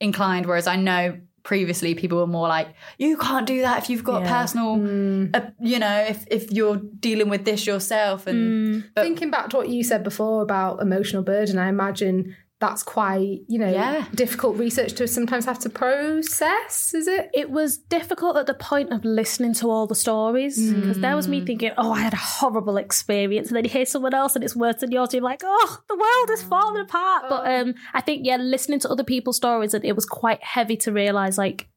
inclined, 0.00 0.46
whereas 0.46 0.66
I 0.66 0.76
know 0.76 1.18
previously 1.42 1.94
people 1.94 2.18
were 2.18 2.26
more 2.26 2.48
like, 2.48 2.68
you 2.98 3.16
can't 3.16 3.46
do 3.46 3.62
that 3.62 3.78
if 3.82 3.88
you've 3.88 4.02
got 4.02 4.22
Yeah. 4.22 4.42
personal, 4.42 4.76
mm. 4.76 5.30
uh, 5.34 5.50
you 5.60 5.78
know, 5.78 6.04
if 6.08 6.26
if 6.28 6.50
you're 6.50 6.76
dealing 6.76 7.28
with 7.28 7.44
this 7.44 7.66
yourself 7.66 8.26
and. 8.26 8.84
But 8.94 9.02
Thinking 9.04 9.30
back 9.30 9.50
to 9.50 9.56
what 9.56 9.68
you 9.68 9.84
said 9.84 10.02
before 10.02 10.42
about 10.42 10.82
emotional 10.82 11.22
burden, 11.22 11.58
I 11.58 11.68
imagine 11.68 12.36
that's 12.58 12.82
quite, 12.82 13.40
you 13.48 13.58
know, 13.58 13.68
Yeah. 13.70 14.06
difficult 14.14 14.56
research 14.56 14.94
to 14.94 15.06
sometimes 15.06 15.44
have 15.44 15.58
to 15.58 15.68
process, 15.68 16.94
is 16.94 17.06
it? 17.06 17.30
it 17.34 17.50
was 17.50 17.76
difficult 17.76 18.36
at 18.38 18.46
the 18.46 18.54
point 18.54 18.92
of 18.92 19.04
listening 19.04 19.52
to 19.54 19.68
all 19.70 19.86
the 19.86 19.94
stories 19.94 20.72
because 20.72 20.98
there 21.00 21.14
was 21.14 21.28
me 21.28 21.44
thinking, 21.44 21.72
oh, 21.76 21.92
I 21.92 22.00
had 22.00 22.14
a 22.14 22.16
horrible 22.16 22.78
experience, 22.78 23.48
and 23.48 23.56
then 23.56 23.64
you 23.64 23.70
hear 23.70 23.84
someone 23.84 24.14
else 24.14 24.34
and 24.34 24.44
it's 24.44 24.56
worse 24.56 24.76
than 24.76 24.90
yours. 24.90 25.12
You're 25.12 25.22
like, 25.22 25.42
oh, 25.44 25.78
the 25.88 25.96
world 25.96 26.30
is 26.30 26.42
falling 26.44 26.80
apart. 26.82 27.24
But 27.28 27.46
um, 27.52 27.74
I 27.92 28.00
think 28.00 28.24
yeah, 28.24 28.36
listening 28.36 28.78
to 28.80 28.90
other 28.90 29.04
people's 29.04 29.36
stories, 29.36 29.74
and 29.74 29.84
it 29.84 29.94
was 29.94 30.06
quite 30.06 30.42
heavy 30.42 30.76
to 30.78 30.92
realize, 30.92 31.36
like 31.38 31.68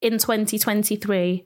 in 0.00 0.12
2023. 0.18 1.44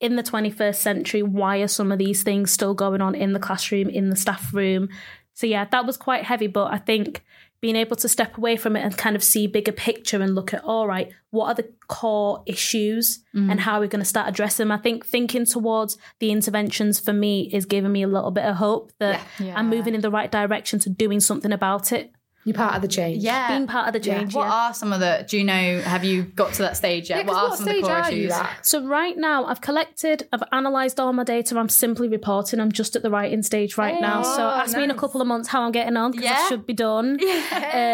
In 0.00 0.16
the 0.16 0.22
21st 0.22 0.76
century, 0.76 1.22
why 1.22 1.58
are 1.58 1.68
some 1.68 1.92
of 1.92 1.98
these 1.98 2.22
things 2.22 2.50
still 2.50 2.72
going 2.72 3.02
on 3.02 3.14
in 3.14 3.34
the 3.34 3.38
classroom, 3.38 3.90
in 3.90 4.08
the 4.08 4.16
staff 4.16 4.54
room? 4.54 4.88
So, 5.34 5.46
yeah, 5.46 5.66
that 5.66 5.84
was 5.84 5.98
quite 5.98 6.24
heavy. 6.24 6.46
But 6.46 6.72
I 6.72 6.78
think 6.78 7.22
being 7.60 7.76
able 7.76 7.96
to 7.96 8.08
step 8.08 8.38
away 8.38 8.56
from 8.56 8.74
it 8.76 8.80
and 8.80 8.96
kind 8.96 9.14
of 9.14 9.22
see 9.22 9.46
bigger 9.46 9.72
picture 9.72 10.22
and 10.22 10.34
look 10.34 10.54
at 10.54 10.64
all 10.64 10.86
right 10.86 11.12
what 11.30 11.46
are 11.46 11.54
the 11.54 11.68
core 11.86 12.42
issues 12.46 13.22
mm. 13.34 13.50
and 13.50 13.60
how 13.60 13.74
are 13.74 13.80
we're 13.80 13.86
going 13.86 14.00
to 14.00 14.04
start 14.08 14.28
addressing 14.28 14.66
them? 14.66 14.72
I 14.72 14.78
think 14.82 15.06
thinking 15.06 15.44
towards 15.44 15.96
the 16.18 16.30
interventions 16.30 16.98
for 16.98 17.12
me 17.12 17.50
is 17.52 17.66
giving 17.66 17.92
me 17.92 18.02
a 18.02 18.08
little 18.08 18.30
bit 18.30 18.44
of 18.44 18.56
hope 18.56 18.92
that 18.98 19.20
Yeah. 19.38 19.58
i'm 19.58 19.68
moving 19.68 19.94
in 19.94 20.00
the 20.00 20.10
right 20.10 20.30
direction 20.30 20.78
to 20.80 20.90
doing 20.90 21.20
something 21.20 21.52
about 21.52 21.92
it 21.92 22.12
You're 22.44 22.54
part 22.54 22.74
of 22.74 22.82
the 22.82 22.88
change. 22.88 23.22
yeah, 23.22 23.48
being 23.48 23.66
part 23.66 23.86
of 23.88 23.92
the 23.92 24.00
change 24.00 24.32
Yeah. 24.34 24.38
What 24.40 24.46
yeah. 24.46 24.54
are 24.68 24.74
some 24.74 24.92
of 24.94 25.00
the? 25.00 25.26
Do 25.28 25.36
you 25.36 25.44
know? 25.44 25.80
Have 25.82 26.04
you 26.04 26.22
got 26.22 26.54
to 26.54 26.62
that 26.62 26.76
stage 26.76 27.10
yet? 27.10 27.18
Yeah, 27.18 27.24
'cause 27.24 27.34
what 27.34 27.42
are 27.44 27.48
what 27.50 27.58
some 27.58 27.68
of 27.68 27.74
the 27.74 27.78
stage 27.80 27.84
core 27.84 27.96
are 27.96 28.10
you 28.12 28.26
issues? 28.28 28.32
at? 28.32 28.66
so 28.66 28.86
right 28.86 29.16
now 29.18 29.44
i've 29.44 29.60
collected 29.60 30.26
i've 30.32 30.42
analysed 30.52 30.98
all 30.98 31.12
my 31.12 31.22
data 31.24 31.58
i'm 31.58 31.68
simply 31.68 32.08
reporting 32.08 32.58
i'm 32.60 32.72
just 32.72 32.96
at 32.96 33.02
the 33.02 33.10
writing 33.10 33.42
stage 33.42 33.76
right 33.76 34.00
now 34.00 34.22
so 34.22 34.42
Oh, 34.42 34.50
ask 34.62 34.76
me 34.76 34.84
in 34.84 34.90
a 34.90 34.94
couple 34.94 35.20
of 35.20 35.26
months 35.26 35.48
how 35.48 35.62
i'm 35.62 35.72
getting 35.72 35.96
on 35.96 36.10
because 36.12 36.24
Yeah. 36.24 36.38
i 36.44 36.48
should 36.48 36.66
be 36.66 36.72
done 36.72 37.18
Yeah, 37.20 37.34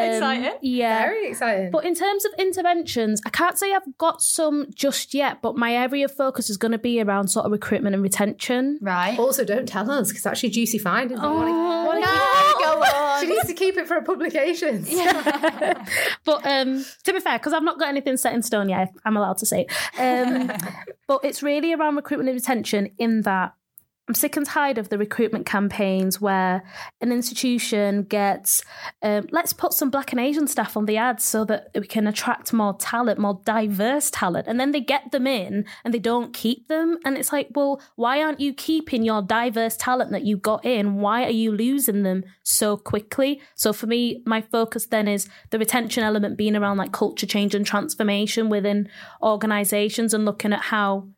Um, 0.09 0.15
excited. 0.15 0.53
yeah 0.63 0.99
Very 1.07 1.29
exciting. 1.31 1.71
But 1.73 1.85
in 1.85 1.95
terms 1.95 2.25
of 2.25 2.33
interventions, 2.39 3.21
I 3.27 3.31
can't 3.31 3.59
say 3.59 3.73
I've 3.75 3.97
got 3.99 4.23
some 4.23 4.67
just 4.75 5.13
yet, 5.15 5.43
but 5.43 5.57
my 5.57 5.75
area 5.75 6.05
of 6.05 6.13
focus 6.15 6.49
is 6.51 6.57
going 6.57 6.73
to 6.73 6.79
be 6.79 7.01
around 7.01 7.29
sort 7.29 7.47
of 7.47 7.53
recruitment 7.53 7.95
and 7.95 8.03
retention. 8.03 8.79
Right. 8.81 9.19
also, 9.19 9.45
don't 9.45 9.67
tell 9.69 9.91
us 9.91 10.09
because 10.09 10.21
it's 10.21 10.27
actually 10.27 10.51
juicy 10.51 10.79
findings. 10.79 11.21
Oh, 11.23 11.41
no, 11.41 12.01
go 12.01 12.01
on. 13.17 13.23
She 13.23 13.29
needs 13.29 13.47
to 13.47 13.55
keep 13.55 13.77
it 13.77 13.87
for 13.89 13.95
her 13.95 14.03
publications. 14.03 14.91
But 16.25 16.45
um, 16.45 16.85
to 17.05 17.13
be 17.13 17.21
fair, 17.21 17.39
because 17.39 17.53
I've 17.53 17.63
not 17.63 17.79
got 17.79 17.89
anything 17.89 18.17
set 18.17 18.35
in 18.35 18.43
stone 18.43 18.69
yet, 18.69 18.93
I'm 19.05 19.17
allowed 19.17 19.39
to 19.39 19.47
say 19.47 19.67
it. 19.69 20.01
Um, 20.01 20.51
but 21.07 21.21
it's 21.25 21.43
really 21.43 21.73
around 21.73 21.95
recruitment 21.97 22.29
and 22.29 22.37
retention 22.37 22.91
in 22.99 23.23
that 23.23 23.55
I'm 24.09 24.15
sick 24.15 24.37
and 24.37 24.47
tired 24.47 24.79
of 24.79 24.89
the 24.89 24.99
recruitment 24.99 25.47
campaigns 25.47 26.21
where 26.21 26.63
an 27.01 27.11
institution 27.11 28.05
gets, 28.05 28.63
um, 29.03 29.27
let's 29.33 29.53
put 29.53 29.73
some 29.73 29.91
black 29.91 30.13
and 30.13 30.21
Asian 30.21 30.47
staff 30.47 30.77
on 30.77 30.87
the 30.87 30.97
ads 30.97 31.25
so 31.25 31.45
that 31.47 31.71
we 31.75 31.89
can 31.89 32.07
attract 32.07 32.53
more 32.53 32.77
talent, 32.79 33.19
more 33.19 33.41
diverse 33.45 34.09
talent. 34.11 34.47
And 34.47 34.61
then 34.61 34.71
they 34.71 34.81
get 34.81 35.11
them 35.11 35.27
in 35.27 35.65
and 35.85 35.93
they 35.93 35.99
don't 35.99 36.33
keep 36.33 36.69
them. 36.69 36.99
And 37.05 37.19
it's 37.19 37.33
like, 37.33 37.49
well, 37.57 37.83
why 37.97 38.23
aren't 38.23 38.39
you 38.39 38.55
keeping 38.55 39.03
your 39.03 39.23
diverse 39.23 39.77
talent 39.77 40.13
that 40.13 40.25
you 40.25 40.37
got 40.37 40.65
in? 40.65 41.01
Why 41.01 41.25
are 41.25 41.31
you 41.31 41.51
losing 41.51 42.05
them 42.05 42.23
so 42.45 42.77
quickly? 42.77 43.41
So 43.57 43.73
for 43.73 43.89
me, 43.89 44.23
my 44.25 44.41
focus 44.41 44.87
then 44.87 45.09
is 45.09 45.29
the 45.51 45.59
retention 45.59 46.05
element 46.05 46.39
being 46.39 46.55
around 46.55 46.77
like 46.77 46.93
culture 46.93 47.27
change 47.27 47.57
and 47.57 47.67
transformation 47.67 48.51
within 48.51 48.89
organizations 49.21 50.15
and 50.15 50.25
looking 50.25 50.53
at 50.53 50.61
how 50.61 51.09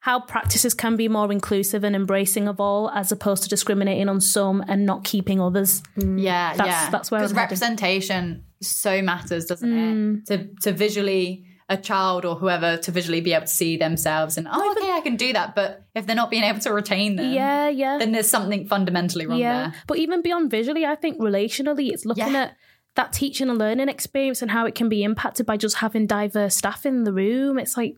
how 0.00 0.18
practices 0.20 0.72
can 0.74 0.96
be 0.96 1.08
more 1.08 1.30
inclusive 1.30 1.84
and 1.84 1.94
embracing 1.94 2.48
of 2.48 2.58
all 2.58 2.90
as 2.90 3.12
opposed 3.12 3.42
to 3.42 3.48
discriminating 3.50 4.08
on 4.08 4.20
some 4.20 4.64
and 4.66 4.86
not 4.86 5.04
keeping 5.04 5.40
others. 5.40 5.82
Yeah, 5.96 6.54
That's- 6.56 6.66
yeah. 6.84 6.90
that's 6.90 7.10
where 7.10 7.20
because 7.20 7.32
I'm 7.32 7.36
headed. 7.36 7.50
representation 7.52 8.44
so 8.62 9.02
matters, 9.02 9.44
doesn't 9.46 9.70
Mm. 9.70 10.22
it? 10.22 10.26
To 10.62 10.70
to 10.70 10.72
visually 10.76 11.44
a 11.68 11.76
child 11.76 12.24
or 12.24 12.34
whoever 12.34 12.76
to 12.78 12.90
visually 12.90 13.20
be 13.20 13.32
able 13.32 13.46
to 13.46 13.52
see 13.52 13.76
themselves 13.76 14.36
and 14.36 14.48
oh, 14.50 14.72
okay, 14.72 14.90
I 14.90 15.00
can 15.02 15.16
do 15.16 15.32
that. 15.34 15.54
But 15.54 15.84
if 15.94 16.04
they're 16.06 16.16
not 16.16 16.28
being 16.30 16.42
able 16.44 16.58
to 16.60 16.72
retain 16.72 17.16
them, 17.16 17.32
Yeah, 17.32 17.68
yeah. 17.68 17.96
then 17.98 18.10
there's 18.12 18.28
something 18.30 18.66
fundamentally 18.66 19.26
wrong 19.26 19.38
yeah. 19.38 19.56
there. 19.70 19.74
But 19.86 19.98
even 19.98 20.20
beyond 20.20 20.50
visually, 20.50 20.84
I 20.84 20.96
think 20.96 21.18
relationally, 21.20 21.90
it's 21.92 22.04
looking 22.04 22.32
Yeah. 22.32 22.42
at 22.44 22.56
that 22.96 23.12
teaching 23.12 23.48
and 23.48 23.56
learning 23.58 23.88
experience 23.88 24.42
and 24.42 24.50
how 24.50 24.66
it 24.66 24.74
can 24.74 24.88
be 24.88 25.04
impacted 25.04 25.46
by 25.46 25.56
just 25.56 25.76
having 25.76 26.08
diverse 26.08 26.56
staff 26.56 26.84
in 26.84 27.04
the 27.04 27.12
room. 27.12 27.56
It's 27.58 27.76
like 27.76 27.94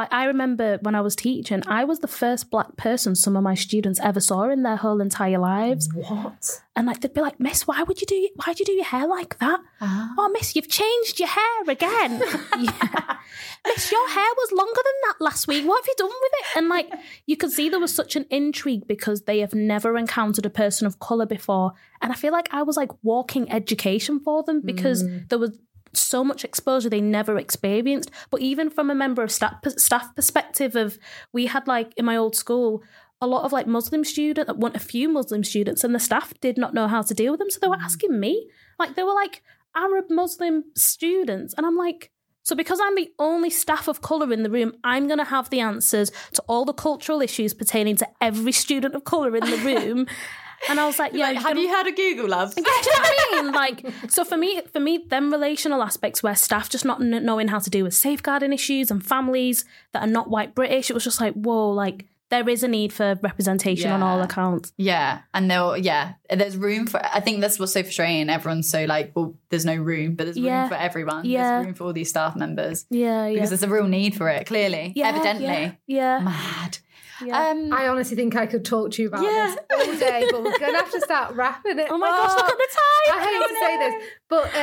like 0.00 0.12
I 0.14 0.24
remember 0.24 0.78
when 0.80 0.94
I 0.94 1.02
was 1.02 1.14
teaching, 1.14 1.62
I 1.66 1.84
was 1.84 1.98
the 1.98 2.08
first 2.08 2.50
black 2.50 2.76
person 2.78 3.14
some 3.14 3.36
of 3.36 3.42
my 3.42 3.54
students 3.54 4.00
ever 4.00 4.18
saw 4.18 4.48
in 4.48 4.62
their 4.62 4.76
whole 4.76 4.98
entire 4.98 5.38
lives. 5.38 5.90
What? 5.92 6.62
And 6.74 6.86
like 6.86 7.00
they'd 7.00 7.12
be 7.12 7.20
like, 7.20 7.38
Miss, 7.38 7.66
why 7.66 7.82
would 7.82 8.00
you 8.00 8.06
do 8.06 8.28
why'd 8.36 8.58
you 8.58 8.64
do 8.64 8.72
your 8.72 8.86
hair 8.86 9.06
like 9.06 9.38
that? 9.40 9.60
Ah. 9.82 10.14
Oh, 10.16 10.30
Miss, 10.30 10.56
you've 10.56 10.70
changed 10.70 11.20
your 11.20 11.28
hair 11.28 11.62
again. 11.68 12.22
yeah. 12.58 13.16
Miss, 13.66 13.92
your 13.92 14.08
hair 14.08 14.32
was 14.38 14.52
longer 14.52 14.80
than 14.82 14.94
that 15.04 15.16
last 15.20 15.46
week. 15.46 15.66
What 15.66 15.82
have 15.82 15.88
you 15.88 15.94
done 15.98 16.08
with 16.08 16.32
it? 16.32 16.56
And 16.56 16.68
like 16.70 16.90
you 17.26 17.36
could 17.36 17.52
see 17.52 17.68
there 17.68 17.78
was 17.78 17.94
such 17.94 18.16
an 18.16 18.24
intrigue 18.30 18.86
because 18.86 19.22
they 19.22 19.40
have 19.40 19.54
never 19.54 19.98
encountered 19.98 20.46
a 20.46 20.50
person 20.50 20.86
of 20.86 20.98
colour 20.98 21.26
before. 21.26 21.72
And 22.00 22.10
I 22.10 22.14
feel 22.14 22.32
like 22.32 22.48
I 22.52 22.62
was 22.62 22.78
like 22.78 22.90
walking 23.02 23.52
education 23.52 24.18
for 24.18 24.42
them 24.44 24.62
because 24.64 25.04
mm. 25.04 25.28
there 25.28 25.38
was 25.38 25.58
so 25.92 26.22
much 26.22 26.44
exposure 26.44 26.88
they 26.88 27.00
never 27.00 27.38
experienced. 27.38 28.10
But 28.30 28.40
even 28.40 28.70
from 28.70 28.90
a 28.90 28.94
member 28.94 29.22
of 29.22 29.32
staff 29.32 29.54
staff 29.76 30.14
perspective 30.14 30.76
of 30.76 30.98
we 31.32 31.46
had 31.46 31.66
like 31.66 31.92
in 31.96 32.04
my 32.04 32.16
old 32.16 32.36
school 32.36 32.82
a 33.20 33.26
lot 33.26 33.44
of 33.44 33.52
like 33.52 33.66
Muslim 33.66 34.04
students, 34.04 34.50
one 34.54 34.74
a 34.74 34.78
few 34.78 35.08
Muslim 35.08 35.44
students, 35.44 35.84
and 35.84 35.94
the 35.94 36.00
staff 36.00 36.32
did 36.40 36.56
not 36.56 36.72
know 36.72 36.88
how 36.88 37.02
to 37.02 37.14
deal 37.14 37.32
with 37.32 37.40
them. 37.40 37.50
So 37.50 37.58
they 37.60 37.68
were 37.68 37.76
mm. 37.76 37.84
asking 37.84 38.18
me, 38.18 38.48
like 38.78 38.94
they 38.94 39.02
were 39.02 39.14
like 39.14 39.42
Arab 39.76 40.06
Muslim 40.08 40.64
students, 40.74 41.54
and 41.56 41.66
I'm 41.66 41.76
like, 41.76 42.10
so 42.42 42.56
because 42.56 42.80
I'm 42.82 42.94
the 42.96 43.12
only 43.18 43.50
staff 43.50 43.88
of 43.88 44.00
colour 44.00 44.32
in 44.32 44.42
the 44.42 44.50
room, 44.50 44.72
I'm 44.82 45.06
going 45.06 45.18
to 45.18 45.24
have 45.24 45.50
the 45.50 45.60
answers 45.60 46.10
to 46.32 46.42
all 46.48 46.64
the 46.64 46.72
cultural 46.72 47.20
issues 47.20 47.52
pertaining 47.52 47.96
to 47.96 48.08
every 48.20 48.52
student 48.52 48.94
of 48.94 49.04
colour 49.04 49.36
in 49.36 49.44
the 49.44 49.56
room. 49.64 50.06
And 50.68 50.78
I 50.78 50.86
was 50.86 50.98
like, 50.98 51.12
yeah, 51.14 51.28
Like, 51.28 51.36
have 51.36 51.44
gonna- 51.44 51.60
you 51.60 51.68
had 51.68 51.86
a 51.86 51.92
Google, 51.92 52.28
love? 52.28 52.54
do 52.54 52.60
you 52.60 52.66
know 52.66 52.72
what 52.72 53.14
I 53.38 53.42
mean? 53.42 53.52
Like, 53.60 53.86
so 54.10 54.24
for 54.24 54.36
me, 54.36 54.60
for 54.72 54.80
me, 54.80 54.98
them 55.08 55.30
relational 55.32 55.82
aspects 55.82 56.22
where 56.22 56.34
staff 56.36 56.68
just 56.68 56.84
not 56.84 56.98
kn- 57.00 57.24
knowing 57.24 57.48
how 57.48 57.58
to 57.58 57.70
deal 57.70 57.84
with 57.84 57.94
safeguarding 57.94 58.52
issues 58.52 58.90
and 58.90 59.04
families 59.04 59.64
that 59.92 60.02
are 60.02 60.06
not 60.10 60.28
white 60.30 60.54
British, 60.54 60.90
it 60.90 60.94
was 60.94 61.04
just 61.04 61.20
like, 61.20 61.34
whoa, 61.34 61.70
like 61.70 62.06
there 62.30 62.48
is 62.48 62.62
a 62.62 62.68
need 62.68 62.92
for 62.92 63.18
representation 63.22 63.90
on 63.90 64.02
all 64.04 64.20
accounts. 64.22 64.72
Yeah, 64.76 65.20
and 65.34 65.50
they'll 65.50 65.76
yeah, 65.76 66.12
there's 66.32 66.56
room 66.56 66.86
for. 66.86 67.04
I 67.04 67.18
think 67.20 67.40
that's 67.40 67.58
what's 67.58 67.72
so 67.72 67.82
frustrating. 67.82 68.30
Everyone's 68.30 68.68
so 68.68 68.84
like, 68.84 69.10
well, 69.16 69.34
there's 69.48 69.64
no 69.64 69.74
room, 69.74 70.14
but 70.14 70.24
there's 70.24 70.36
Yeah. 70.38 70.60
room 70.60 70.68
for 70.68 70.76
everyone. 70.76 71.24
Yeah. 71.24 71.54
There's 71.54 71.66
room 71.66 71.74
for 71.74 71.84
all 71.84 71.92
these 71.92 72.10
staff 72.10 72.36
members 72.36 72.86
Yeah, 72.88 73.26
yeah, 73.26 73.32
because 73.34 73.50
there's 73.50 73.64
a 73.64 73.68
real 73.68 73.88
need 73.88 74.14
for 74.14 74.28
it. 74.28 74.46
Clearly, 74.46 74.92
yeah, 74.94 75.08
evidently, 75.08 75.46
yeah, 75.46 75.72
yeah. 75.86 76.18
mad. 76.20 76.78
Yeah. 77.24 77.50
Um, 77.50 77.72
I 77.72 77.88
honestly 77.88 78.16
think 78.16 78.36
I 78.36 78.46
could 78.46 78.64
talk 78.64 78.92
to 78.92 79.02
you 79.02 79.08
about 79.08 79.22
Yeah. 79.22 79.54
this 79.70 79.88
all 79.88 79.96
day, 79.98 80.26
but 80.30 80.42
we're 80.42 80.58
going 80.58 80.72
to 80.72 80.78
have 80.78 80.90
to 80.92 81.00
start 81.00 81.34
wrapping 81.34 81.78
it. 81.78 81.86
oh 81.90 81.98
my 81.98 82.08
gosh, 82.08 82.34
look 82.36 82.50
at 82.50 82.58
the 82.58 82.68
time! 82.72 83.18
I 83.18 83.24
hate 83.24 83.48
to 83.48 83.56
say 83.60 83.78
this, 83.78 84.08
but 84.28 84.56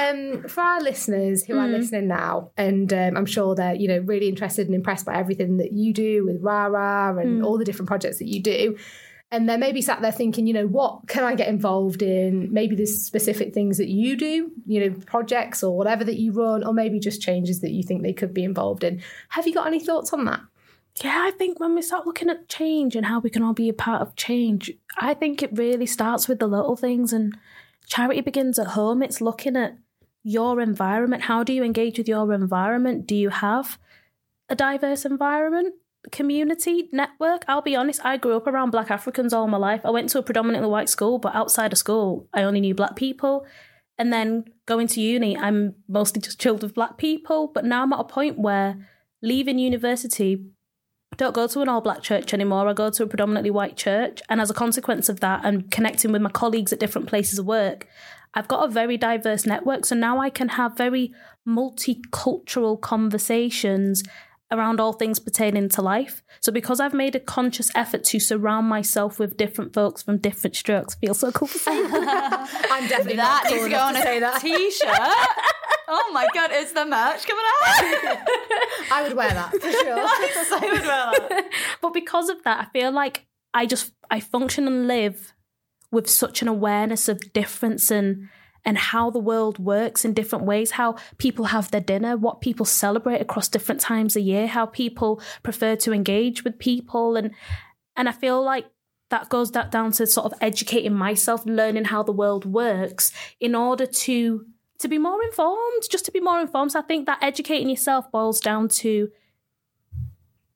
um, 0.43 0.49
for 0.49 0.61
our 0.61 0.81
listeners 0.81 1.43
who 1.43 1.53
Hmm. 1.53 1.59
are 1.59 1.67
listening 1.67 2.07
now, 2.07 2.51
and 2.57 2.91
um, 2.93 3.17
I'm 3.17 3.25
sure 3.25 3.55
they're 3.55 3.75
you 3.75 3.87
know 3.87 3.99
really 3.99 4.29
interested 4.29 4.67
and 4.67 4.75
impressed 4.75 5.05
by 5.05 5.15
everything 5.15 5.57
that 5.57 5.71
you 5.73 5.93
do 5.93 6.25
with 6.25 6.41
Rara 6.41 7.13
Hmm. 7.13 7.19
and 7.19 7.43
all 7.43 7.57
the 7.57 7.65
different 7.65 7.87
projects 7.87 8.19
that 8.19 8.27
you 8.27 8.41
do, 8.41 8.77
and 9.31 9.47
they're 9.49 9.57
maybe 9.57 9.81
sat 9.81 10.01
there 10.01 10.11
thinking, 10.11 10.47
you 10.47 10.53
know, 10.53 10.67
what 10.67 11.07
can 11.07 11.23
I 11.23 11.35
get 11.35 11.49
involved 11.49 12.01
in? 12.01 12.51
Maybe 12.53 12.75
there's 12.75 13.03
specific 13.05 13.53
things 13.53 13.77
that 13.77 13.89
you 13.89 14.15
do, 14.15 14.51
you 14.65 14.79
know, 14.79 14.95
projects 15.05 15.63
or 15.63 15.75
whatever 15.77 16.03
that 16.05 16.17
you 16.17 16.31
run, 16.31 16.63
or 16.63 16.73
maybe 16.73 16.99
just 16.99 17.21
changes 17.21 17.59
that 17.61 17.71
you 17.71 17.83
think 17.83 18.03
they 18.03 18.13
could 18.13 18.33
be 18.33 18.43
involved 18.43 18.83
in. 18.83 19.01
Have 19.29 19.45
you 19.45 19.53
got 19.53 19.67
any 19.67 19.79
thoughts 19.81 20.13
on 20.13 20.25
that? 20.25 20.39
Yeah, 21.03 21.25
I 21.27 21.31
think 21.31 21.59
when 21.59 21.75
we 21.75 21.81
start 21.83 22.07
looking 22.07 22.29
at 22.29 22.49
change 22.49 22.95
and 22.95 23.05
how 23.05 23.19
we 23.19 23.29
can 23.29 23.43
all 23.43 23.53
be 23.53 23.69
a 23.69 23.73
part 23.73 24.01
of 24.01 24.15
change, 24.15 24.71
I 24.97 25.13
think 25.13 25.43
it 25.43 25.55
really 25.55 25.85
starts 25.85 26.27
with 26.27 26.39
the 26.39 26.47
little 26.47 26.75
things 26.75 27.13
and 27.13 27.37
charity 27.85 28.21
begins 28.21 28.57
at 28.57 28.67
home. 28.67 29.03
It's 29.03 29.21
looking 29.21 29.55
at 29.55 29.77
your 30.23 30.59
environment. 30.59 31.23
How 31.23 31.43
do 31.43 31.53
you 31.53 31.63
engage 31.63 31.97
with 31.99 32.07
your 32.07 32.33
environment? 32.33 33.05
Do 33.05 33.15
you 33.15 33.29
have 33.29 33.77
a 34.49 34.55
diverse 34.55 35.05
environment, 35.05 35.75
community, 36.11 36.89
network? 36.91 37.45
I'll 37.47 37.61
be 37.61 37.75
honest, 37.75 38.03
I 38.03 38.17
grew 38.17 38.35
up 38.35 38.47
around 38.47 38.71
black 38.71 38.89
Africans 38.89 39.33
all 39.33 39.47
my 39.47 39.57
life. 39.57 39.81
I 39.85 39.91
went 39.91 40.09
to 40.09 40.19
a 40.19 40.23
predominantly 40.23 40.69
white 40.69 40.89
school, 40.89 41.19
but 41.19 41.35
outside 41.35 41.71
of 41.71 41.77
school, 41.77 42.27
I 42.33 42.41
only 42.41 42.59
knew 42.59 42.73
black 42.73 42.95
people. 42.95 43.45
And 43.99 44.11
then 44.11 44.45
going 44.65 44.87
to 44.87 45.01
uni, 45.01 45.37
I'm 45.37 45.75
mostly 45.87 46.21
just 46.21 46.41
chilled 46.41 46.63
with 46.63 46.73
black 46.73 46.97
people. 46.97 47.47
But 47.47 47.65
now 47.65 47.83
I'm 47.83 47.93
at 47.93 47.99
a 47.99 48.03
point 48.03 48.39
where 48.39 48.77
leaving 49.21 49.59
university, 49.59 50.43
don't 51.15 51.33
go 51.33 51.47
to 51.47 51.61
an 51.61 51.69
all 51.69 51.81
black 51.81 52.01
church 52.01 52.33
anymore. 52.33 52.67
I 52.67 52.73
go 52.73 52.89
to 52.89 53.03
a 53.03 53.07
predominantly 53.07 53.49
white 53.49 53.77
church. 53.77 54.21
And 54.29 54.41
as 54.41 54.49
a 54.49 54.53
consequence 54.53 55.09
of 55.09 55.21
that, 55.21 55.41
and 55.43 55.71
connecting 55.71 56.11
with 56.11 56.21
my 56.21 56.29
colleagues 56.29 56.73
at 56.73 56.79
different 56.79 57.07
places 57.07 57.39
of 57.39 57.45
work, 57.45 57.87
I've 58.33 58.47
got 58.47 58.65
a 58.65 58.71
very 58.71 58.97
diverse 58.97 59.45
network. 59.45 59.85
So 59.85 59.95
now 59.95 60.19
I 60.19 60.29
can 60.29 60.49
have 60.49 60.77
very 60.77 61.13
multicultural 61.47 62.79
conversations 62.79 64.03
around 64.51 64.79
all 64.79 64.93
things 64.93 65.19
pertaining 65.19 65.69
to 65.69 65.81
life. 65.81 66.23
So 66.39 66.51
because 66.51 66.79
I've 66.79 66.93
made 66.93 67.15
a 67.15 67.19
conscious 67.19 67.69
effort 67.75 68.03
to 68.05 68.19
surround 68.19 68.67
myself 68.67 69.19
with 69.19 69.37
different 69.37 69.73
folks 69.73 70.01
from 70.01 70.17
different 70.17 70.55
strokes, 70.55 70.95
feels 70.95 71.19
so 71.19 71.31
cool 71.31 71.47
to. 71.47 71.59
I'm 71.69 72.87
definitely 72.87 73.17
that 73.17 73.43
not 73.43 73.51
needs 73.51 73.55
cool 73.55 73.65
to 73.65 73.69
go 73.69 73.79
on 73.79 73.93
to 73.95 74.01
say 74.01 74.19
that. 74.19 74.41
t-shirt. 74.41 74.89
oh 75.87 76.11
my 76.13 76.27
god, 76.33 76.51
is 76.53 76.71
the 76.73 76.85
merch 76.85 77.25
coming 77.25 77.45
out? 77.45 78.17
I 78.91 79.03
would 79.03 79.15
wear 79.15 79.33
that 79.33 79.51
for 79.51 79.71
sure. 79.71 80.45
so 80.45 80.59
would 80.59 80.85
wear 80.85 81.29
that. 81.29 81.49
but 81.81 81.93
because 81.93 82.29
of 82.29 82.43
that, 82.43 82.67
I 82.67 82.71
feel 82.71 82.91
like 82.91 83.25
I 83.53 83.65
just 83.65 83.91
I 84.09 84.19
function 84.19 84.67
and 84.67 84.87
live 84.87 85.33
with 85.91 86.09
such 86.09 86.41
an 86.41 86.47
awareness 86.47 87.07
of 87.07 87.33
difference 87.33 87.91
and 87.91 88.29
and 88.67 88.77
how 88.77 89.09
the 89.09 89.17
world 89.17 89.57
works 89.57 90.03
in 90.03 90.13
different 90.13 90.43
ways, 90.43 90.71
how 90.71 90.97
people 91.17 91.45
have 91.45 91.71
their 91.71 91.81
dinner, 91.81 92.17
what 92.17 92.41
people 92.41 92.65
celebrate 92.65 93.21
across 93.21 93.47
different 93.47 93.79
times 93.79 94.17
a 94.17 94.21
year, 94.21 94.45
how 94.45 94.65
people 94.65 95.21
prefer 95.41 95.77
to 95.77 95.93
engage 95.93 96.43
with 96.43 96.59
people 96.59 97.15
and 97.15 97.31
and 97.95 98.07
I 98.07 98.11
feel 98.11 98.43
like 98.43 98.65
that 99.09 99.29
goes 99.29 99.51
that 99.51 99.71
down 99.71 99.93
to 99.93 100.05
sort 100.05 100.31
of 100.31 100.37
educating 100.41 100.93
myself, 100.93 101.45
learning 101.45 101.85
how 101.85 102.03
the 102.03 102.11
world 102.11 102.45
works 102.45 103.13
in 103.39 103.55
order 103.55 103.85
to 103.85 104.45
to 104.79 104.87
be 104.87 104.97
more 104.97 105.23
informed, 105.23 105.83
just 105.89 106.05
to 106.05 106.11
be 106.11 106.19
more 106.19 106.39
informed. 106.39 106.73
So 106.73 106.79
I 106.79 106.83
think 106.83 107.05
that 107.05 107.23
educating 107.23 107.69
yourself 107.69 108.11
boils 108.11 108.41
down 108.41 108.67
to 108.83 109.09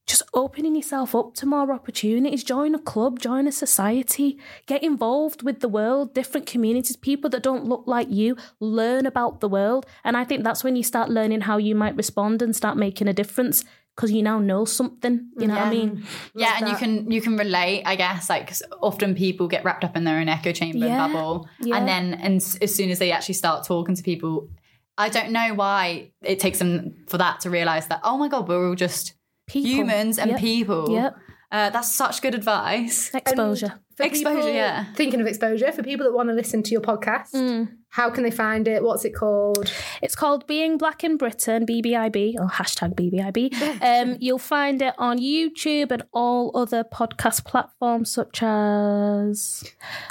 just 0.08 0.24
opening 0.34 0.76
yourself 0.76 1.16
up 1.16 1.34
to 1.36 1.46
more 1.46 1.72
opportunities. 1.72 2.44
Join 2.44 2.76
a 2.76 2.80
club, 2.80 3.20
join 3.20 3.48
a 3.48 3.52
society, 3.52 4.38
get 4.66 4.84
involved 4.84 5.42
with 5.44 5.60
the 5.62 5.70
world, 5.70 6.14
different 6.14 6.46
communities, 6.48 6.96
people 6.98 7.30
that 7.30 7.44
don't 7.44 7.66
look 7.66 7.84
like 7.86 8.10
you, 8.10 8.36
learn 8.60 9.06
about 9.06 9.40
the 9.40 9.48
world. 9.48 9.86
And 10.04 10.18
I 10.18 10.24
think 10.26 10.44
that's 10.44 10.64
when 10.64 10.76
you 10.76 10.84
start 10.84 11.10
learning 11.10 11.42
how 11.42 11.58
you 11.58 11.76
might 11.76 11.96
respond 11.96 12.42
and 12.42 12.56
start 12.56 12.78
making 12.78 13.08
a 13.08 13.14
difference 13.14 13.64
because 13.96 14.12
you 14.12 14.24
now 14.24 14.40
know 14.40 14.66
something. 14.66 15.30
You 15.38 15.48
know 15.48 15.54
what 15.56 15.64
I 15.68 15.72
Yeah. 15.72 15.78
mean? 15.80 16.04
Yeah, 16.36 16.56
and 16.58 16.68
you 16.70 16.76
can 16.76 17.12
you 17.12 17.22
can 17.22 17.38
relate, 17.38 17.84
I 17.86 17.96
guess. 17.96 18.30
like 18.30 18.52
often 18.82 19.16
people 19.16 19.48
get 19.48 19.64
wrapped 19.64 19.84
up 19.84 19.96
in 19.96 20.04
their 20.04 20.18
own 20.18 20.30
echo 20.30 20.52
chamber 20.52 20.80
Yeah, 20.86 21.04
and 21.06 21.14
bubble, 21.14 21.48
yeah. 21.62 21.76
and 21.78 21.88
then 21.88 22.14
and 22.16 22.36
as 22.62 22.74
soon 22.76 22.90
as 22.90 23.00
they 23.00 23.12
actually 23.12 23.36
start 23.36 23.66
talking 23.66 23.96
to 23.96 24.02
people, 24.04 24.50
I 24.98 25.10
don't 25.10 25.32
know 25.32 25.54
why 25.54 26.12
it 26.24 26.40
takes 26.40 26.60
them 26.60 26.96
for 27.08 27.18
that 27.18 27.42
to 27.42 27.50
realize 27.50 27.88
that 27.88 28.00
oh 28.04 28.18
my 28.18 28.28
god, 28.30 28.48
we're 28.48 28.68
all 28.68 28.76
just 28.76 29.14
People. 29.52 29.72
humans 29.72 30.18
and 30.18 30.32
Yep. 30.32 30.40
people. 30.40 30.92
Yep. 30.92 31.16
Uh, 31.52 31.70
that's 31.70 31.94
such 31.94 32.22
good 32.22 32.34
advice. 32.34 33.12
Exposure. 33.22 33.74
For 33.98 34.04
Exposure, 34.04 34.36
people- 34.38 34.54
yeah. 34.54 34.86
Thinking 34.96 35.20
of 35.20 35.28
exposure, 35.28 35.70
for 35.74 35.84
people 35.84 36.06
that 36.06 36.14
want 36.14 36.30
to 36.30 36.34
listen 36.34 36.64
to 36.64 36.72
your 36.72 36.80
podcast, 36.80 37.34
Mm. 37.36 37.68
how 37.90 38.10
can 38.10 38.24
they 38.24 38.32
find 38.32 38.66
it? 38.70 38.82
What's 38.84 39.04
it 39.04 39.12
called? 39.14 39.70
It's 40.02 40.16
called 40.16 40.48
Being 40.48 40.78
Black 40.78 41.04
in 41.04 41.18
Britain, 41.18 41.66
BBIB, 41.66 42.36
or 42.40 42.48
hashtag 42.48 42.96
BBIB. 42.96 43.52
Um, 43.92 44.16
you'll 44.22 44.40
find 44.40 44.82
it 44.82 44.94
on 44.98 45.20
YouTube 45.20 45.92
and 45.92 46.04
all 46.14 46.52
other 46.56 46.86
podcast 46.86 47.44
platforms 47.44 48.10
such 48.10 48.42
as 48.42 49.64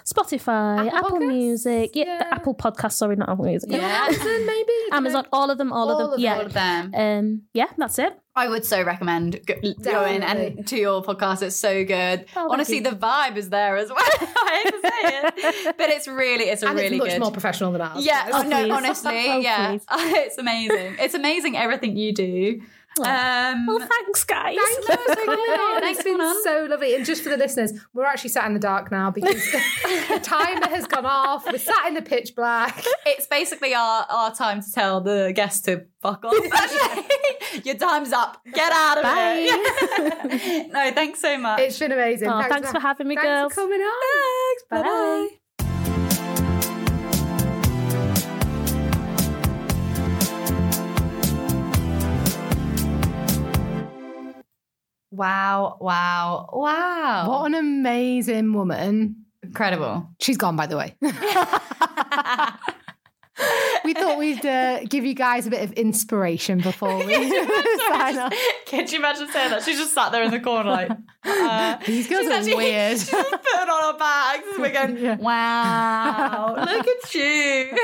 Spotify, 0.05 0.87
Apple 0.89 0.99
Apple, 0.99 1.19
Podcasts? 1.21 1.29
Music, 1.29 1.91
yeah, 1.95 2.05
Yeah. 2.05 2.19
the 2.19 2.35
Apple 2.35 2.55
Podcast, 2.55 2.93
sorry, 2.93 3.17
not 3.17 3.31
Apple 3.31 3.47
Music. 3.47 3.71
Yeah. 3.73 4.07
Amazon, 4.09 4.47
maybe? 4.47 4.73
Amazon, 4.93 5.27
all 5.33 5.51
of 5.51 5.57
them, 5.59 5.73
all, 5.73 5.89
All 5.91 5.93
of 5.93 5.99
them. 6.11 6.13
of 6.15 6.21
yeah. 6.21 6.35
All 6.35 6.41
of 6.47 6.53
them. 6.53 6.95
Um, 6.95 7.43
yeah, 7.55 7.67
that's 7.79 7.99
it. 7.99 8.13
I 8.37 8.49
would 8.49 8.65
so 8.65 8.83
recommend 8.85 9.41
going 9.83 10.23
and 10.23 10.67
to 10.69 10.79
your 10.79 11.03
podcast. 11.03 11.43
It's 11.43 11.57
so 11.57 11.85
good. 11.85 12.27
Oh, 12.37 12.51
Honestly, 12.53 12.79
the 12.81 12.91
vibe 12.91 13.37
is 13.37 13.51
there 13.51 13.77
as 13.77 13.89
well. 13.95 13.99
I 13.99 14.63
hate 14.65 14.71
to 14.73 14.81
say 14.81 15.49
it, 15.69 15.77
but 15.79 15.91
it's 15.91 16.07
really, 16.07 16.45
it's 16.45 16.63
a 16.63 16.69
and 16.69 16.77
really 16.79 16.97
it's 16.97 16.99
much 17.05 17.11
good. 17.11 17.21
more 17.21 17.33
professional 17.33 17.73
than 17.73 17.81
ours. 17.81 18.05
Yeah, 18.07 18.31
Oh, 18.33 18.43
no, 18.43 18.71
honestly, 18.73 19.29
Oh, 19.29 19.39
yeah, 19.39 19.77
it's 19.91 20.39
amazing. 20.39 20.97
It's 21.01 21.15
amazing 21.15 21.57
everything 21.57 21.97
you 21.97 22.13
do. 22.15 22.63
Um, 22.99 23.67
Well, 23.67 23.79
thanks, 23.79 24.25
guys. 24.25 24.57
Thank 24.59 24.89
No, 24.89 24.95
you 24.95 25.01
it's 25.01 25.21
for 25.21 25.25
coming 25.27 25.39
on. 25.39 25.81
Thanks 25.81 25.99
It's 26.01 26.05
been 26.05 26.15
for 26.17 26.19
coming 26.25 26.37
on. 26.37 26.43
so 26.43 26.67
lovely. 26.69 26.95
And 26.97 27.05
just 27.07 27.23
for 27.23 27.29
the 27.29 27.37
listeners, 27.37 27.73
we're 27.95 28.05
actually 28.05 28.31
sat 28.31 28.47
in 28.47 28.55
the 28.55 28.61
dark 28.61 28.91
now 28.91 29.11
because 29.11 29.35
the 29.53 30.21
timer 30.23 30.67
has 30.69 30.87
gone 30.87 31.07
off. 31.07 31.47
We're 31.51 31.59
sat 31.59 31.87
in 31.87 31.95
the 31.95 32.03
pitch 32.03 32.35
black. 32.35 32.85
it's 33.07 33.27
basically 33.27 33.75
our, 33.75 34.05
our 34.11 34.35
time 34.35 34.61
to 34.63 34.73
tell 34.73 35.01
the 35.01 35.33
guests 35.35 35.61
to 35.63 35.85
fuck 36.03 36.25
off. 36.25 36.35
Your 37.65 37.77
time's 37.77 38.13
up. 38.13 38.41
Get 38.53 38.73
out 38.73 38.99
of 38.99 39.03
Bye. 39.05 40.29
here. 40.31 40.69
no, 40.73 40.91
thanks 40.93 41.21
so 41.21 41.37
much. 41.39 41.61
It's 41.61 41.79
been 41.79 41.93
amazing. 41.93 42.29
Oh, 42.29 42.43
thanks 42.49 42.71
for 42.71 42.81
having 42.81 43.09
me, 43.09 43.15
thanks 43.17 43.27
girls. 43.29 43.53
for 43.55 43.61
coming 43.63 43.81
on. 43.81 44.59
Thanks. 44.71 44.89
Bye. 44.89 45.29
Wow! 55.21 55.77
Wow! 55.83 56.49
Wow! 56.51 57.29
What 57.29 57.45
an 57.49 57.55
amazing 57.55 58.55
woman. 58.55 59.17
incredible! 59.43 60.09
She's 60.19 60.39
gone, 60.39 60.57
by 60.57 60.65
the 60.67 60.79
way. 60.79 60.97
we 63.85 63.93
thought 63.93 64.17
we'd 64.19 64.47
uh, 64.47 64.81
give 64.85 65.05
you 65.05 65.13
guys 65.13 65.47
a 65.47 65.51
bit 65.51 65.63
of 65.63 65.73
inspiration 65.73 66.61
before 66.61 66.97
we 67.05 67.05
sign 67.91 68.19
off. 68.19 68.33
Can 68.65 68.87
you 68.89 68.99
imagine 68.99 69.29
saying 69.31 69.51
that? 69.51 69.63
She 69.63 69.75
just 69.75 69.93
sat 69.93 70.11
there 70.11 70.23
in 70.23 70.31
the 70.31 70.41
corner, 70.41 70.71
like 70.71 70.91
uh, 71.25 71.77
These 71.87 72.09
girls 72.09 72.23
she's 72.23 72.31
are 72.31 72.35
actually- 72.37 72.55
weird. 72.55 72.99
She's 72.99 73.11
just 73.11 73.31
putting 73.31 73.69
on 73.69 73.93
her 73.93 73.99
bags. 73.99 74.45
and 74.55 74.59
We're 74.63 74.73
going, 74.73 74.97
Yeah. 74.97 75.17
wow! 75.17 76.55
Look 76.65 76.89
at 76.89 77.15
you. 77.15 77.77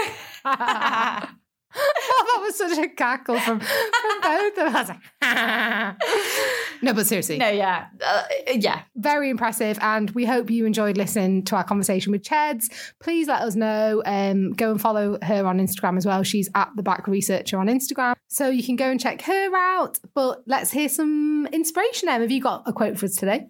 Oh, 1.76 2.24
that 2.34 2.42
was 2.42 2.56
such 2.56 2.78
a 2.78 2.88
cackle 2.88 3.38
from, 3.38 3.60
from 3.60 4.20
both 4.22 4.58
of 4.58 4.74
us. 4.74 4.90
no, 6.82 6.94
but 6.94 7.06
seriously, 7.06 7.38
no, 7.38 7.48
yeah, 7.48 7.86
uh, 8.04 8.22
yeah. 8.54 8.82
very 8.96 9.30
impressive. 9.30 9.78
And 9.80 10.10
we 10.10 10.24
hope 10.24 10.50
you 10.50 10.66
enjoyed 10.66 10.96
listening 10.96 11.44
to 11.44 11.56
our 11.56 11.64
conversation 11.64 12.12
with 12.12 12.22
Cheds. 12.22 12.66
Please 13.00 13.28
let 13.28 13.42
us 13.42 13.54
know. 13.54 14.02
Um, 14.04 14.52
go 14.52 14.70
and 14.70 14.80
follow 14.80 15.18
her 15.22 15.46
on 15.46 15.58
Instagram 15.58 15.96
as 15.96 16.06
well. 16.06 16.22
She's 16.22 16.48
at 16.54 16.70
the 16.76 16.82
Black 16.82 17.06
Researcher 17.06 17.58
on 17.58 17.66
Instagram. 17.66 18.14
So 18.28 18.48
you 18.48 18.62
can 18.62 18.76
go 18.76 18.90
and 18.90 19.00
check 19.00 19.22
her 19.22 19.56
out. 19.56 19.98
But 20.14 20.42
let's 20.46 20.70
hear 20.70 20.88
some 20.88 21.46
inspiration, 21.52 22.08
Em. 22.08 22.20
Have 22.20 22.30
you 22.30 22.40
got 22.40 22.62
a 22.66 22.72
quote 22.72 22.98
for 22.98 23.06
us 23.06 23.14
today? 23.14 23.48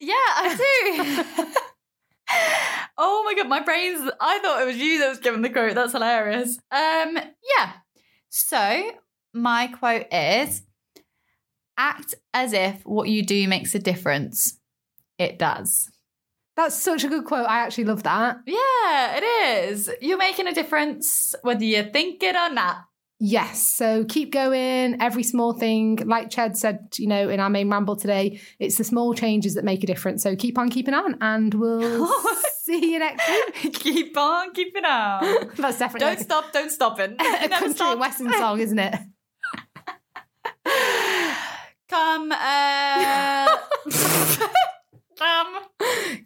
Yeah, 0.00 0.14
I 0.14 1.34
do. 1.36 1.44
oh 2.98 3.22
my 3.24 3.34
god, 3.34 3.48
my 3.48 3.60
brain's. 3.60 4.10
I 4.20 4.38
thought 4.40 4.60
it 4.62 4.66
was 4.66 4.76
you 4.76 4.98
that 4.98 5.08
was 5.08 5.20
giving 5.20 5.42
the 5.42 5.50
quote. 5.50 5.74
That's 5.74 5.92
hilarious. 5.92 6.58
Um, 6.70 7.16
yeah. 7.16 7.72
So 8.28 8.92
my 9.32 9.68
quote 9.68 10.12
is: 10.12 10.62
"Act 11.78 12.14
as 12.34 12.52
if 12.52 12.84
what 12.84 13.08
you 13.08 13.24
do 13.24 13.48
makes 13.48 13.74
a 13.74 13.78
difference. 13.78 14.58
It 15.18 15.38
does." 15.38 15.90
That's 16.56 16.74
such 16.74 17.04
a 17.04 17.08
good 17.08 17.24
quote. 17.24 17.46
I 17.48 17.60
actually 17.60 17.84
love 17.84 18.02
that. 18.02 18.38
Yeah, 18.44 19.16
it 19.16 19.70
is. 19.70 19.88
You're 20.00 20.18
making 20.18 20.48
a 20.48 20.54
difference 20.54 21.36
whether 21.42 21.64
you 21.64 21.84
think 21.92 22.20
it 22.24 22.34
or 22.34 22.52
not. 22.52 22.78
Yes. 23.20 23.66
So 23.66 24.04
keep 24.04 24.32
going. 24.32 25.02
Every 25.02 25.24
small 25.24 25.52
thing, 25.52 25.96
like 26.06 26.30
Ched 26.30 26.56
said, 26.56 26.88
you 26.98 27.08
know, 27.08 27.28
in 27.28 27.40
our 27.40 27.50
main 27.50 27.68
ramble 27.68 27.96
today, 27.96 28.40
it's 28.60 28.76
the 28.78 28.84
small 28.84 29.12
changes 29.12 29.54
that 29.54 29.64
make 29.64 29.82
a 29.82 29.86
difference. 29.88 30.22
So 30.22 30.36
keep 30.36 30.56
on 30.56 30.70
keeping 30.70 30.94
on, 30.94 31.16
and 31.20 31.52
we'll 31.54 32.06
see 32.62 32.92
you 32.92 32.98
next 33.00 33.28
week. 33.28 33.74
Keep 33.80 34.16
on 34.16 34.52
keeping 34.52 34.84
on. 34.84 35.50
That's 35.56 35.78
definitely 35.78 36.00
Don't 36.00 36.08
like 36.10 36.18
stop. 36.20 36.52
Don't 36.52 36.70
stop 36.70 37.00
it. 37.00 37.16
a, 37.20 37.44
a 37.46 37.48
country 37.48 37.72
stop. 37.74 37.92
and 37.92 38.00
western 38.00 38.32
song, 38.34 38.60
isn't 38.60 38.78
it? 38.78 38.94
Come, 41.88 42.30
uh, 42.30 43.48
come. 45.18 45.58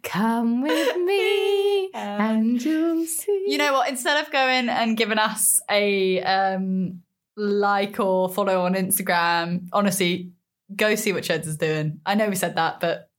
Come 0.03 0.61
with 0.61 0.97
me, 1.05 1.89
and 1.93 2.61
you'll 2.61 3.05
see. 3.05 3.45
You 3.47 3.57
know 3.57 3.73
what? 3.73 3.89
Instead 3.89 4.23
of 4.23 4.31
going 4.31 4.69
and 4.69 4.95
giving 4.95 5.17
us 5.17 5.61
a 5.69 6.21
um, 6.21 7.01
like 7.35 7.99
or 7.99 8.29
follow 8.29 8.61
on 8.61 8.75
Instagram, 8.75 9.67
honestly, 9.73 10.31
go 10.75 10.95
see 10.95 11.13
what 11.13 11.23
Cheds 11.23 11.47
is 11.47 11.57
doing. 11.57 11.99
I 12.05 12.15
know 12.15 12.29
we 12.29 12.35
said 12.35 12.55
that, 12.55 12.79
but 12.79 13.09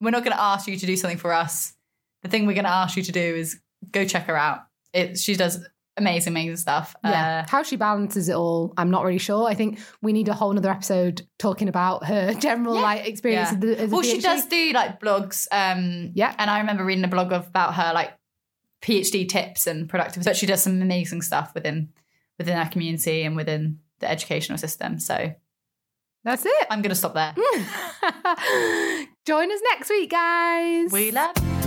we're 0.00 0.10
not 0.10 0.24
going 0.24 0.36
to 0.36 0.42
ask 0.42 0.68
you 0.68 0.76
to 0.76 0.86
do 0.86 0.96
something 0.96 1.18
for 1.18 1.32
us. 1.32 1.74
The 2.22 2.28
thing 2.28 2.46
we're 2.46 2.54
going 2.54 2.64
to 2.64 2.70
ask 2.70 2.96
you 2.96 3.02
to 3.02 3.12
do 3.12 3.20
is 3.20 3.60
go 3.90 4.04
check 4.04 4.26
her 4.26 4.36
out. 4.36 4.60
It 4.92 5.18
she 5.18 5.34
does 5.34 5.64
amazing, 5.98 6.32
amazing 6.32 6.56
stuff. 6.56 6.96
Yeah. 7.04 7.44
Uh, 7.44 7.50
How 7.50 7.62
she 7.62 7.76
balances 7.76 8.28
it 8.28 8.34
all, 8.34 8.72
I'm 8.76 8.90
not 8.90 9.04
really 9.04 9.18
sure. 9.18 9.46
I 9.46 9.54
think 9.54 9.78
we 10.00 10.12
need 10.12 10.28
a 10.28 10.34
whole 10.34 10.56
other 10.56 10.70
episode 10.70 11.26
talking 11.38 11.68
about 11.68 12.06
her 12.06 12.34
general 12.40 12.76
yeah. 12.76 12.82
like 12.82 13.06
experience. 13.06 13.50
Yeah. 13.52 13.58
As 13.58 13.78
a, 13.78 13.82
as 13.82 13.90
well, 13.90 14.02
PhD. 14.02 14.10
she 14.10 14.20
does 14.20 14.46
do 14.46 14.72
like 14.72 15.00
blogs. 15.00 15.46
Um, 15.52 16.12
yeah. 16.14 16.34
And 16.38 16.50
I 16.50 16.60
remember 16.60 16.84
reading 16.84 17.04
a 17.04 17.08
blog 17.08 17.32
about 17.32 17.74
her 17.74 17.92
like 17.92 18.12
PhD 18.82 19.28
tips 19.28 19.66
and 19.66 19.88
productivity. 19.88 20.28
But 20.28 20.36
she 20.36 20.46
does 20.46 20.62
some 20.62 20.80
amazing 20.80 21.22
stuff 21.22 21.52
within 21.54 21.90
within 22.38 22.56
our 22.56 22.68
community 22.68 23.22
and 23.22 23.36
within 23.36 23.80
the 23.98 24.10
educational 24.10 24.58
system. 24.58 24.98
So 24.98 25.34
that's 26.24 26.46
it. 26.46 26.66
I'm 26.70 26.82
going 26.82 26.90
to 26.90 26.96
stop 26.96 27.14
there. 27.14 27.34
Join 29.26 29.52
us 29.52 29.60
next 29.72 29.90
week, 29.90 30.10
guys. 30.10 30.92
We 30.92 31.10
love. 31.10 31.57